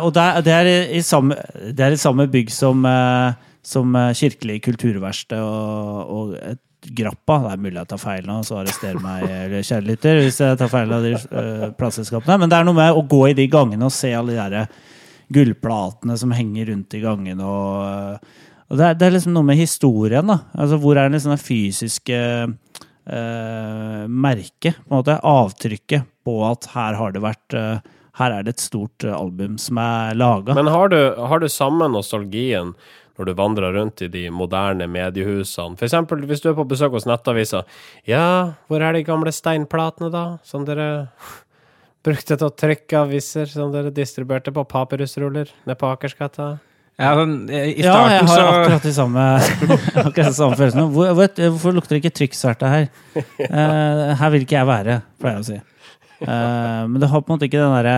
Og 0.02 0.10
det 0.16 0.24
er, 0.24 0.40
det, 0.42 0.56
er 0.56 0.96
i 0.96 1.02
samme, 1.04 1.36
det 1.76 1.84
er 1.84 1.94
i 1.94 2.00
samme 2.00 2.26
bygg 2.32 2.50
som, 2.50 2.82
som 3.62 3.94
Kirkelig 4.18 4.58
kulturverksted 4.64 5.38
og, 5.38 6.10
og 6.10 6.34
et 6.40 6.58
Grappa. 6.80 7.38
Det 7.44 7.54
er 7.54 7.64
mulig 7.64 7.80
jeg 7.80 7.90
tar 7.92 8.02
feil 8.02 8.28
nå, 8.28 8.38
så 8.46 8.60
arrester 8.60 9.00
meg, 9.02 9.26
eller 9.28 9.66
kjære 9.66 10.20
hvis 10.24 10.40
jeg 10.40 10.60
tar 10.60 10.70
feil 10.72 10.94
av 10.96 11.04
de 11.04 11.16
uh, 11.16 11.66
plateselskapene. 11.76 12.38
Men 12.44 12.52
det 12.52 12.60
er 12.60 12.68
noe 12.68 12.78
med 12.78 12.96
å 12.96 13.06
gå 13.08 13.24
i 13.30 13.36
de 13.36 13.48
gangene 13.52 13.88
og 13.88 13.94
se 13.94 14.14
alle 14.16 14.36
de 14.36 14.46
der 14.56 14.78
gullplatene 15.30 16.16
som 16.18 16.32
henger 16.34 16.72
rundt 16.74 16.96
i 16.98 17.02
gangene. 17.04 17.44
og... 17.44 17.82
eh, 17.88 18.46
og 18.70 18.78
det 18.78 18.86
er, 18.86 18.98
det 18.98 19.06
er 19.08 19.14
liksom 19.16 19.34
noe 19.34 19.46
med 19.48 19.58
historien, 19.58 20.28
da. 20.30 20.36
Altså, 20.54 20.78
hvor 20.78 20.98
er 20.98 21.10
liksom 21.10 21.34
det 21.34 21.42
fysiske 21.42 22.18
uh, 22.46 24.02
merket, 24.06 24.78
på 24.84 24.92
en 24.92 25.00
måte, 25.00 25.16
avtrykket 25.26 26.06
på 26.26 26.36
at 26.46 26.68
her 26.76 26.98
har 27.00 27.16
det 27.16 27.24
vært 27.24 27.56
uh, 27.58 27.80
Her 28.20 28.34
er 28.36 28.44
det 28.44 28.52
et 28.56 28.62
stort 28.62 29.04
eh, 29.06 29.14
album 29.14 29.54
som 29.58 29.78
er 29.80 30.16
laga. 30.18 30.52
Men 30.58 30.68
har 30.68 30.90
du, 30.92 30.98
har 31.16 31.40
du 31.40 31.46
samme 31.48 31.86
nostalgien 31.88 32.74
når 33.20 33.28
du 33.28 33.36
vandrer 33.36 33.76
rundt 33.76 34.00
i 34.06 34.08
de 34.08 34.24
moderne 34.32 34.88
mediehusene? 34.88 35.76
For 35.76 35.86
eksempel 35.86 36.24
hvis 36.28 36.40
du 36.40 36.50
er 36.50 36.56
på 36.56 36.64
besøk 36.68 36.96
hos 36.96 37.06
Nettavisa. 37.08 37.66
Ja, 38.08 38.56
hvor 38.70 38.80
er 38.80 38.96
de 38.96 39.04
gamle 39.04 39.32
steinplatene, 39.34 40.08
da? 40.14 40.24
Som 40.46 40.64
dere 40.68 40.88
brukte 42.06 42.32
til 42.32 42.48
å 42.48 42.54
trykke 42.56 43.04
aviser, 43.04 43.50
som 43.52 43.74
dere 43.74 43.92
distribuerte 43.92 44.54
på 44.56 44.64
papirusruller 44.64 45.52
nede 45.66 45.78
på 45.78 45.92
Akersgata? 45.92 46.54
Ja, 47.00 47.14
I 47.16 47.80
Ja, 47.80 47.96
jeg 48.12 48.24
har 48.24 48.28
så 48.28 48.42
akkurat 48.44 48.84
de 48.84 48.92
samme, 48.92 49.26
akkurat 50.04 50.26
de 50.26 50.36
samme 50.36 50.56
følelsene. 50.56 50.88
Hvor, 50.92 51.12
hvor, 51.16 51.30
hvorfor 51.38 51.76
lukter 51.76 51.96
det 51.96 52.02
ikke 52.02 52.16
trykksverte 52.18 52.68
her? 52.68 52.90
Uh, 53.16 54.12
her 54.20 54.32
vil 54.34 54.44
ikke 54.44 54.58
jeg 54.58 54.68
være, 54.68 55.00
pleier 55.20 55.38
jeg 55.38 55.44
å 55.44 55.48
si. 55.48 55.60
Uh, 56.20 56.88
men 56.88 57.00
det 57.00 57.08
har 57.08 57.22
på 57.24 57.32
en 57.32 57.38
måte 57.38 57.48
ikke 57.48 57.60
den 57.60 57.76
derre 57.78 57.96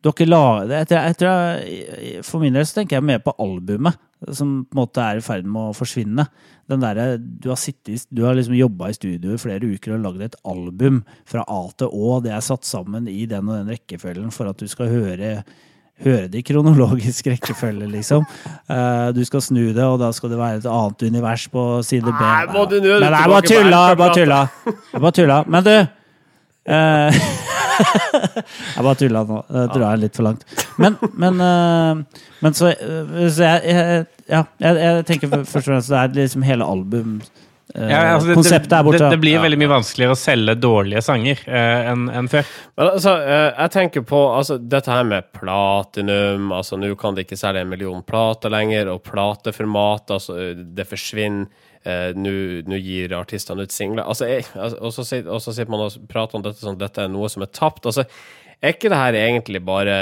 Du 0.00 0.12
la, 0.24 0.44
jeg, 0.64 0.86
jeg, 0.88 1.16
jeg, 1.20 2.22
For 2.24 2.40
min 2.40 2.54
del 2.56 2.64
så 2.64 2.80
tenker 2.80 2.96
jeg 2.96 3.04
mer 3.04 3.20
på 3.20 3.34
albumet, 3.42 3.98
som 4.32 4.62
på 4.64 4.74
en 4.74 4.80
måte 4.80 5.04
er 5.04 5.20
i 5.20 5.24
ferd 5.24 5.48
med 5.48 5.70
å 5.70 5.76
forsvinne. 5.76 6.24
Den 6.70 6.84
der, 6.84 7.18
Du 7.18 7.50
har 7.50 7.58
sittet 7.60 8.06
Du 8.08 8.24
har 8.24 8.36
liksom 8.36 8.56
jobba 8.56 8.88
i 8.88 8.96
studio 8.96 9.34
i 9.34 9.40
flere 9.40 9.68
uker 9.68 9.96
og 9.96 10.04
lagd 10.06 10.24
et 10.24 10.38
album 10.48 11.02
fra 11.28 11.44
A 11.44 11.62
til 11.76 11.92
Å. 11.92 12.20
Det 12.24 12.32
er 12.32 12.44
satt 12.44 12.64
sammen 12.64 13.08
i 13.12 13.26
den 13.28 13.48
og 13.48 13.58
den 13.58 13.74
rekkefølgen 13.74 14.32
for 14.32 14.48
at 14.48 14.60
du 14.60 14.68
skal 14.70 14.92
høre 14.92 15.42
høre 16.00 16.30
det 16.32 16.40
i 16.40 16.44
kronologisk 16.48 17.26
rekkefølge, 17.28 17.84
liksom. 17.92 18.24
Uh, 18.70 19.10
du 19.12 19.20
skal 19.28 19.42
snu 19.44 19.66
det, 19.76 19.84
og 19.84 19.98
da 20.00 20.08
skal 20.16 20.32
det 20.32 20.38
være 20.40 20.62
et 20.62 20.68
annet 20.70 21.04
univers 21.10 21.44
på 21.52 21.64
side 21.84 22.08
B. 22.08 22.16
Nei, 22.16 22.46
må 22.54 22.64
du 22.70 22.78
nå 22.80 22.98
Men 23.02 23.12
bare 23.12 23.42
tulla, 23.44 24.44
bare 24.96 25.12
tulla. 25.20 25.42
Men 25.44 25.66
du 25.66 25.74
Jeg 27.80 28.84
bare 28.84 28.96
tulla 29.00 29.22
nå. 29.26 29.42
Det 29.50 29.66
drar 29.74 29.94
jeg 29.94 30.02
litt 30.04 30.16
for 30.18 30.26
langt. 30.28 30.42
Men, 30.80 30.96
men, 31.18 31.40
eh, 31.44 32.24
men 32.44 32.56
så, 32.56 32.72
eh, 32.74 33.28
så 33.32 33.46
jeg, 33.46 33.62
jeg, 33.72 34.02
ja, 34.30 34.42
jeg, 34.60 34.80
jeg 34.84 35.06
tenker 35.08 35.32
først 35.38 35.62
og 35.62 35.68
fremst 35.70 35.92
det 35.92 36.00
er 36.02 36.12
liksom 36.18 36.44
hele 36.46 36.66
album 36.68 37.14
eh, 37.74 37.86
ja, 37.88 38.00
altså, 38.16 38.28
det, 38.30 38.36
Konseptet 38.38 38.76
er 38.76 38.84
borte. 38.86 39.00
Det, 39.02 39.10
det 39.16 39.20
blir 39.22 39.38
Ja. 39.38 39.42
veldig 39.46 39.60
mye 39.62 39.72
vanskeligere 39.72 40.16
å 40.16 40.20
selge 40.20 40.56
dårlige 40.60 41.02
sanger 41.06 41.40
eh, 41.48 41.88
enn 41.92 42.04
en 42.20 42.28
før. 42.32 42.52
Men 42.80 42.92
altså, 42.92 43.16
eh, 43.24 43.48
jeg 43.62 43.74
tenker 43.78 44.04
på 44.12 44.20
altså, 44.36 44.58
dette 44.60 44.92
her 44.92 45.08
med 45.08 45.30
platinum. 45.36 46.52
Altså, 46.60 46.78
nå 46.80 46.92
kan 47.00 47.16
de 47.16 47.24
ikke 47.26 47.40
selge 47.40 47.64
en 47.64 47.72
million 47.72 48.04
plater 48.06 48.52
lenger, 48.52 48.92
og 48.92 49.02
plateformat, 49.08 50.12
altså, 50.18 50.38
det 50.54 50.88
forsvinner. 50.90 51.48
Eh, 51.88 52.10
Nå 52.12 52.76
gir 52.76 53.14
artistene 53.16 53.64
ut 53.64 53.72
singler. 53.72 54.04
Altså, 54.04 54.26
altså, 54.52 55.00
og 55.24 55.40
så 55.40 55.54
sitter 55.54 55.72
man 55.72 55.86
og 55.86 55.92
prater 56.12 56.36
om 56.36 56.44
dette 56.44 56.60
som 56.60 56.76
dette 56.80 57.06
er 57.06 57.12
noe 57.12 57.28
som 57.32 57.42
er 57.44 57.52
tapt. 57.56 57.88
Altså, 57.88 58.04
er 58.60 58.74
ikke 58.74 58.90
det 58.92 59.00
her 59.00 59.14
egentlig 59.16 59.62
bare 59.64 59.94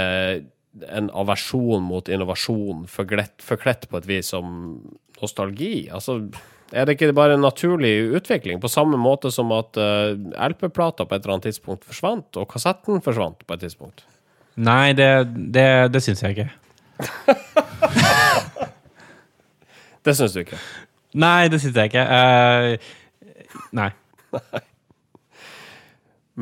en 0.94 1.08
aversjon 1.16 1.82
mot 1.86 2.08
innovasjon, 2.10 2.86
forklett, 2.90 3.36
forklett 3.42 3.86
på 3.90 3.96
et 4.00 4.08
vis 4.10 4.26
som 4.34 4.44
nostalgi? 5.22 5.86
Altså, 5.94 6.18
er 6.74 6.84
det 6.84 6.98
ikke 6.98 7.14
bare 7.16 7.34
en 7.38 7.46
naturlig 7.46 7.94
utvikling, 8.18 8.60
på 8.60 8.70
samme 8.70 8.98
måte 9.00 9.30
som 9.32 9.48
at 9.56 9.78
uh, 9.80 10.12
LP-plata 10.50 11.06
på 11.06 11.16
et 11.16 11.22
eller 11.22 11.38
annet 11.38 11.48
tidspunkt 11.48 11.86
forsvant, 11.88 12.28
og 12.36 12.50
kassetten 12.52 13.00
forsvant 13.04 13.40
på 13.46 13.56
et 13.56 13.62
tidspunkt? 13.64 13.98
Nei, 14.58 14.92
det, 14.98 15.10
det, 15.54 15.68
det 15.94 16.02
syns 16.04 16.20
jeg 16.26 16.36
ikke. 16.36 16.50
Det 20.08 20.14
syns 20.16 20.32
du 20.32 20.38
ikke? 20.40 20.56
Nei, 21.18 21.48
det 21.50 21.60
syns 21.62 21.78
jeg 21.78 21.90
ikke. 21.90 22.04
Uh, 22.06 23.56
nei. 23.74 23.90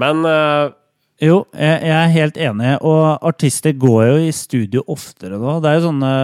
Men 0.00 0.26
uh, 0.28 0.74
Jo, 1.22 1.46
jeg, 1.56 1.80
jeg 1.88 1.96
er 1.96 2.12
helt 2.12 2.40
enig. 2.50 2.76
Og 2.84 3.02
artister 3.24 3.72
går 3.72 4.02
jo 4.10 4.16
i 4.26 4.32
studio 4.36 4.84
oftere 4.92 5.40
nå. 5.40 5.58
Det 5.64 5.70
er 5.70 5.78
jo 5.78 5.86
sånne 5.88 6.14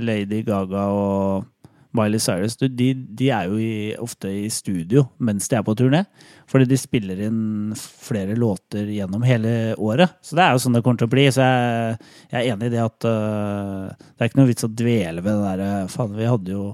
Lady 0.00 0.40
Gaga 0.46 0.86
og 0.96 1.48
Miley 1.96 2.20
Cyrus. 2.22 2.56
du, 2.56 2.68
De, 2.68 2.92
de 2.94 3.30
er 3.34 3.50
jo 3.50 3.58
i, 3.58 3.94
ofte 3.98 4.30
i 4.30 4.46
studio 4.52 5.08
mens 5.18 5.48
de 5.50 5.58
er 5.58 5.64
på 5.66 5.74
turné. 5.76 6.04
Fordi 6.50 6.66
de 6.70 6.78
spiller 6.78 7.20
inn 7.26 7.74
flere 7.76 8.36
låter 8.38 8.88
gjennom 8.90 9.26
hele 9.26 9.74
året. 9.76 10.16
Så 10.22 10.38
det 10.38 10.46
er 10.46 10.54
jo 10.54 10.62
sånn 10.62 10.78
det 10.78 10.84
kommer 10.86 11.02
til 11.02 11.10
å 11.10 11.12
bli. 11.12 11.26
Så 11.34 11.44
jeg, 11.44 11.98
jeg 12.30 12.40
er 12.40 12.54
enig 12.54 12.70
i 12.70 12.74
det 12.76 12.84
at 12.84 13.08
uh, 13.10 13.90
det 13.90 14.22
er 14.24 14.30
ikke 14.30 14.40
noe 14.40 14.50
vits 14.50 14.66
å 14.66 14.72
dvele 14.72 15.26
ved 15.26 15.36
det 15.36 15.50
derre 15.50 15.70
Faen, 15.92 16.16
vi 16.16 16.30
hadde 16.30 16.56
jo 16.56 16.64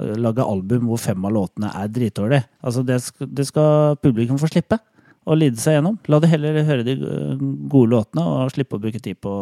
øh, 0.00 0.14
laga 0.20 0.46
album 0.46 0.88
hvor 0.90 1.00
fem 1.02 1.24
av 1.26 1.34
låtene 1.36 1.70
er 1.80 1.92
dritdårlige. 1.92 2.46
Altså, 2.64 2.84
det 2.86 3.00
skal, 3.04 3.30
det 3.30 3.46
skal 3.48 3.98
publikum 4.02 4.40
få 4.40 4.50
slippe 4.50 4.78
å 5.24 5.36
lide 5.38 5.60
seg 5.60 5.78
gjennom. 5.78 5.98
La 6.12 6.20
de 6.20 6.30
heller 6.30 6.62
høre 6.68 6.86
de 6.86 6.98
øh, 6.98 7.44
gode 7.72 7.94
låtene 7.94 8.26
og 8.28 8.54
slippe 8.54 8.78
å 8.78 8.82
bruke 8.82 9.02
tid 9.02 9.20
på 9.22 9.34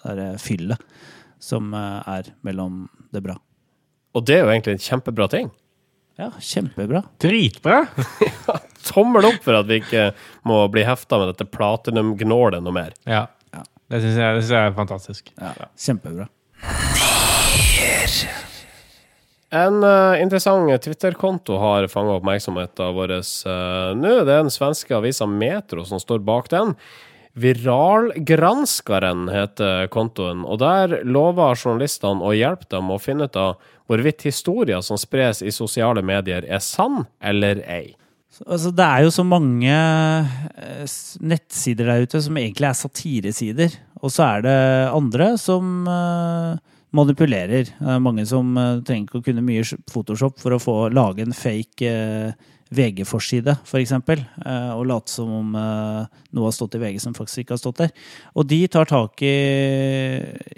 det 0.00 0.30
fyllet 0.40 0.80
som 1.40 1.74
er 1.76 2.30
mellom 2.44 2.86
det 3.12 3.20
bra. 3.24 3.34
Og 4.16 4.24
det 4.28 4.38
er 4.38 4.44
jo 4.44 4.52
egentlig 4.52 4.74
en 4.76 4.82
kjempebra 4.84 5.26
ting. 5.32 5.50
Ja, 6.20 6.30
kjempebra. 6.40 7.02
Dritbra! 7.20 7.82
Tommel 8.90 9.28
opp 9.28 9.44
for 9.44 9.56
at 9.56 9.68
vi 9.68 9.80
ikke 9.80 10.10
må 10.48 10.62
bli 10.72 10.84
hefta 10.88 11.20
med 11.20 11.32
dette 11.32 11.48
platinum-gnålet 11.48 12.64
noe 12.64 12.76
mer. 12.76 12.96
Ja. 13.08 13.26
Det 13.90 13.98
syns 14.04 14.20
jeg, 14.20 14.42
jeg 14.52 14.68
er 14.68 14.76
fantastisk. 14.76 15.32
Ja, 15.40 15.50
kjempebra. 15.74 16.28
En 19.50 19.82
uh, 19.82 20.14
interessant 20.22 20.70
Twitter-konto 20.84 21.56
har 21.58 21.88
fanga 21.90 22.18
oppmerksomheten 22.20 22.94
vår 22.94 23.16
uh, 23.18 23.92
nå. 23.98 24.12
Det 24.22 24.34
er 24.34 24.44
den 24.44 24.52
svenske 24.54 24.94
avisa 24.94 25.26
Metro 25.26 25.84
som 25.88 25.98
står 26.02 26.22
bak 26.26 26.50
den. 26.52 26.76
Viralgranskeren 27.40 29.28
heter 29.30 29.86
kontoen, 29.94 30.42
og 30.42 30.58
der 30.62 31.00
lover 31.06 31.54
journalistene 31.54 32.26
å 32.26 32.34
hjelpe 32.34 32.66
dem 32.74 32.90
å 32.90 32.98
finne 32.98 33.28
ut 33.30 33.38
av 33.38 33.60
hvorvidt 33.90 34.26
historier 34.26 34.82
som 34.86 34.98
spres 34.98 35.42
i 35.42 35.54
sosiale 35.54 36.02
medier, 36.02 36.46
er 36.46 36.62
sann 36.62 37.04
eller 37.22 37.62
ei. 37.70 37.94
Altså, 38.46 38.70
det 38.72 38.86
er 38.86 39.04
jo 39.04 39.12
så 39.12 39.24
mange 39.26 39.70
eh, 39.74 40.98
nettsider 41.20 41.90
der 41.90 42.06
ute 42.06 42.20
som 42.24 42.38
egentlig 42.40 42.68
er 42.70 42.78
satiresider. 42.78 43.74
Og 44.00 44.14
så 44.14 44.26
er 44.26 44.44
det 44.46 44.58
andre 44.94 45.32
som, 45.38 45.82
eh, 45.90 46.69
manipulerer. 46.96 47.70
Det 47.70 47.90
er 47.94 48.02
mange 48.02 48.24
som 48.28 48.56
eh, 48.58 48.78
trenger 48.86 49.08
ikke 49.08 49.20
å 49.20 49.26
kunne 49.26 49.44
mye 49.46 49.66
Photoshop 49.90 50.40
for 50.42 50.54
å 50.54 50.62
få 50.62 50.76
lage 50.94 51.24
en 51.24 51.36
fake 51.36 51.86
eh, 51.86 52.48
VG-forside, 52.70 53.56
f.eks. 53.66 53.92
Eh, 53.92 54.70
og 54.74 54.84
late 54.86 55.10
som 55.10 55.30
om 55.40 55.54
noe 55.54 56.46
har 56.46 56.54
stått 56.54 56.76
i 56.78 56.82
VG 56.82 57.00
som 57.02 57.16
faktisk 57.16 57.42
ikke 57.42 57.56
har 57.56 57.62
stått 57.62 57.82
der. 57.82 57.94
Og 58.38 58.46
de 58.50 58.60
tar 58.70 58.86
tak 58.90 59.22
i, 59.26 59.34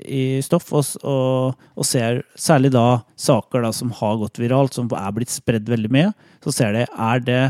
i 0.04 0.24
stoff 0.44 0.68
og, 0.76 0.92
og, 1.08 1.64
og 1.72 1.88
ser 1.88 2.20
særlig 2.36 2.74
da 2.76 3.02
saker 3.16 3.64
da, 3.64 3.72
som 3.76 3.94
har 3.96 4.20
gått 4.20 4.42
viralt, 4.42 4.76
som 4.76 4.92
er 4.92 5.16
blitt 5.16 5.32
spredd 5.32 5.72
veldig 5.72 5.92
mye. 5.92 6.12
Så 6.44 6.52
ser 6.56 6.76
de 6.76 6.84
er 6.84 7.24
det 7.24 7.42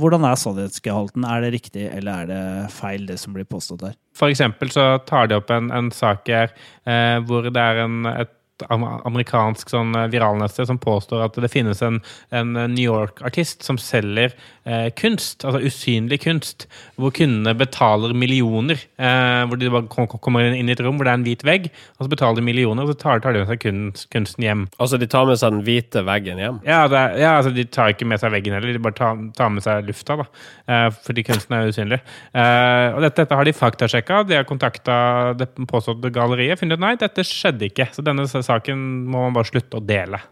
hvordan 0.00 0.24
er 0.26 0.38
sannhetsgehalten? 0.40 1.26
Er 1.28 1.44
det 1.44 1.52
riktig, 1.54 1.86
eller 1.94 2.24
er 2.24 2.30
det 2.30 2.72
feil, 2.74 3.06
det 3.06 3.18
som 3.22 3.36
blir 3.36 3.46
påstått 3.48 3.84
der? 3.84 3.94
For 4.16 4.32
eksempel 4.32 4.72
så 4.74 4.96
tar 5.06 5.30
de 5.30 5.38
opp 5.38 5.52
en, 5.54 5.70
en 5.74 5.92
sak 5.94 6.26
her 6.32 6.50
eh, 6.88 7.18
hvor 7.26 7.46
det 7.46 7.62
er 7.62 7.84
en, 7.84 8.08
et 8.10 8.32
amerikansk 8.70 9.70
sånn 9.70 9.92
viralnettsted 9.92 10.26
viralneste 10.26 10.66
som 10.66 10.78
påstår 10.78 11.24
at 11.26 11.36
det 11.40 11.50
finnes 11.52 11.82
en, 11.82 12.00
en 12.30 12.52
New 12.52 12.84
York-artist 12.84 13.64
som 13.66 13.78
selger 13.78 14.34
eh, 14.64 14.88
kunst, 14.96 15.44
altså 15.44 15.60
usynlig 15.64 16.20
kunst, 16.24 16.66
hvor 16.96 17.12
kundene 17.14 17.54
betaler 17.56 18.14
millioner. 18.14 18.80
Eh, 18.98 19.44
hvor 19.46 19.58
de 19.60 19.70
bare 19.70 20.08
kommer 20.20 20.52
inn 20.54 20.68
i 20.68 20.74
et 20.74 20.82
rom 20.84 20.96
hvor 20.98 21.06
det 21.06 21.12
er 21.12 21.20
en 21.20 21.26
hvit 21.26 21.44
vegg, 21.46 21.70
og 21.96 22.06
så 22.06 22.12
betaler 22.12 22.40
de 22.40 22.46
millioner, 22.46 22.84
og 22.84 22.92
så 22.92 22.98
tar, 23.00 23.22
tar 23.24 23.34
de 23.36 23.42
med 23.42 23.50
seg 23.50 23.62
kunst, 23.62 24.08
kunsten 24.12 24.46
hjem. 24.46 24.66
Altså, 24.78 25.00
de 25.00 25.08
tar 25.10 25.28
med 25.28 25.40
seg 25.40 25.54
den 25.54 25.64
hvite 25.66 26.04
veggen 26.06 26.42
hjem. 26.42 26.60
Ja, 26.66 26.84
er, 26.86 27.16
ja 27.20 27.34
altså, 27.40 27.52
de 27.54 27.66
tar 27.68 27.94
ikke 27.94 28.08
med 28.08 28.22
seg 28.22 28.34
veggen 28.34 28.56
heller, 28.56 28.74
de 28.76 28.82
bare 28.82 28.98
tar, 28.98 29.20
tar 29.36 29.52
med 29.54 29.64
seg 29.66 29.86
lufta, 29.88 30.18
da. 30.22 30.28
Eh, 30.66 30.88
fordi 31.06 31.26
kunsten 31.26 31.56
er 31.56 31.70
usynlig. 31.70 32.00
Eh, 32.32 32.96
og 32.96 33.02
dette, 33.04 33.22
dette 33.22 33.38
har 33.38 33.48
de 33.48 33.56
faktasjekka. 33.56 34.22
De 34.28 34.38
har 34.38 34.48
kontakta 34.48 34.96
det 35.38 35.48
påståtte 35.70 36.12
galleriet. 36.14 36.60
Funnet 36.60 36.78
ut 36.78 36.84
nei, 36.84 36.94
dette 37.00 37.24
skjedde 37.26 37.68
ikke. 37.70 37.88
Så 37.94 38.04
denne 38.04 38.26
saken 38.46 38.80
må 39.10 39.26
man 39.26 39.36
bare 39.36 39.50
slutte 39.50 39.80
å 39.80 39.84
dele. 39.84 40.22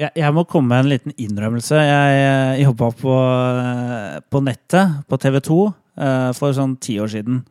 Jeg, 0.00 0.14
jeg 0.16 0.32
må 0.32 0.46
komme 0.48 0.72
med 0.72 0.84
en 0.84 0.90
liten 0.94 1.16
innrømmelse. 1.20 1.76
Jeg, 1.76 2.60
jobba 2.64 2.88
på, 2.96 3.16
eh, 3.60 4.16
på 4.32 4.40
nettet 4.46 5.02
på 5.10 5.18
TV 5.20 5.40
2 5.44 5.58
eh, 5.66 6.30
for 6.38 6.56
sånn 6.56 6.78
ti 6.80 6.96
år 7.02 7.10
siden, 7.12 7.42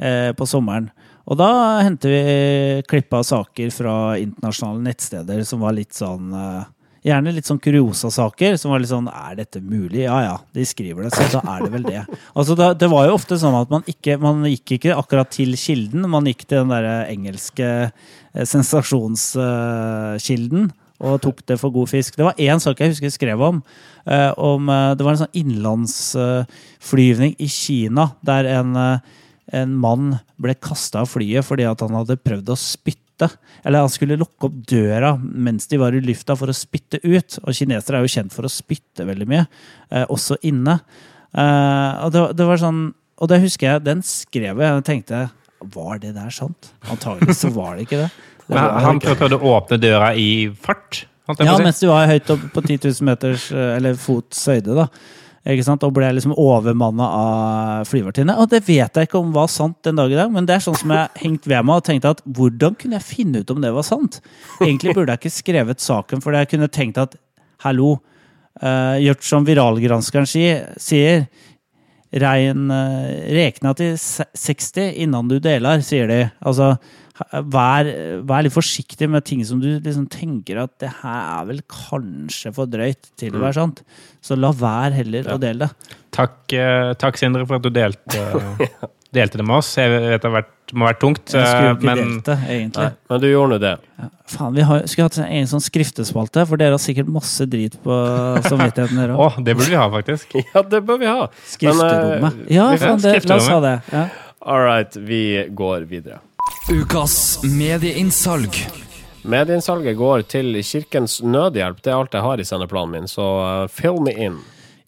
eh, 0.00 0.30
på 0.36 0.48
sommeren. 0.48 0.88
Og 1.28 1.36
da 1.36 1.50
hentet 1.84 2.08
vi 2.08 2.22
klipp 2.88 3.12
av 3.12 3.26
saker 3.28 3.68
fra 3.74 3.94
internasjonale 4.16 4.86
nettsteder 4.86 5.42
som 5.44 5.60
var 5.60 5.76
litt 5.76 5.92
sånn 5.92 6.32
Gjerne 7.06 7.30
litt 7.34 7.46
sånn 7.46 7.60
kuriosa-saker 7.62 8.56
som 8.58 8.72
var 8.72 8.80
litt 8.82 8.90
sånn 8.90 9.08
Er 9.12 9.34
dette 9.38 9.60
mulig? 9.62 10.00
Ja 10.04 10.18
ja, 10.24 10.36
de 10.54 10.64
skriver 10.66 11.02
det, 11.06 11.12
så 11.14 11.22
da 11.36 11.40
er 11.54 11.58
det 11.64 11.70
vel 11.76 11.84
det. 11.86 12.02
Altså, 12.34 12.54
det, 12.58 12.66
Det 12.80 12.88
var 12.90 13.06
jo 13.06 13.14
ofte 13.18 13.38
sånn 13.38 13.60
at 13.60 13.70
man 13.70 13.82
ikke 13.86 14.18
Man 14.22 14.36
gikk 14.50 14.72
ikke 14.78 14.96
akkurat 14.98 15.30
til 15.34 15.50
kilden, 15.58 16.08
man 16.10 16.26
gikk 16.26 16.42
til 16.46 16.58
den 16.64 16.72
derre 16.74 16.96
engelske 17.12 17.68
eh, 17.92 18.44
sensasjonskilden 18.44 20.70
og 20.98 21.20
tok 21.22 21.44
det 21.46 21.54
for 21.60 21.70
god 21.70 21.86
fisk. 21.92 22.16
Det 22.18 22.24
var 22.26 22.34
én 22.42 22.58
sak 22.58 22.80
jeg 22.82 22.90
husker 22.90 23.06
jeg 23.06 23.14
skrev 23.14 23.38
om. 23.46 23.60
eh, 24.06 24.32
om 24.34 24.66
eh, 24.68 24.94
det 24.98 25.04
var 25.06 25.12
en 25.14 25.20
sånn 25.22 25.36
innenlandsflyvning 25.38 27.36
i 27.38 27.46
Kina 27.46 28.08
der 28.26 28.44
en, 28.58 28.74
eh, 28.76 28.98
en 29.60 29.76
mann 29.78 30.18
ble 30.40 30.54
kasta 30.58 31.00
av 31.04 31.08
flyet 31.12 31.44
fordi 31.46 31.62
at 31.70 31.80
han 31.86 31.94
hadde 31.94 32.16
prøvd 32.18 32.48
å 32.50 32.56
spytte. 32.58 33.06
Eller 33.64 33.84
han 33.84 33.92
skulle 33.92 34.18
lukke 34.20 34.48
opp 34.48 34.60
døra 34.70 35.14
mens 35.18 35.68
de 35.70 35.80
var 35.80 35.96
i 35.96 36.02
lufta 36.04 36.36
for 36.38 36.50
å 36.50 36.56
spytte 36.56 37.00
ut. 37.02 37.38
Og 37.44 37.56
kinesere 37.56 37.98
er 37.98 38.06
jo 38.06 38.14
kjent 38.14 38.34
for 38.34 38.46
å 38.46 38.52
spytte 38.52 39.06
veldig 39.08 39.28
mye, 39.30 39.44
eh, 39.90 40.06
også 40.06 40.38
inne. 40.48 40.78
Eh, 41.34 41.92
og 42.06 42.14
det, 42.14 42.24
det 42.38 42.46
var 42.48 42.60
sånn 42.62 42.86
Og 43.20 43.28
det 43.28 43.40
husker 43.42 43.66
jeg, 43.66 43.82
den 43.84 43.98
skrev 44.06 44.62
jeg 44.62 44.76
og 44.78 44.84
tenkte 44.86 45.26
Var 45.74 45.98
det 46.00 46.14
der 46.16 46.30
sant? 46.32 46.70
Antagelig 46.88 47.34
så 47.36 47.50
var 47.52 47.76
det 47.76 47.84
ikke 47.84 47.98
det. 48.06 48.08
det 48.48 48.56
var 48.56 48.78
han 48.86 49.02
prøvde 49.02 49.36
å 49.36 49.52
åpne 49.58 49.76
døra 49.82 50.14
i 50.16 50.48
fart. 50.56 51.02
ja, 51.36 51.58
mens 51.60 51.82
du 51.82 51.90
var 51.90 52.08
høyt 52.08 52.30
opp 52.32 52.46
på 52.54 52.62
10 52.64 52.78
000 52.86 53.08
meters, 53.10 53.50
eh, 53.52 53.74
eller 53.76 53.98
fots 54.00 54.46
høyde, 54.48 54.78
da. 54.78 54.88
Ikke 55.48 55.64
sant? 55.64 55.84
Og 55.86 55.94
ble 55.96 56.10
liksom 56.12 56.34
overmanna 56.36 57.06
av 57.08 57.88
flyvertinne. 57.88 58.36
Og 58.42 58.50
det 58.52 58.60
vet 58.66 58.98
jeg 58.98 59.08
ikke 59.08 59.20
om 59.20 59.32
var 59.32 59.48
sant 59.52 59.78
den 59.86 59.96
dag 59.96 60.12
i 60.12 60.18
dag, 60.18 60.32
men 60.32 60.48
det 60.48 60.58
er 60.58 60.64
sånn 60.66 60.76
som 60.76 60.92
jeg 60.92 61.22
hengt 61.22 61.48
ved 61.48 61.64
meg 61.64 61.80
og 61.80 61.86
tenkte 61.88 62.12
at 62.12 62.20
hvordan 62.26 62.76
kunne 62.76 62.98
jeg 62.98 63.08
finne 63.08 63.40
ut 63.40 63.52
om 63.54 63.62
det 63.64 63.72
var 63.72 63.86
sant? 63.86 64.20
Egentlig 64.60 64.96
burde 64.98 65.14
jeg 65.14 65.22
ikke 65.22 65.38
skrevet 65.38 65.84
saken, 65.84 66.20
for 66.24 66.36
jeg 66.36 66.50
kunne 66.52 66.68
tenkt 66.72 67.00
at 67.00 67.16
hallo, 67.64 67.96
uh, 68.60 68.96
gjort 69.00 69.24
som 69.24 69.46
viralgranskeren 69.48 70.28
sier, 70.28 71.26
regn 72.08 72.70
eh, 72.72 73.08
rekna 73.36 73.74
til 73.76 73.96
60 73.98 74.94
innan 75.04 75.28
du 75.28 75.36
deler, 75.44 75.82
sier 75.84 76.08
de. 76.08 76.22
Altså, 76.40 76.76
vær, 77.52 77.88
vær 78.28 78.44
litt 78.46 78.54
forsiktig 78.54 79.08
med 79.10 79.24
ting 79.26 79.40
som 79.46 79.60
du 79.62 79.68
liksom 79.78 80.06
tenker 80.12 80.60
at 80.64 80.74
det 80.82 80.90
her 81.00 81.22
er 81.40 81.48
vel 81.50 81.62
kanskje 81.72 82.52
for 82.56 82.70
drøyt 82.70 83.10
til 83.18 83.34
å 83.36 83.42
være 83.42 83.56
sant. 83.58 83.82
Så 84.24 84.36
la 84.38 84.52
være 84.54 85.00
heller 85.00 85.32
å 85.34 85.38
dele 85.42 85.66
det. 85.66 85.96
Takk, 86.14 86.38
eh, 86.56 86.92
takk, 86.98 87.18
Sindre, 87.20 87.46
for 87.48 87.58
at 87.58 87.66
du 87.66 87.70
delte, 87.74 88.22
delte 89.18 89.40
det 89.40 89.46
med 89.46 89.58
oss. 89.60 89.72
Jeg 89.78 89.90
vet 89.92 90.22
det 90.22 90.28
har 90.28 90.36
vært, 90.40 90.54
må 90.74 90.84
ha 90.84 90.92
vært 90.92 91.00
tungt, 91.02 91.32
Jeg 91.32 91.48
skulle 91.48 91.70
eh, 91.70 91.74
ikke 91.76 91.88
men 91.88 92.00
delt 92.02 92.28
det, 92.30 92.36
egentlig. 92.56 92.86
Nei, 92.90 93.08
men 93.12 93.22
du 93.24 93.26
gjorde 93.30 93.50
nå 93.54 93.58
det. 93.64 93.74
Faen, 94.28 94.54
vi 94.56 94.66
har, 94.68 94.84
skulle 94.90 95.08
hatt 95.08 95.18
en 95.22 95.28
egen 95.38 95.50
sånn 95.50 95.64
skriftespalte, 95.64 96.44
for 96.50 96.60
dere 96.60 96.76
har 96.76 96.82
sikkert 96.82 97.10
masse 97.12 97.46
drit 97.50 97.78
på 97.84 97.98
samvittigheten 98.50 99.02
deres 99.02 99.18
òg. 99.26 99.42
det 99.46 99.56
burde 99.58 99.72
vi 99.72 99.80
ha, 99.80 99.88
faktisk. 99.98 100.38
Ja, 100.54 100.64
det 100.76 100.82
bør 100.88 101.02
vi 101.02 101.10
ha. 101.10 101.28
Skrifterommet. 101.56 102.24
Men, 102.24 102.40
eh, 102.46 102.56
Ja, 102.58 102.70
faen, 102.80 103.02
det, 103.04 103.18
la 103.26 103.40
oss 103.40 103.50
ha 103.52 103.60
det. 103.64 103.76
Ja. 103.94 104.06
All 104.48 104.64
right, 104.64 104.94
vi 105.08 105.22
går 105.56 105.88
videre. 105.90 106.20
Ukas 106.72 107.38
medieinnsalg. 107.44 108.54
Medieinnsalget 109.28 109.96
går 109.98 110.22
til 110.30 110.56
Kirkens 110.64 111.18
Nødhjelp. 111.24 111.80
Det 111.84 111.92
er 111.92 111.98
alt 111.98 112.14
jeg 112.16 112.24
har 112.24 112.40
i 112.40 112.46
sendeplanen 112.48 112.94
min, 112.94 113.08
så 113.10 113.26
uh, 113.64 113.66
fill 113.72 113.98
me 114.04 114.14
in. 114.14 114.38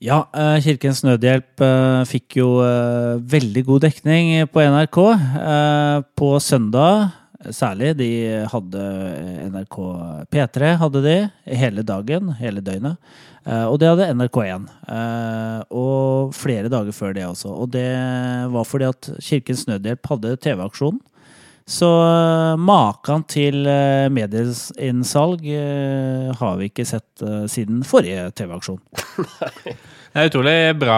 Ja, 0.01 0.23
eh, 0.33 0.57
Kirkens 0.65 1.03
Nødhjelp 1.05 1.61
eh, 1.61 2.03
fikk 2.09 2.39
jo 2.39 2.47
eh, 2.65 3.19
veldig 3.21 3.63
god 3.67 3.83
dekning 3.85 4.31
på 4.49 4.63
NRK 4.65 4.97
eh, 5.13 5.97
på 6.17 6.31
søndag. 6.41 7.11
Særlig. 7.53 7.91
De 7.99 8.09
hadde 8.49 8.87
NRK 9.53 9.77
P3 10.33 10.71
hadde 10.81 11.03
de 11.05 11.19
hele 11.61 11.85
dagen, 11.85 12.33
hele 12.41 12.65
døgnet. 12.65 12.97
Eh, 13.45 13.67
Og 13.69 13.77
det 13.83 13.91
hadde 13.93 14.09
NRK1. 14.17 14.65
eh, 14.89 15.61
Og 15.69 16.33
flere 16.37 16.73
dager 16.73 16.97
før 16.97 17.13
det 17.21 17.29
også. 17.29 17.53
Og 17.53 17.69
det 17.77 17.87
var 18.57 18.65
fordi 18.73 18.89
at 18.89 19.13
Kirkens 19.21 19.67
Nødhjelp 19.69 20.09
hadde 20.15 20.33
TV-aksjonen. 20.41 21.03
Så 21.71 21.87
uh, 21.87 22.59
maken 22.59 23.23
til 23.31 23.63
uh, 23.69 24.11
medieinnsalg 24.11 25.45
eh, 25.47 26.31
har 26.41 26.59
vi 26.59 26.67
ikke 26.71 26.87
sett 26.89 27.23
eh, 27.23 27.45
siden 27.51 27.85
forrige 27.87 28.31
TV-aksjon. 28.41 28.81
Det 30.11 30.19
er 30.19 30.27
utrolig 30.27 30.55
bra 30.75 30.95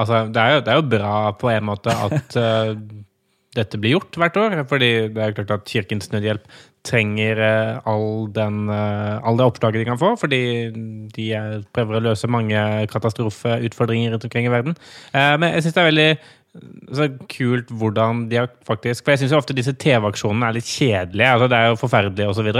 altså, 0.00 0.24
det, 0.26 0.42
er 0.42 0.56
jo, 0.56 0.62
det 0.66 0.72
er 0.72 0.78
jo 0.80 0.86
bra 0.90 1.10
på 1.38 1.52
en 1.52 1.68
måte 1.68 1.92
at 1.94 2.34
uh, 2.34 2.72
dette 3.56 3.80
blir 3.80 3.96
gjort 3.96 4.18
hvert 4.20 4.38
år. 4.40 4.56
Fordi 4.70 4.90
det 5.14 5.22
er 5.22 5.36
klart 5.36 5.52
at 5.54 5.68
Kirkens 5.70 6.10
Nødhjelp 6.12 6.48
trenger 6.86 7.40
uh, 7.42 7.90
all, 7.90 8.26
den, 8.34 8.66
uh, 8.70 9.18
all 9.26 9.38
det 9.38 9.46
oppslaget 9.46 9.82
de 9.82 9.88
kan 9.88 10.00
få. 10.00 10.14
Fordi 10.20 10.40
de 11.16 11.28
eh, 11.34 11.60
prøver 11.74 11.98
å 11.98 12.04
løse 12.08 12.30
mange 12.30 12.62
katastrofeutfordringer 12.92 14.14
rundt 14.14 14.26
omkring 14.28 14.48
i 14.48 14.52
verden. 14.52 14.76
Eh, 15.12 15.34
men 15.40 15.54
jeg 15.54 15.66
syns 15.66 15.78
det 15.78 15.82
er 15.82 15.90
veldig 15.90 16.10
så 16.94 17.08
kult 17.30 17.70
hvordan 17.74 18.26
de 18.30 18.38
har 18.40 18.50
faktisk 18.66 19.04
For 19.04 19.14
jeg 19.14 19.24
syns 19.24 19.34
ofte 19.36 19.56
disse 19.56 19.74
TV-aksjonene 19.76 20.48
er 20.48 20.56
litt 20.56 20.68
kjedelige. 20.68 21.30
altså 21.32 21.48
Det 21.50 21.58
er 21.58 21.70
jo 21.70 21.80
forferdelig 21.80 22.28
osv., 22.30 22.50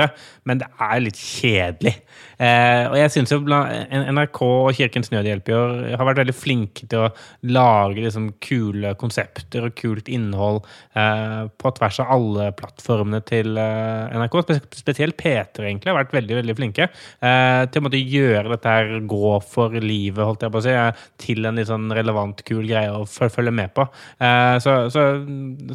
men 0.47 0.61
det 0.63 0.69
er 0.83 1.03
litt 1.03 1.21
kjedelig. 1.21 1.95
Eh, 2.37 2.85
og 2.91 2.97
jeg 2.99 3.13
syns 3.15 3.33
jo 3.33 3.39
NRK 3.47 4.41
og 4.45 4.73
Kirkens 4.77 5.09
Nødhjelp 5.13 5.49
har 5.49 6.05
vært 6.05 6.21
veldig 6.21 6.35
flinke 6.37 6.85
til 6.91 7.07
å 7.07 7.13
lage 7.49 8.03
liksom 8.05 8.29
kule 8.45 8.93
konsepter 9.01 9.69
og 9.69 9.77
kult 9.79 10.11
innhold 10.13 10.61
eh, 10.99 11.47
på 11.57 11.73
tvers 11.79 12.01
av 12.05 12.13
alle 12.17 12.51
plattformene 12.59 13.23
til 13.27 13.57
eh, 13.61 14.17
NRK. 14.21 14.39
Spesielt 14.77 15.17
P3 15.21 15.65
egentlig 15.65 15.93
har 15.93 15.99
vært 16.03 16.15
veldig 16.17 16.41
veldig 16.43 16.59
flinke 16.59 16.89
eh, 16.91 17.63
til 17.71 17.81
å 17.81 17.87
måtte 17.87 18.03
gjøre 18.03 18.53
dette 18.53 18.77
her 18.77 18.93
gå 19.09 19.33
for 19.47 19.75
livet, 19.83 20.23
holdt 20.23 20.45
jeg 20.47 20.55
på 20.55 20.63
å 20.63 20.67
si, 20.67 20.77
eh, 20.77 21.07
til 21.23 21.49
en 21.49 21.59
litt 21.59 21.71
sånn 21.71 21.89
relevant, 21.97 22.45
kul 22.47 22.67
greie 22.69 22.93
å 22.93 23.07
følge 23.09 23.55
med 23.55 23.73
på. 23.77 23.86
Eh, 24.19 24.57
så 24.63 24.77
så, 24.93 25.07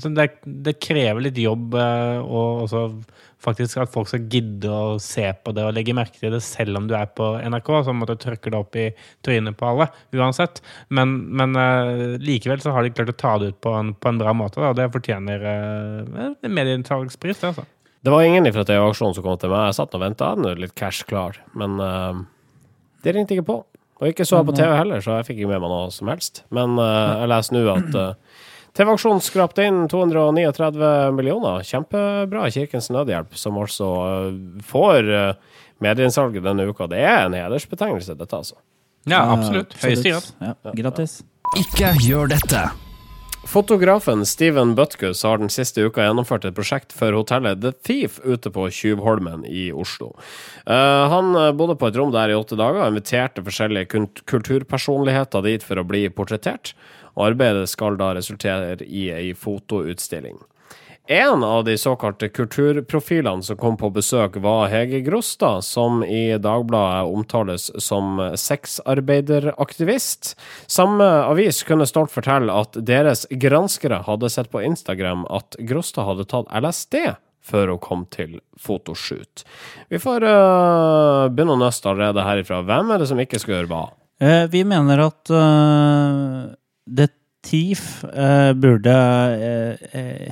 så 0.01 0.13
det, 0.15 0.29
det 0.43 0.77
krever 0.83 1.27
litt 1.27 1.39
jobb 1.41 1.75
eh, 1.79 2.19
og 2.21 2.65
også 2.67 2.85
faktisk 3.41 3.79
at 3.81 3.91
folk 3.93 4.09
skal 4.09 4.27
gidde 4.29 4.69
å 4.69 4.99
se 5.01 5.23
på 5.33 5.53
det 5.55 5.65
og 5.65 5.73
legge 5.75 5.95
merke 5.97 6.19
til 6.19 6.33
det 6.35 6.43
selv 6.45 6.77
om 6.77 6.87
du 6.89 6.95
er 6.97 7.09
på 7.09 7.33
NRK, 7.41 7.71
så 7.87 7.95
måtte 7.97 8.19
trykke 8.21 8.53
det 8.53 8.59
opp 8.59 8.77
i 8.77 8.87
trynet 9.25 9.57
på 9.57 9.69
alle, 9.71 9.89
uansett. 10.13 10.61
Men, 10.93 11.15
men 11.33 11.57
eh, 11.57 12.17
likevel 12.21 12.61
så 12.63 12.75
har 12.75 12.85
de 12.85 12.93
klart 12.93 13.13
å 13.13 13.17
ta 13.17 13.35
det 13.41 13.53
ut 13.53 13.61
på 13.65 13.73
en, 13.77 13.93
på 13.97 14.11
en 14.11 14.21
bra 14.21 14.35
måte, 14.37 14.61
og 14.61 14.77
det 14.77 14.91
fortjener 14.93 15.41
uh, 15.41 16.35
det, 16.41 16.51
altså. 17.49 17.65
Det 18.01 18.13
var 18.13 18.25
ingen 18.25 18.49
fra 18.53 18.65
TV-aksjonen 18.65 19.17
som 19.17 19.25
kom 19.25 19.41
til 19.41 19.51
meg. 19.53 19.67
Jeg 19.69 19.77
satt 19.77 19.97
og 19.97 20.01
venta, 20.01 20.31
litt 20.57 20.73
cash 20.77 21.05
klar. 21.09 21.37
Men 21.57 21.77
uh, 21.81 22.21
det 23.05 23.13
ringte 23.15 23.37
ikke 23.37 23.49
på. 23.49 23.59
Og 24.01 24.09
ikke 24.09 24.25
så 24.25 24.39
jeg 24.39 24.49
på 24.49 24.55
TV 24.57 24.71
heller, 24.73 25.03
så 25.03 25.19
jeg 25.19 25.27
fikk 25.27 25.43
ikke 25.43 25.51
med 25.53 25.61
meg 25.61 25.71
noe 25.71 25.91
som 25.93 26.09
helst. 26.09 26.41
Men 26.53 26.73
uh, 26.81 27.21
jeg 27.21 27.29
leser 27.29 27.57
nå 27.57 27.61
at 27.69 27.97
uh, 27.97 28.39
TV-aksjonen 28.77 29.21
skrapte 29.21 29.65
inn 29.67 29.83
239 29.91 30.91
millioner. 31.17 31.61
Kjempebra, 31.67 32.47
Kirkens 32.55 32.89
Nødhjelp, 32.93 33.37
som 33.37 33.61
altså 33.61 33.89
uh, 34.01 34.61
får 34.65 35.11
uh, 35.11 35.57
medieinnsalget 35.85 36.45
denne 36.49 36.65
uka. 36.69 36.89
Det 36.89 37.01
er 37.05 37.27
en 37.27 37.37
hedersbetegnelse, 37.37 38.17
dette, 38.17 38.43
altså. 38.43 38.57
Ja, 39.09 39.25
absolutt. 39.33 39.73
Høyeste 39.81 40.13
grad. 40.13 40.31
Ja, 40.41 40.77
grattis. 40.83 41.19
Ikke 41.57 41.93
gjør 42.01 42.33
dette. 42.33 42.69
Fotografen 43.45 44.25
Steven 44.25 44.75
Butkus 44.75 45.23
har 45.23 45.41
den 45.41 45.49
siste 45.49 45.83
uka 45.83 46.05
gjennomført 46.05 46.45
et 46.45 46.55
prosjekt 46.55 46.93
for 46.95 47.15
hotellet 47.17 47.59
The 47.63 47.71
Thief 47.73 48.19
ute 48.23 48.51
på 48.53 48.67
Tjuvholmen 48.71 49.43
i 49.49 49.71
Oslo. 49.73 50.13
Uh, 50.63 51.09
han 51.11 51.33
bodde 51.57 51.75
på 51.81 51.89
et 51.89 51.97
rom 51.99 52.13
der 52.13 52.31
i 52.31 52.37
åtte 52.37 52.55
dager 52.59 52.83
og 52.83 52.93
inviterte 52.93 53.43
forskjellige 53.43 54.05
kulturpersonligheter 54.29 55.43
dit 55.49 55.65
for 55.65 55.81
å 55.81 55.87
bli 55.89 56.05
portrettert. 56.13 56.75
Arbeidet 57.19 57.67
skal 57.73 57.97
da 57.99 58.13
resultere 58.15 58.77
i 58.85 59.09
ei 59.11 59.33
fotoutstilling. 59.35 60.37
En 61.11 61.43
av 61.43 61.63
de 61.63 61.77
såkalte 61.77 62.29
kulturprofilene 62.29 63.43
som 63.43 63.57
kom 63.57 63.75
på 63.77 63.89
besøk, 63.91 64.37
var 64.39 64.69
Hege 64.71 65.01
Grostad, 65.03 65.65
som 65.67 66.05
i 66.07 66.37
Dagbladet 66.39 67.11
omtales 67.11 67.65
som 67.83 68.15
sexarbeideraktivist. 68.39 70.37
Samme 70.71 71.03
avis 71.03 71.59
kunne 71.67 71.89
stolt 71.89 72.15
fortelle 72.15 72.55
at 72.55 72.79
deres 72.87 73.25
granskere 73.43 73.99
hadde 74.07 74.31
sett 74.31 74.53
på 74.55 74.63
Instagram 74.63 75.27
at 75.27 75.59
Grostad 75.59 76.07
hadde 76.07 76.29
tatt 76.31 76.47
LSD 76.47 76.95
før 77.43 77.73
hun 77.73 77.83
kom 77.83 78.07
til 78.07 78.39
fotoshoot. 78.55 79.43
Vi 79.91 79.99
får 79.99 80.23
uh, 80.23 81.27
begynne 81.27 81.59
å 81.59 81.63
nøste 81.65 81.91
allerede 81.91 82.23
herifra. 82.23 82.63
Hvem 82.63 82.95
er 82.95 83.03
det 83.03 83.11
som 83.11 83.19
ikke 83.19 83.43
skal 83.43 83.57
gjøre 83.57 83.73
hva? 83.73 83.85
Eh, 84.23 84.45
vi 84.53 84.63
mener 84.63 85.09
at 85.09 85.35
uh, 85.35 86.55
det 86.87 87.11
TIF 87.45 88.03
uh, 88.05 88.51
burde 88.53 88.93
uh, 88.93 89.73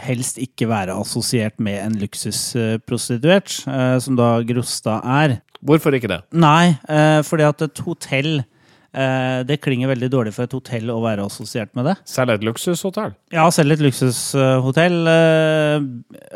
helst 0.06 0.38
ikke 0.42 0.70
være 0.70 0.94
assosiert 0.94 1.58
med 1.62 1.80
en 1.82 1.98
luksusprostituert, 2.02 3.56
uh, 3.66 3.98
som 4.02 4.18
da 4.20 4.38
Grostad 4.46 5.02
er. 5.04 5.40
Hvorfor 5.66 5.98
ikke 5.98 6.12
det? 6.12 6.22
Nei, 6.40 6.78
fordi 7.28 7.44
at 7.44 7.66
et 7.66 7.82
hotell 7.84 8.38
det 9.46 9.60
klinger 9.62 9.92
veldig 9.92 10.08
dårlig 10.10 10.32
for 10.34 10.48
et 10.48 10.54
hotell 10.56 10.88
å 10.90 10.96
være 11.04 11.26
assosiert 11.28 11.70
med 11.78 11.86
det. 11.86 11.94
Selv 12.10 12.32
et 12.34 12.46
luksushotell? 12.48 13.12
Ja, 13.36 13.44
selv 13.54 13.76
et 13.76 13.84
luksushotell 13.84 14.96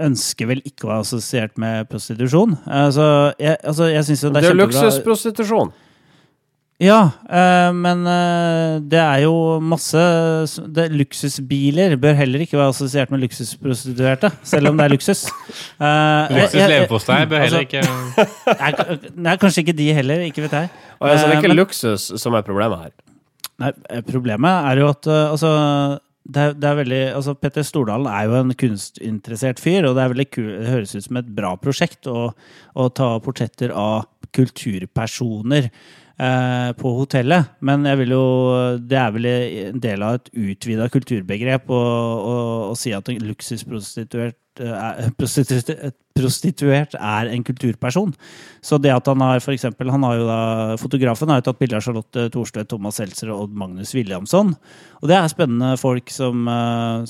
ønsker 0.05 0.51
vel 0.51 0.61
ikke 0.67 0.85
å 0.85 0.91
være 0.91 1.05
assosiert 1.07 1.55
med 1.57 1.87
prostitusjon. 1.89 2.53
Altså, 2.67 3.07
jeg, 3.41 3.57
altså, 3.63 3.87
jeg 3.95 4.05
syns 4.09 4.25
jo 4.27 4.33
det 4.35 4.43
er, 4.43 4.45
det 4.45 4.53
er 4.53 4.59
luksusprostitusjon. 4.59 5.73
Ja, 6.83 6.99
øh, 7.31 7.75
men 7.75 8.07
øh, 8.07 8.81
det 8.91 8.99
er 8.99 9.23
jo 9.23 9.59
masse 9.59 9.97
det, 10.75 10.89
Luksusbiler 10.91 11.95
bør 11.95 12.13
heller 12.13 12.43
ikke 12.43 12.57
være 12.57 12.73
assosiert 12.73 13.11
med 13.11 13.23
luksusprostituerte, 13.23 14.31
selv 14.43 14.67
om 14.67 14.77
det 14.77 14.83
er 14.83 14.95
luksus. 14.95 15.25
Uh, 15.83 16.29
Luksusleverpostei 16.31 17.25
bør 17.25 17.39
heller 17.43 17.59
altså, 17.59 17.59
ikke 17.59 19.15
Nei, 19.25 19.35
kanskje 19.41 19.63
ikke 19.63 19.75
de 19.77 19.87
heller. 19.93 20.21
Ikke 20.27 20.41
vet 20.45 20.51
jeg. 20.51 20.69
Og, 20.99 21.09
altså, 21.09 21.27
det 21.27 21.33
er 21.33 21.41
ikke 21.41 21.51
men, 21.51 21.57
luksus 21.57 22.11
som 22.21 22.33
er 22.37 22.45
problemet 22.45 22.79
her? 22.79 22.93
Nei, 23.59 23.71
problemet 24.07 24.69
er 24.69 24.81
jo 24.81 24.89
at 24.91 25.07
altså 25.07 25.51
det 26.23 26.41
er, 26.41 26.53
det 26.55 26.69
er, 26.69 26.77
veldig, 26.79 27.01
altså 27.17 27.33
Petter 27.35 27.65
Stordalen 27.67 28.07
er 28.07 28.29
jo 28.29 28.37
en 28.39 28.53
kunstinteressert 28.55 29.59
fyr, 29.59 29.89
og 29.89 29.97
det, 29.97 30.03
er 30.03 30.13
veldig 30.13 30.27
kul, 30.31 30.47
det 30.61 30.71
høres 30.71 30.95
ut 30.95 31.07
som 31.07 31.19
et 31.19 31.33
bra 31.35 31.51
prosjekt 31.59 32.07
å, 32.07 32.29
å 32.79 32.87
ta 32.95 33.09
portretter 33.23 33.73
av 33.75 34.05
kulturpersoner. 34.33 35.67
Eh, 36.13 36.71
på 36.77 36.91
hotellet. 36.93 37.55
Men 37.65 37.87
jeg 37.89 37.97
vil 38.03 38.11
jo, 38.13 38.25
det 38.77 38.97
er 39.01 39.13
vel 39.15 39.25
en 39.25 39.79
del 39.81 40.03
av 40.05 40.19
et 40.19 40.27
utvida 40.51 40.85
kulturbegrep 40.93 41.71
å, 41.73 41.79
si 42.77 42.93
at 42.93 43.09
en 43.09 43.25
luksusprostituert 43.31 44.37
er, 44.61 45.09
prostituert, 46.13 46.93
er 46.93 47.31
en 47.33 47.47
kulturperson. 47.47 48.13
Så 48.61 48.77
det 48.77 48.93
at 48.93 49.09
han 49.09 49.25
har 49.25 49.41
for 49.41 49.57
eksempel, 49.57 49.89
han 49.89 50.05
har 50.05 50.19
jo 50.19 50.29
da, 50.29 50.39
Fotografen 50.77 51.33
har 51.33 51.41
jo 51.41 51.47
tatt 51.49 51.63
bilde 51.63 51.81
av 51.81 51.87
Charlotte 51.87 52.29
Thorstvedt, 52.37 52.69
Thomas 52.69 53.01
Seltzer 53.01 53.33
og 53.33 53.57
Magnus 53.57 53.95
Williamson. 53.97 54.53
Og 55.01 55.09
det 55.09 55.17
er 55.17 55.33
spennende 55.33 55.73
folk 55.81 56.13
som, 56.13 56.45
eh, 56.45 57.09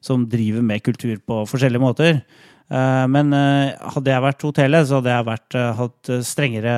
som 0.00 0.24
driver 0.24 0.64
med 0.64 0.86
kultur 0.88 1.20
på 1.20 1.44
forskjellige 1.52 1.84
måter. 1.84 2.22
Eh, 2.68 3.04
men 3.08 3.32
eh, 3.32 3.76
hadde 3.94 4.12
jeg 4.12 4.24
vært 4.24 4.44
hotellet, 4.44 4.88
så 4.88 5.00
hadde 5.00 5.14
jeg 5.14 5.28
vært, 5.28 5.56
eh, 5.56 5.70
hatt 5.78 6.12
strengere 6.28 6.74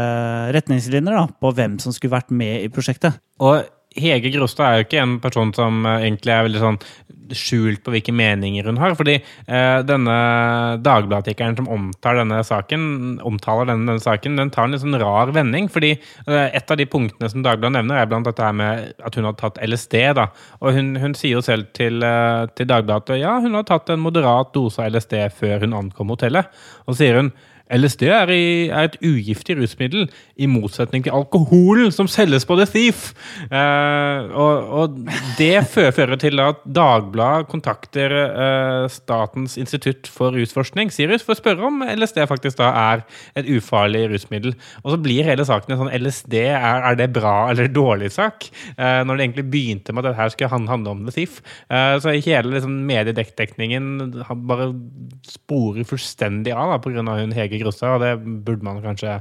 retningslinjer 0.54 1.18
da, 1.18 1.26
på 1.42 1.52
hvem 1.56 1.78
som 1.82 1.94
skulle 1.94 2.14
vært 2.14 2.30
med 2.34 2.62
i 2.62 2.70
prosjektet. 2.72 3.18
Og 3.42 3.66
Hege 3.98 4.30
Grostad 4.34 4.66
er 4.66 4.80
jo 4.80 4.86
ikke 4.88 5.02
en 5.02 5.16
person 5.22 5.54
som 5.56 5.82
egentlig 5.86 6.34
er 6.34 6.44
veldig 6.46 6.62
sånn 6.62 6.82
skjult 7.36 7.82
på 7.84 7.92
hvilke 7.94 8.14
meninger 8.14 8.66
hun 8.68 8.78
har. 8.80 8.94
fordi 8.98 9.16
eh, 9.18 9.80
denne 9.86 10.16
Dagbladet-artikkelen 10.82 11.58
som 11.58 11.68
omtaler 11.70 12.24
denne 12.24 12.42
saken, 12.46 12.82
omtaler 13.26 13.70
denne, 13.70 13.86
denne, 13.88 14.02
saken, 14.02 14.38
den 14.40 14.52
tar 14.54 14.66
en 14.66 14.74
litt 14.74 14.84
sånn 14.84 14.98
rar 15.00 15.32
vending. 15.36 15.68
fordi 15.72 15.92
eh, 15.94 16.48
et 16.56 16.70
av 16.70 16.80
de 16.80 16.88
punktene 16.90 17.30
som 17.30 17.44
Dagbladet 17.46 17.78
nevner, 17.78 18.00
er 18.00 18.10
blant 18.10 18.28
dette 18.28 18.52
med 18.56 18.92
at 19.04 19.18
hun 19.18 19.28
har 19.28 19.38
tatt 19.38 19.60
LSD. 19.64 19.98
da, 20.18 20.30
Og 20.60 20.74
hun, 20.76 20.94
hun 21.00 21.14
sier 21.18 21.38
jo 21.38 21.44
selv 21.44 21.70
til, 21.76 22.02
eh, 22.06 22.46
til 22.54 22.70
Dagbladet 22.70 23.20
ja, 23.20 23.38
hun 23.40 23.58
har 23.58 23.68
tatt 23.68 23.90
en 23.90 24.02
moderat 24.02 24.52
dose 24.54 24.82
av 24.82 24.94
LSD 24.94 25.30
før 25.36 25.66
hun 25.66 25.76
ankom 25.84 26.14
hotellet. 26.14 26.50
Og 26.86 26.94
så 26.94 27.04
sier 27.04 27.22
hun 27.22 27.32
LSD 27.70 28.02
er, 28.10 28.32
i, 28.34 28.44
er, 28.68 28.88
et 28.88 28.96
ugiftig 29.04 29.56
rusmiddel, 29.58 30.08
i 30.40 30.48
motsetning 30.50 31.04
til 31.04 31.14
alkoholen 31.14 31.92
som 31.94 32.08
selges 32.10 32.46
på 32.48 32.56
The 32.58 32.66
Thief. 32.70 33.10
Eh, 33.46 34.30
og, 34.34 34.72
og, 34.80 34.98
det 35.38 35.62
fører 35.96 36.16
til 36.20 36.42
at 36.42 36.62
Dagbladet 36.64 37.50
kontakter 37.52 38.14
eh, 38.16 38.86
Statens 38.90 39.56
institutt 39.60 40.10
for 40.10 40.34
rusforskning, 40.34 40.90
Sirius, 40.94 41.24
for 41.26 41.36
å 41.36 41.40
spørre 41.40 41.68
om 41.68 41.84
LSD 41.86 42.22
faktisk 42.30 42.58
da 42.60 42.70
er 42.94 43.04
et 43.38 43.48
ufarlig 43.50 44.06
rusmiddel. 44.14 44.56
Og 44.82 44.94
så 44.94 45.00
blir 45.00 45.28
hele 45.28 45.46
saken 45.46 45.76
en 45.76 45.82
sånn 45.84 45.94
LSD, 46.00 46.36
er, 46.50 46.84
er 46.90 46.98
det 46.98 47.10
bra 47.14 47.36
eller 47.52 47.70
dårlig 47.70 48.12
sak? 48.16 48.48
Eh, 48.76 49.00
når 49.06 49.16
det 49.16 49.28
egentlig 49.28 49.46
begynte 49.52 49.94
med 49.94 50.06
at 50.06 50.16
dette 50.16 50.30
skulle 50.34 50.50
handle 50.52 50.96
om 50.96 51.06
The 51.06 51.14
Thief. 51.14 51.40
Eh, 51.70 51.96
så 52.02 52.16
hele 52.16 52.54
liksom, 52.56 52.80
mediedekningen 52.88 53.90
bare 54.48 54.70
sporer 55.28 55.86
fullstendig 55.86 56.54
av 56.56 56.78
pga. 56.82 57.04
hun 57.20 57.34
Hege 57.36 57.59
Grostad, 57.60 57.96
og 57.96 58.04
det 58.04 58.42
burde 58.46 58.66
man 58.66 58.80
kanskje 58.84 59.18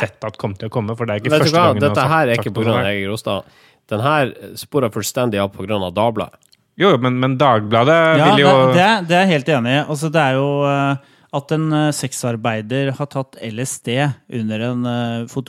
sett 0.00 0.28
at 0.28 0.38
kom 0.40 0.56
til 0.58 0.70
å 0.70 0.74
komme. 0.74 0.96
for 0.98 1.08
det 1.08 1.16
er 1.16 1.24
ikke 1.24 1.34
Vet 1.34 1.46
første 1.46 1.62
gangen 1.62 1.84
Dette 1.84 2.10
her 2.12 2.28
er 2.28 2.40
ikke 2.42 2.54
pga. 2.56 2.76
Hege 2.86 3.06
Grostad. 3.08 3.58
Den 3.88 4.04
her 4.04 4.34
sporer 4.60 4.92
fullstendig 4.92 5.40
av 5.42 5.52
pga. 5.54 5.80
Dagbladet. 5.88 6.44
Jo, 6.78 6.92
men, 7.02 7.18
men 7.18 7.34
Dagbladet 7.40 8.00
ja, 8.20 8.26
vil 8.30 8.44
jo 8.44 8.50
det, 8.70 8.74
det, 8.76 8.90
det 9.08 9.16
er 9.16 9.24
jeg 9.24 9.34
helt 9.34 9.54
enig 9.56 9.72
i. 9.74 9.78
Altså, 9.82 10.10
det 10.14 10.22
er 10.22 10.36
jo 10.38 10.50
uh, 10.62 11.16
at 11.36 11.54
en 11.56 11.66
uh, 11.74 11.88
sexarbeider 11.94 12.92
har 12.96 13.10
tatt 13.12 13.36
LSD 13.42 13.90
under 14.38 14.64
en 14.68 14.86
uh, 14.86 15.40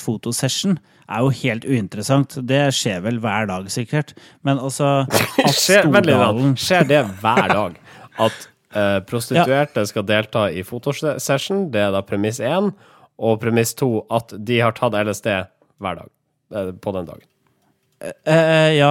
fotosession, 0.00 0.74
er 1.06 1.22
jo 1.22 1.30
helt 1.44 1.68
uinteressant. 1.68 2.40
Det 2.50 2.64
skjer 2.74 3.04
vel 3.04 3.20
hver 3.22 3.46
dag, 3.52 3.70
sikkert. 3.70 4.16
Men 4.46 4.58
altså 4.58 5.06
at 5.46 5.54
Stordalen 5.54 6.56
Skjer 6.58 6.90
det 6.90 7.04
hver 7.22 7.48
dag? 7.52 7.80
At 8.26 8.48
Uh, 8.76 8.98
prostituerte 9.08 9.80
ja. 9.80 9.88
skal 9.88 10.04
delta 10.04 10.50
i 10.52 10.60
fotosession, 10.66 11.70
det 11.72 11.80
er 11.86 11.94
da 11.94 12.02
premiss 12.04 12.42
én. 12.44 12.74
Og 13.16 13.38
premiss 13.40 13.72
to 13.78 14.02
at 14.12 14.34
de 14.36 14.58
har 14.60 14.74
tatt 14.76 14.96
LSD 14.98 15.30
hver 15.80 16.02
dag 16.02 16.10
uh, 16.52 16.74
på 16.76 16.92
den 16.98 17.08
dagen. 17.08 17.24
Uh, 17.96 18.74
ja, 18.76 18.90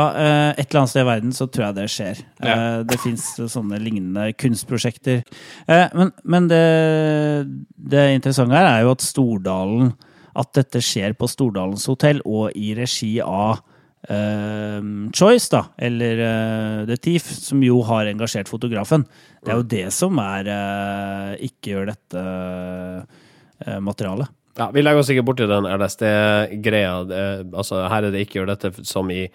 et 0.57 0.63
eller 0.63 0.79
annet 0.79 0.89
sted 0.89 1.03
i 1.03 1.09
verden 1.11 1.35
så 1.37 1.45
tror 1.45 1.67
jeg 1.67 1.77
det 1.77 1.85
skjer. 1.93 2.23
Ja. 2.41 2.55
det 2.81 2.97
fins 3.03 3.27
sånne 3.37 3.77
lignende 3.83 4.31
kunstprosjekter. 4.33 5.21
men, 5.69 6.09
men 6.23 6.49
det, 6.49 6.63
det, 7.77 8.07
interessante 8.17 8.57
her 8.57 8.71
er 8.71 8.87
jo 8.87 8.95
at 8.95 9.05
Stordalen 9.05 9.93
At 10.35 10.49
dette 10.57 10.81
skjer 10.83 11.13
på 11.15 11.29
Stordalens 11.31 11.85
hotell 11.87 12.17
og 12.25 12.57
i 12.57 12.73
regi 12.75 13.13
av 13.21 13.61
Uh, 14.09 15.09
Choice, 15.13 15.49
da, 15.49 15.63
eller 15.77 16.19
uh, 16.19 16.85
The 16.85 16.97
Thief, 16.97 17.25
som 17.41 17.63
jo 17.65 17.79
har 17.87 18.05
engasjert 18.05 18.49
fotografen. 18.51 19.05
Det 19.41 19.53
er 19.53 19.61
jo 19.61 19.69
det 19.71 19.85
som 19.95 20.19
er 20.21 20.49
uh, 20.49 21.31
ikke 21.41 21.73
gjør 21.73 21.91
dette 21.93 22.25
materialet. 23.81 24.29
Ja, 24.59 24.67
Vi 24.75 24.81
legger 24.83 25.01
oss 25.01 25.09
ikke 25.09 25.23
borti 25.25 25.45
den 25.47 25.65
LSD-greia. 25.67 26.91
Altså, 27.55 27.85
her 27.91 28.05
er 28.05 28.13
det 28.13 28.25
ikke 28.25 28.41
gjør 28.41 28.53
dette 28.53 28.73
som 28.87 29.11
i 29.11 29.27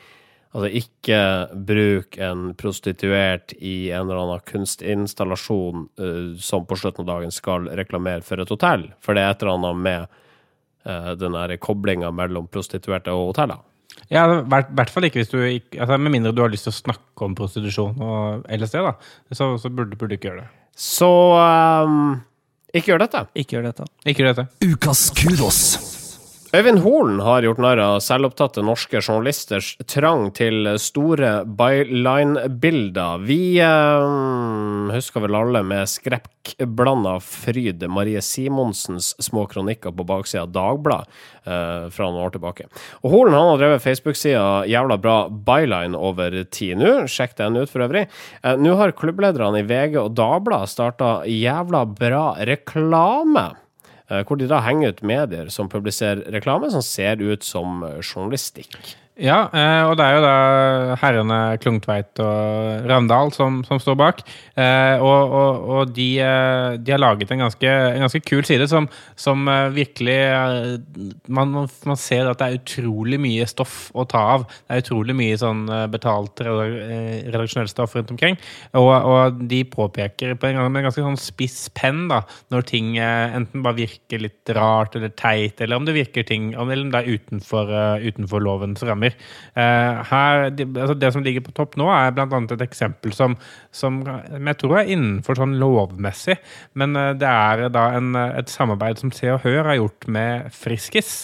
Altså, 0.50 0.66
ikke 0.80 1.18
bruk 1.62 2.16
en 2.18 2.48
prostituert 2.58 3.52
i 3.62 3.92
en 3.94 4.08
eller 4.08 4.18
annen 4.18 4.40
kunstinstallasjon 4.50 5.84
som 6.42 6.64
på 6.66 6.78
slutten 6.80 7.04
av 7.04 7.10
dagen 7.12 7.30
skal 7.30 7.68
reklamere 7.78 8.26
for 8.26 8.42
et 8.42 8.50
hotell. 8.50 8.88
For 8.98 9.14
det 9.14 9.22
er 9.22 9.30
et 9.30 9.44
eller 9.44 9.60
annet 9.60 9.84
med 9.86 11.22
den 11.22 11.38
koblinga 11.62 12.10
mellom 12.10 12.50
prostituerte 12.50 13.14
og 13.14 13.28
hoteller. 13.30 13.62
Ja, 14.10 14.24
i 14.26 14.44
hvert 14.46 14.90
fall 14.90 15.06
ikke 15.06 15.20
hvis 15.20 15.30
du 15.30 15.38
ikke, 15.38 15.78
altså 15.78 15.98
Med 16.00 16.14
mindre 16.14 16.32
du 16.34 16.42
har 16.42 16.50
lyst 16.50 16.66
til 16.66 16.72
å 16.74 16.78
snakke 16.78 17.26
om 17.26 17.36
prostitusjon 17.38 18.00
og 18.02 18.48
LSD, 18.50 18.80
da, 18.86 18.96
så, 19.32 19.52
så 19.60 19.70
burde, 19.70 19.98
burde, 19.98 20.14
du 20.14 20.18
ikke 20.18 20.30
gjøre 20.30 20.44
det. 20.44 20.50
Så 20.80 21.10
um, 21.10 22.18
ikke 22.74 22.92
gjør 22.92 23.04
dette. 23.04 23.24
Ikke 23.34 23.58
gjør 23.58 23.70
dette. 23.70 23.88
Ikke 24.06 24.24
gjør 24.24 24.34
dette. 24.34 24.68
Ukas 24.70 25.08
kudos. 25.18 25.89
Øyvind 26.50 26.80
Holen 26.82 27.20
har 27.22 27.44
gjort 27.46 27.60
narr 27.62 27.78
av 27.78 28.00
selvopptatte 28.02 28.64
norske 28.66 28.98
journalisters 28.98 29.68
trang 29.86 30.32
til 30.34 30.66
store 30.82 31.44
byline-bilder. 31.46 33.22
Vi 33.22 33.60
eh, 33.62 34.94
husker 34.96 35.22
vel 35.22 35.38
alle 35.38 35.62
med 35.62 35.86
skrekkblanda 35.92 37.12
fryd 37.22 37.86
Marie 37.94 38.18
Simonsens 38.18 39.12
små 39.22 39.44
kronikker 39.52 39.94
på 39.94 40.08
baksida 40.10 40.42
av 40.48 40.50
Dagbladet 40.56 41.22
eh, 41.46 41.86
fra 41.94 42.10
noen 42.10 42.24
år 42.24 42.34
tilbake. 42.34 42.66
Og 43.04 43.14
Holen 43.14 43.38
han 43.38 43.52
har 43.52 43.62
drevet 43.62 43.86
Facebook-sida 43.86 44.66
Jævla 44.74 44.98
bra 44.98 45.16
byline 45.30 45.94
over 45.94 46.34
tid 46.50 46.82
nå. 46.82 46.96
Sjekk 47.06 47.38
den 47.38 47.62
ut 47.62 47.70
for 47.70 47.86
øvrig. 47.86 48.08
Eh, 48.42 48.58
nå 48.58 48.74
har 48.82 48.98
klubblederne 48.98 49.62
i 49.62 49.70
VG 49.70 50.00
og 50.02 50.18
Dagbladet 50.18 50.74
starta 50.74 51.16
Jævla 51.30 51.86
bra 51.94 52.32
reklame. 52.42 53.52
Eh, 54.10 54.24
hvor 54.26 54.38
de 54.40 54.48
da 54.50 54.60
henger 54.66 54.96
ut 54.96 55.04
medier 55.06 55.50
som 55.54 55.70
publiserer 55.70 56.24
reklame 56.34 56.70
som 56.72 56.82
ser 56.82 57.22
ut 57.22 57.46
som 57.46 57.84
journalistikk. 58.02 58.96
Ja, 59.20 59.50
eh, 59.52 59.82
og 59.84 59.98
det 60.00 60.04
er 60.06 60.14
jo 60.16 60.20
da 60.24 60.36
herrene 61.02 61.38
Klungtveit 61.60 62.20
og 62.24 62.86
Ravndal 62.88 63.28
som, 63.36 63.58
som 63.68 63.80
står 63.82 63.98
bak. 64.00 64.22
Og, 64.60 65.32
og, 65.36 65.66
og 65.74 65.92
de, 65.96 66.08
de, 66.80 66.92
har 66.92 67.00
laget 67.00 67.30
en 67.32 67.42
ganske, 67.44 67.68
en 67.68 68.04
ganske 68.04 68.20
kul 68.24 68.42
side 68.44 68.66
som, 68.68 68.86
som 69.16 69.48
virkelig 69.72 70.16
man, 71.32 71.52
man, 71.54 71.98
ser 72.00 72.28
at 72.28 72.40
det 72.40 72.48
er 72.48 72.58
utrolig 72.58 73.20
mye 73.20 73.46
stoff 73.48 73.88
å 73.96 74.04
ta 74.08 74.22
av. 74.36 74.44
Det 74.48 74.76
er 74.76 74.84
utrolig 74.84 75.16
mye 75.16 75.38
sånn 75.40 75.62
betalt 75.92 76.42
redaksjonelt 76.44 77.72
stoff 77.72 77.96
rundt 77.96 78.12
omkring. 78.12 78.36
Og, 78.76 78.90
og 78.92 79.40
de 79.48 79.62
påpeker 79.68 80.36
på 80.36 80.50
en 80.50 80.60
gang 80.60 80.68
med 80.68 80.82
en 80.82 80.88
ganske 80.90 81.06
sånn 81.06 81.20
spiss 81.20 81.62
penn 81.76 82.06
da, 82.12 82.22
når 82.52 82.68
ting 82.72 82.92
enten 83.00 83.64
bare 83.64 83.80
virker 83.80 84.24
litt 84.26 84.54
rart 84.56 84.96
eller 85.00 85.12
teit, 85.16 85.60
eller 85.60 85.80
om 85.80 85.88
det 85.88 85.96
virker 85.96 86.28
ting 86.28 86.52
eller 86.52 86.84
om 86.84 86.92
det 86.92 87.02
er 87.02 87.20
utenfor, 87.20 87.74
utenfor 88.04 88.44
lovens 88.44 88.84
rammer. 88.84 89.09
Eh, 89.10 90.00
her, 90.10 90.46
altså 90.50 90.96
det 90.98 91.12
som 91.14 91.24
ligger 91.26 91.44
på 91.46 91.54
topp 91.56 91.76
nå, 91.80 91.88
er 91.92 92.14
bl.a. 92.16 92.26
et 92.26 92.64
eksempel 92.64 93.14
som, 93.16 93.36
som, 93.74 94.00
jeg 94.36 94.58
tror 94.60 94.80
er 94.80 94.92
innenfor 94.94 95.40
sånn 95.40 95.58
lovmessig. 95.60 96.38
Men 96.78 96.96
eh, 96.98 97.12
det 97.20 97.28
er 97.30 97.66
da 97.74 97.86
en, 97.98 98.14
et 98.14 98.52
samarbeid 98.52 99.02
som 99.02 99.14
Se 99.14 99.30
og 99.34 99.44
Hør 99.44 99.72
har 99.72 99.80
gjort 99.80 100.08
med 100.10 100.50
Friskis. 100.56 101.14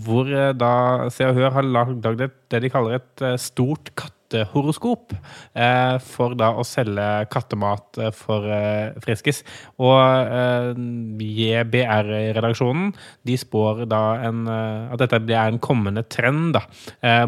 Hvor 0.00 0.30
eh, 0.30 0.52
da 0.56 0.72
Se 1.14 1.28
og 1.28 1.38
Hør 1.38 1.56
har 1.58 1.72
lagd 1.76 2.04
det 2.06 2.62
de 2.62 2.70
kaller 2.72 3.00
et 3.00 3.26
stort 3.42 3.90
katt 3.98 4.15
kattehoroskop 4.26 5.12
eh, 5.54 5.98
for 6.02 6.34
da 6.38 6.50
å 6.58 6.64
selge 6.66 7.26
kattemat 7.30 7.98
eh, 8.00 8.12
for 8.14 8.46
eh, 8.50 8.96
Friskis. 9.02 9.42
Og 9.78 10.76
JBR-redaksjonen 11.20 12.92
de 13.26 13.36
spår 13.38 13.84
da 13.90 14.02
en, 14.26 14.46
at 14.48 15.00
dette 15.00 15.20
blir 15.24 15.38
en 15.38 15.58
kommende 15.62 16.02
trend. 16.08 16.56
da. 16.56 16.62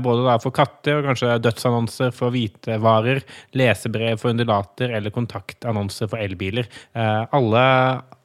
Både 0.03 0.27
da 0.27 0.37
for 0.43 0.55
katter 0.55 1.01
og 1.01 1.09
kanskje 1.09 1.39
dødsannonser 1.43 2.13
for 2.15 2.35
hvitevarer, 2.35 3.23
lesebrev 3.59 4.21
for 4.21 4.33
undulater 4.33 4.95
eller 4.97 5.15
kontaktannonser 5.15 6.11
for 6.11 6.21
elbiler. 6.23 6.69
alle 6.95 7.67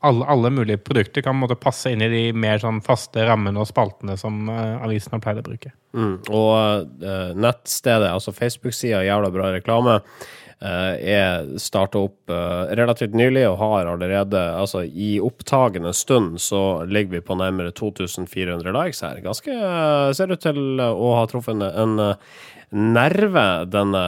alle, 0.03 0.25
alle, 0.27 0.49
mulige 0.51 0.81
produkter 0.83 1.23
kan 1.23 1.37
måtte 1.39 1.55
passe 1.59 1.91
inn 1.93 2.03
i 2.03 2.09
de 2.11 2.21
mer 2.35 2.59
sånn 2.59 2.81
faste 2.83 3.23
rammene 3.27 3.61
og 3.61 3.69
spaltene 3.69 4.17
som 4.19 4.49
uh, 4.51 4.83
avisen 4.83 5.15
har 5.15 5.23
pleid 5.23 5.39
å 5.39 5.45
bruke. 5.45 5.71
Mm. 5.95 6.15
Og 6.27 7.03
uh, 7.05 7.31
nettstedet, 7.39 8.09
altså 8.11 8.35
Facebook-sida 8.35 9.03
Jævla 9.07 9.31
bra 9.33 9.53
reklame, 9.55 9.99
er 10.63 11.57
starta 11.59 11.99
opp 12.05 12.31
relativt 12.79 13.17
nylig 13.19 13.41
og 13.49 13.57
har 13.59 13.89
allerede 13.91 14.39
Altså, 14.55 14.85
i 14.87 15.17
opptagende 15.19 15.91
stund 15.97 16.37
så 16.39 16.85
ligger 16.87 17.17
vi 17.17 17.23
på 17.27 17.35
nærmere 17.35 17.73
2400 17.75 18.71
likes 18.71 19.03
her. 19.03 19.19
Ganske 19.25 19.57
Ser 20.15 20.31
ut 20.31 20.43
til 20.45 20.79
å 20.79 21.09
ha 21.17 21.25
truffet 21.27 21.59
en, 21.67 21.99
nerve, 22.73 23.65
denne 23.69 24.03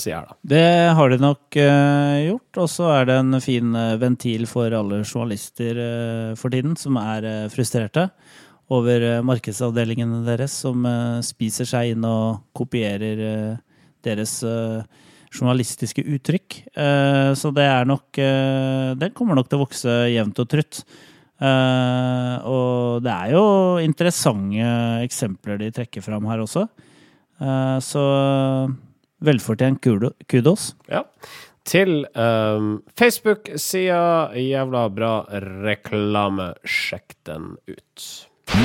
sida 0.00 0.20
her, 0.20 0.28
da. 0.30 0.36
Det 0.54 0.68
har 0.96 1.12
de 1.12 1.18
nok 1.20 1.58
uh, 1.60 2.16
gjort. 2.24 2.60
Og 2.62 2.70
så 2.72 2.88
er 2.94 3.08
det 3.10 3.18
en 3.20 3.40
fin 3.44 3.76
uh, 3.76 3.98
ventil 4.00 4.46
for 4.50 4.72
alle 4.72 5.02
journalister 5.04 5.80
uh, 5.80 6.32
for 6.38 6.52
tiden 6.52 6.76
som 6.80 6.98
er 7.00 7.50
frustrerte 7.52 8.08
over 8.72 9.04
markedsavdelingene 9.22 10.24
deres, 10.26 10.56
som 10.64 10.82
spiser 11.22 11.68
seg 11.70 11.92
inn 11.92 12.02
og 12.02 12.40
kopierer 12.58 13.20
deres 14.02 14.32
journalistiske 15.36 16.02
uttrykk. 16.16 16.56
så 17.36 17.52
det 17.54 17.66
er 17.68 17.84
nok 17.88 18.16
Den 18.16 19.12
kommer 19.14 19.36
nok 19.36 19.48
til 19.48 19.58
å 19.58 19.64
vokse 19.66 19.94
jevnt 20.10 20.40
og 20.42 20.48
trutt. 20.48 20.80
og 21.40 23.04
det 23.04 23.12
er 23.12 23.34
jo 23.36 23.44
interessante 23.84 24.70
eksempler 25.04 25.60
de 25.60 25.70
trekker 25.76 26.02
fram 26.02 26.26
her 26.32 26.42
også. 26.44 26.64
Eh, 27.40 27.78
så 27.84 28.04
velfortjent 29.24 29.82
kudos. 30.28 30.70
Ja. 30.90 31.04
Til 31.66 32.04
um, 32.14 32.76
Facebook-sida 32.98 34.36
Jævla 34.38 34.86
bra 34.94 35.14
reklame. 35.66 36.52
Sjekk 36.62 37.18
den 37.26 37.56
ut. 37.66 38.06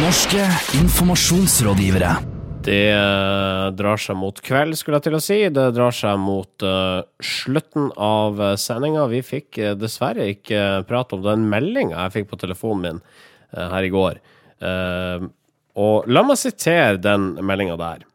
Norske 0.03 0.45
informasjonsrådgivere. 0.83 2.40
Det 2.61 2.93
uh, 2.93 3.71
drar 3.73 3.97
seg 3.97 4.17
mot 4.21 4.37
kveld, 4.45 4.75
skulle 4.77 4.99
jeg 4.99 5.07
til 5.07 5.17
å 5.17 5.21
si. 5.23 5.37
Det 5.49 5.63
drar 5.73 5.95
seg 5.95 6.19
mot 6.21 6.65
uh, 6.65 7.01
slutten 7.17 7.89
av 7.97 8.37
uh, 8.37 8.53
sendinga. 8.59 9.07
Vi 9.09 9.23
fikk 9.25 9.57
uh, 9.57 9.71
dessverre 9.79 10.27
ikke 10.35 10.83
prate 10.89 11.17
om 11.17 11.23
den 11.25 11.47
meldinga 11.49 11.97
jeg 12.05 12.15
fikk 12.19 12.31
på 12.33 12.41
telefonen 12.43 12.81
min 12.81 13.03
her 13.51 13.83
i 13.83 13.89
går. 13.91 14.19
og 15.83 16.05
la 16.07 16.21
meg 16.23 16.37
sitere 16.39 17.01
den 17.03 17.33
meldinga 17.43 17.75
der. 17.75 18.05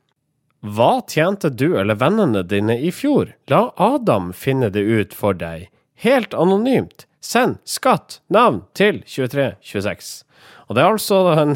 Hva 0.65 1.03
tjente 1.05 1.51
du 1.53 1.77
eller 1.77 1.99
vennene 2.01 2.41
dine 2.41 2.79
i 2.81 2.89
fjor? 2.89 3.35
La 3.53 3.67
Adam 3.77 4.33
finne 4.33 4.71
det 4.73 4.81
ut 4.81 5.13
for 5.13 5.37
deg. 5.37 5.69
Helt 6.01 6.33
anonymt. 6.33 7.05
Send 7.21 7.59
skatt, 7.69 8.23
navn 8.33 8.63
til 8.73 9.03
2326. 9.05 10.26
Og 10.67 10.75
det 10.75 10.83
er 10.83 10.91
altså 10.91 11.19
den 11.31 11.55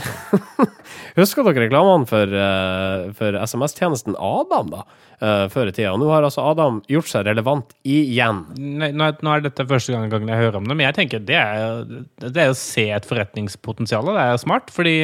Husker 1.18 1.42
dere 1.46 1.64
reklamene 1.64 2.06
for, 2.06 2.30
uh, 2.30 3.10
for 3.16 3.34
SMS-tjenesten 3.42 4.14
Adam, 4.14 4.70
da? 4.70 4.84
Uh, 5.20 5.46
før 5.52 5.68
i 5.68 5.74
tida. 5.74 5.90
Og 5.92 6.00
nå 6.00 6.08
har 6.12 6.24
altså 6.24 6.44
Adam 6.46 6.78
gjort 6.88 7.10
seg 7.10 7.26
relevant 7.26 7.74
igjen. 7.82 8.44
Nei, 8.56 8.92
nå, 8.94 9.08
er, 9.10 9.18
nå, 9.18 9.34
er, 9.34 9.42
dette 9.44 9.66
første 9.68 9.92
gang 9.92 10.30
jeg 10.30 10.40
hører 10.44 10.60
om 10.60 10.68
det, 10.68 10.76
men 10.78 10.86
jeg 10.86 10.96
tenker 11.00 11.26
det 11.26 11.36
er, 11.40 11.82
det 12.22 12.44
er 12.44 12.54
å 12.54 12.56
se 12.58 12.86
et 12.94 13.08
forretningspotensial. 13.08 14.06
Det 14.14 14.22
er 14.22 14.40
smart, 14.40 14.70
fordi 14.72 14.96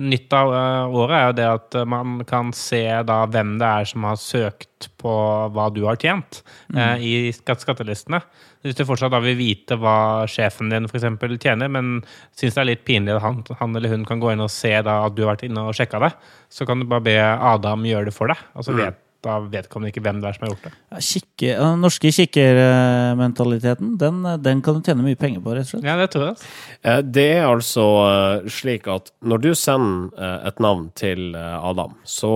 nytt 0.00 0.32
av 0.32 0.52
eh, 0.54 0.94
året 0.96 1.16
er 1.16 1.26
jo 1.28 1.34
det 1.38 1.48
at 1.48 1.76
eh, 1.78 1.88
man 1.88 2.20
kan 2.28 2.52
se 2.56 2.82
da 3.06 3.22
hvem 3.30 3.56
det 3.60 3.68
er 3.68 3.88
som 3.90 4.06
har 4.08 4.20
søkt 4.20 4.88
på 5.00 5.12
hva 5.54 5.66
du 5.74 5.82
har 5.86 5.98
tjent 6.00 6.40
mm. 6.72 6.78
eh, 6.78 7.04
i 7.04 7.12
skattelistene. 7.34 8.22
Hvis 8.64 8.76
du 8.76 8.84
fortsatt 8.88 9.12
da 9.12 9.20
vil 9.24 9.38
vite 9.38 9.78
hva 9.80 10.26
sjefen 10.28 10.72
din 10.72 10.88
for 10.88 11.00
eksempel, 11.00 11.36
tjener, 11.40 11.70
men 11.72 12.00
syns 12.36 12.56
det 12.56 12.64
er 12.64 12.70
litt 12.72 12.86
pinlig 12.88 13.16
at 13.16 13.24
han, 13.24 13.42
han, 13.60 13.76
eller 13.76 13.94
hun 13.94 14.06
kan 14.08 14.20
gå 14.22 14.32
inn 14.32 14.44
og 14.44 14.52
se 14.52 14.72
da 14.84 15.02
at 15.06 15.16
du 15.16 15.24
har 15.24 15.34
vært 15.34 15.46
inne 15.48 15.68
og 15.68 15.76
sjekka 15.76 16.02
det, 16.04 16.12
så 16.52 16.68
kan 16.68 16.82
du 16.82 16.88
bare 16.90 17.06
be 17.06 17.16
Adam 17.20 17.86
gjøre 17.88 18.10
det 18.10 18.16
for 18.16 18.32
deg. 18.32 18.50
Og 18.56 18.66
så 18.66 18.76
mm. 18.76 18.82
vet 18.84 19.00
da 19.24 19.36
vedkommende 19.52 19.92
ikke 19.92 20.02
hvem 20.04 20.20
det 20.22 20.30
er 20.30 20.36
som 20.36 20.46
har 20.46 20.54
gjort 20.54 20.66
det. 20.68 20.72
Ja, 20.92 21.02
kikke, 21.04 21.50
den 21.58 21.84
norske 21.84 22.12
kikkermentaliteten, 22.16 23.92
den, 24.00 24.22
den, 24.44 24.62
kan 24.64 24.78
du 24.78 24.86
tjene 24.86 25.04
mye 25.04 25.18
penger 25.20 25.44
på, 25.44 25.52
rett 25.56 25.68
og 25.68 25.74
slett. 25.74 25.86
Ja, 25.88 25.98
det 26.00 26.08
tror 26.14 26.26
jeg. 26.30 26.48
Eh, 26.80 27.02
det 27.04 27.26
er 27.36 27.48
altså 27.50 27.86
eh, 28.06 28.48
slik 28.52 28.88
at 28.92 29.12
når 29.20 29.44
du 29.44 29.50
sender 29.58 30.10
eh, 30.16 30.48
et 30.50 30.64
navn 30.64 30.88
til 30.98 31.36
Adam, 31.36 31.94
så 32.08 32.34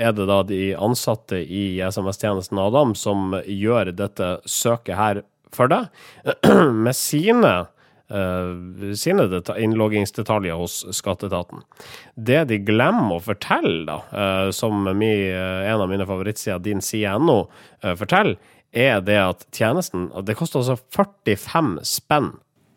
er 0.00 0.14
det 0.16 0.28
da 0.30 0.40
de 0.46 0.62
ansatte 0.78 1.40
i 1.40 1.64
SMS-tjenesten 1.82 2.60
Adam 2.62 2.94
som 2.96 3.34
gjør 3.44 3.92
dette 3.96 4.36
søket 4.48 4.96
her 4.96 5.22
for 5.54 5.72
deg, 5.72 5.88
med 6.84 6.96
sine 6.96 7.54
sine 8.10 9.40
innloggingsdetaljer 9.62 10.58
hos 10.58 10.80
skatteetaten. 10.96 11.62
Det 12.14 12.40
de 12.50 12.58
glemmer 12.66 13.16
å 13.16 13.22
fortelle, 13.22 13.84
da, 13.86 14.00
uh, 14.10 14.48
som 14.54 14.88
uh, 14.90 15.68
en 15.70 15.84
av 15.84 15.88
mine 15.90 16.06
favorittsider, 16.08 16.62
din 16.64 16.82
side.no, 16.82 17.44
forteller, 17.98 18.38
er 18.70 19.00
det 19.02 19.16
at 19.18 19.40
tjenesten 19.50 20.04
Det 20.22 20.36
koster 20.38 20.60
altså 20.60 20.76
45 20.94 21.80
spenn 21.86 22.28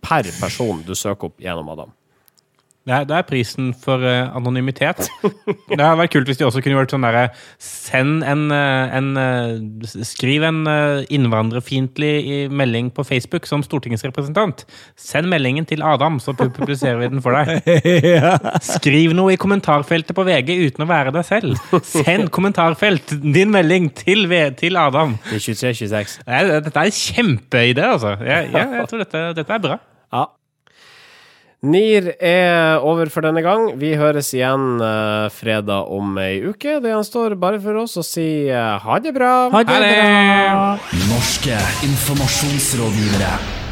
per 0.04 0.26
person 0.42 0.82
du 0.88 0.96
søker 0.98 1.30
opp 1.30 1.44
gjennom 1.44 1.70
Adam. 1.70 1.92
Det 2.84 2.92
er, 2.92 3.06
det 3.08 3.16
er, 3.16 3.24
prisen 3.24 3.70
for 3.80 4.02
uh, 4.04 4.34
anonymitet. 4.36 5.06
Det 5.24 5.80
hadde 5.80 6.00
vært 6.02 6.12
kult 6.12 6.28
hvis 6.28 6.42
de 6.42 6.44
også 6.44 6.60
kunne 6.60 6.76
gjort 6.76 6.92
sånn 6.92 7.06
derre 7.06 7.22
Send 7.64 8.26
en, 8.28 8.42
eh, 8.52 8.96
en 8.98 9.08
uh, 9.16 9.86
Skriv 10.04 10.44
en 10.44 10.60
uh, 10.68 11.00
innvandrerfiendtlig 11.08 12.50
melding 12.52 12.90
på 12.92 13.06
Facebook 13.08 13.48
som 13.48 13.64
stortingsrepresentant. 13.64 14.66
Send 15.00 15.32
meldingen 15.32 15.68
til 15.70 15.84
Adam, 15.86 16.20
så 16.20 16.36
publiserer 16.36 17.00
vi 17.00 17.10
den 17.14 17.24
for 17.24 17.40
deg. 17.40 17.64
Skriv 18.76 19.16
noe 19.16 19.38
i 19.38 19.40
kommentarfeltet 19.40 20.12
på 20.18 20.28
VG 20.28 20.52
uten 20.66 20.84
å 20.84 20.90
være 20.90 21.16
deg 21.16 21.28
selv. 21.28 21.64
Send 21.88 22.34
kommentarfelt 22.36 23.16
din 23.24 23.54
melding 23.56 23.94
til, 23.96 24.28
til 24.60 24.80
Adam. 24.82 25.16
Det 25.30 25.40
er 25.40 25.48
2326. 25.48 26.20
Dette 26.68 26.76
er 26.76 26.92
en 26.92 27.00
kjempeidé, 27.00 27.90
altså. 27.96 28.18
Jeg, 28.20 28.52
jeg, 28.52 28.78
jeg 28.82 28.92
tror 28.92 29.06
dette, 29.06 29.26
dette 29.40 29.60
er 29.60 29.68
bra. 29.70 29.82
NIR 31.64 32.10
er 32.20 32.84
over 32.84 33.08
for 33.08 33.24
denne 33.24 33.40
gang. 33.46 33.70
Vi 33.80 33.94
høres 33.96 34.34
igjen 34.36 34.82
uh, 34.84 35.30
fredag 35.32 35.88
om 35.96 36.18
ei 36.20 36.42
uke. 36.44 36.82
Det 36.84 36.92
gjenstår 36.92 37.38
bare 37.40 37.62
for 37.64 37.80
oss 37.86 37.96
å 37.96 38.04
si 38.04 38.28
uh, 38.52 38.76
ha 38.84 39.00
det 39.00 39.16
bra. 39.16 39.34
Ha 39.54 39.64
det 39.64 39.72
Ha 39.72 39.82
det! 39.86 39.96
bra! 39.96 40.70
Norske 41.08 41.60
informasjonsrådgivere. 41.88 43.63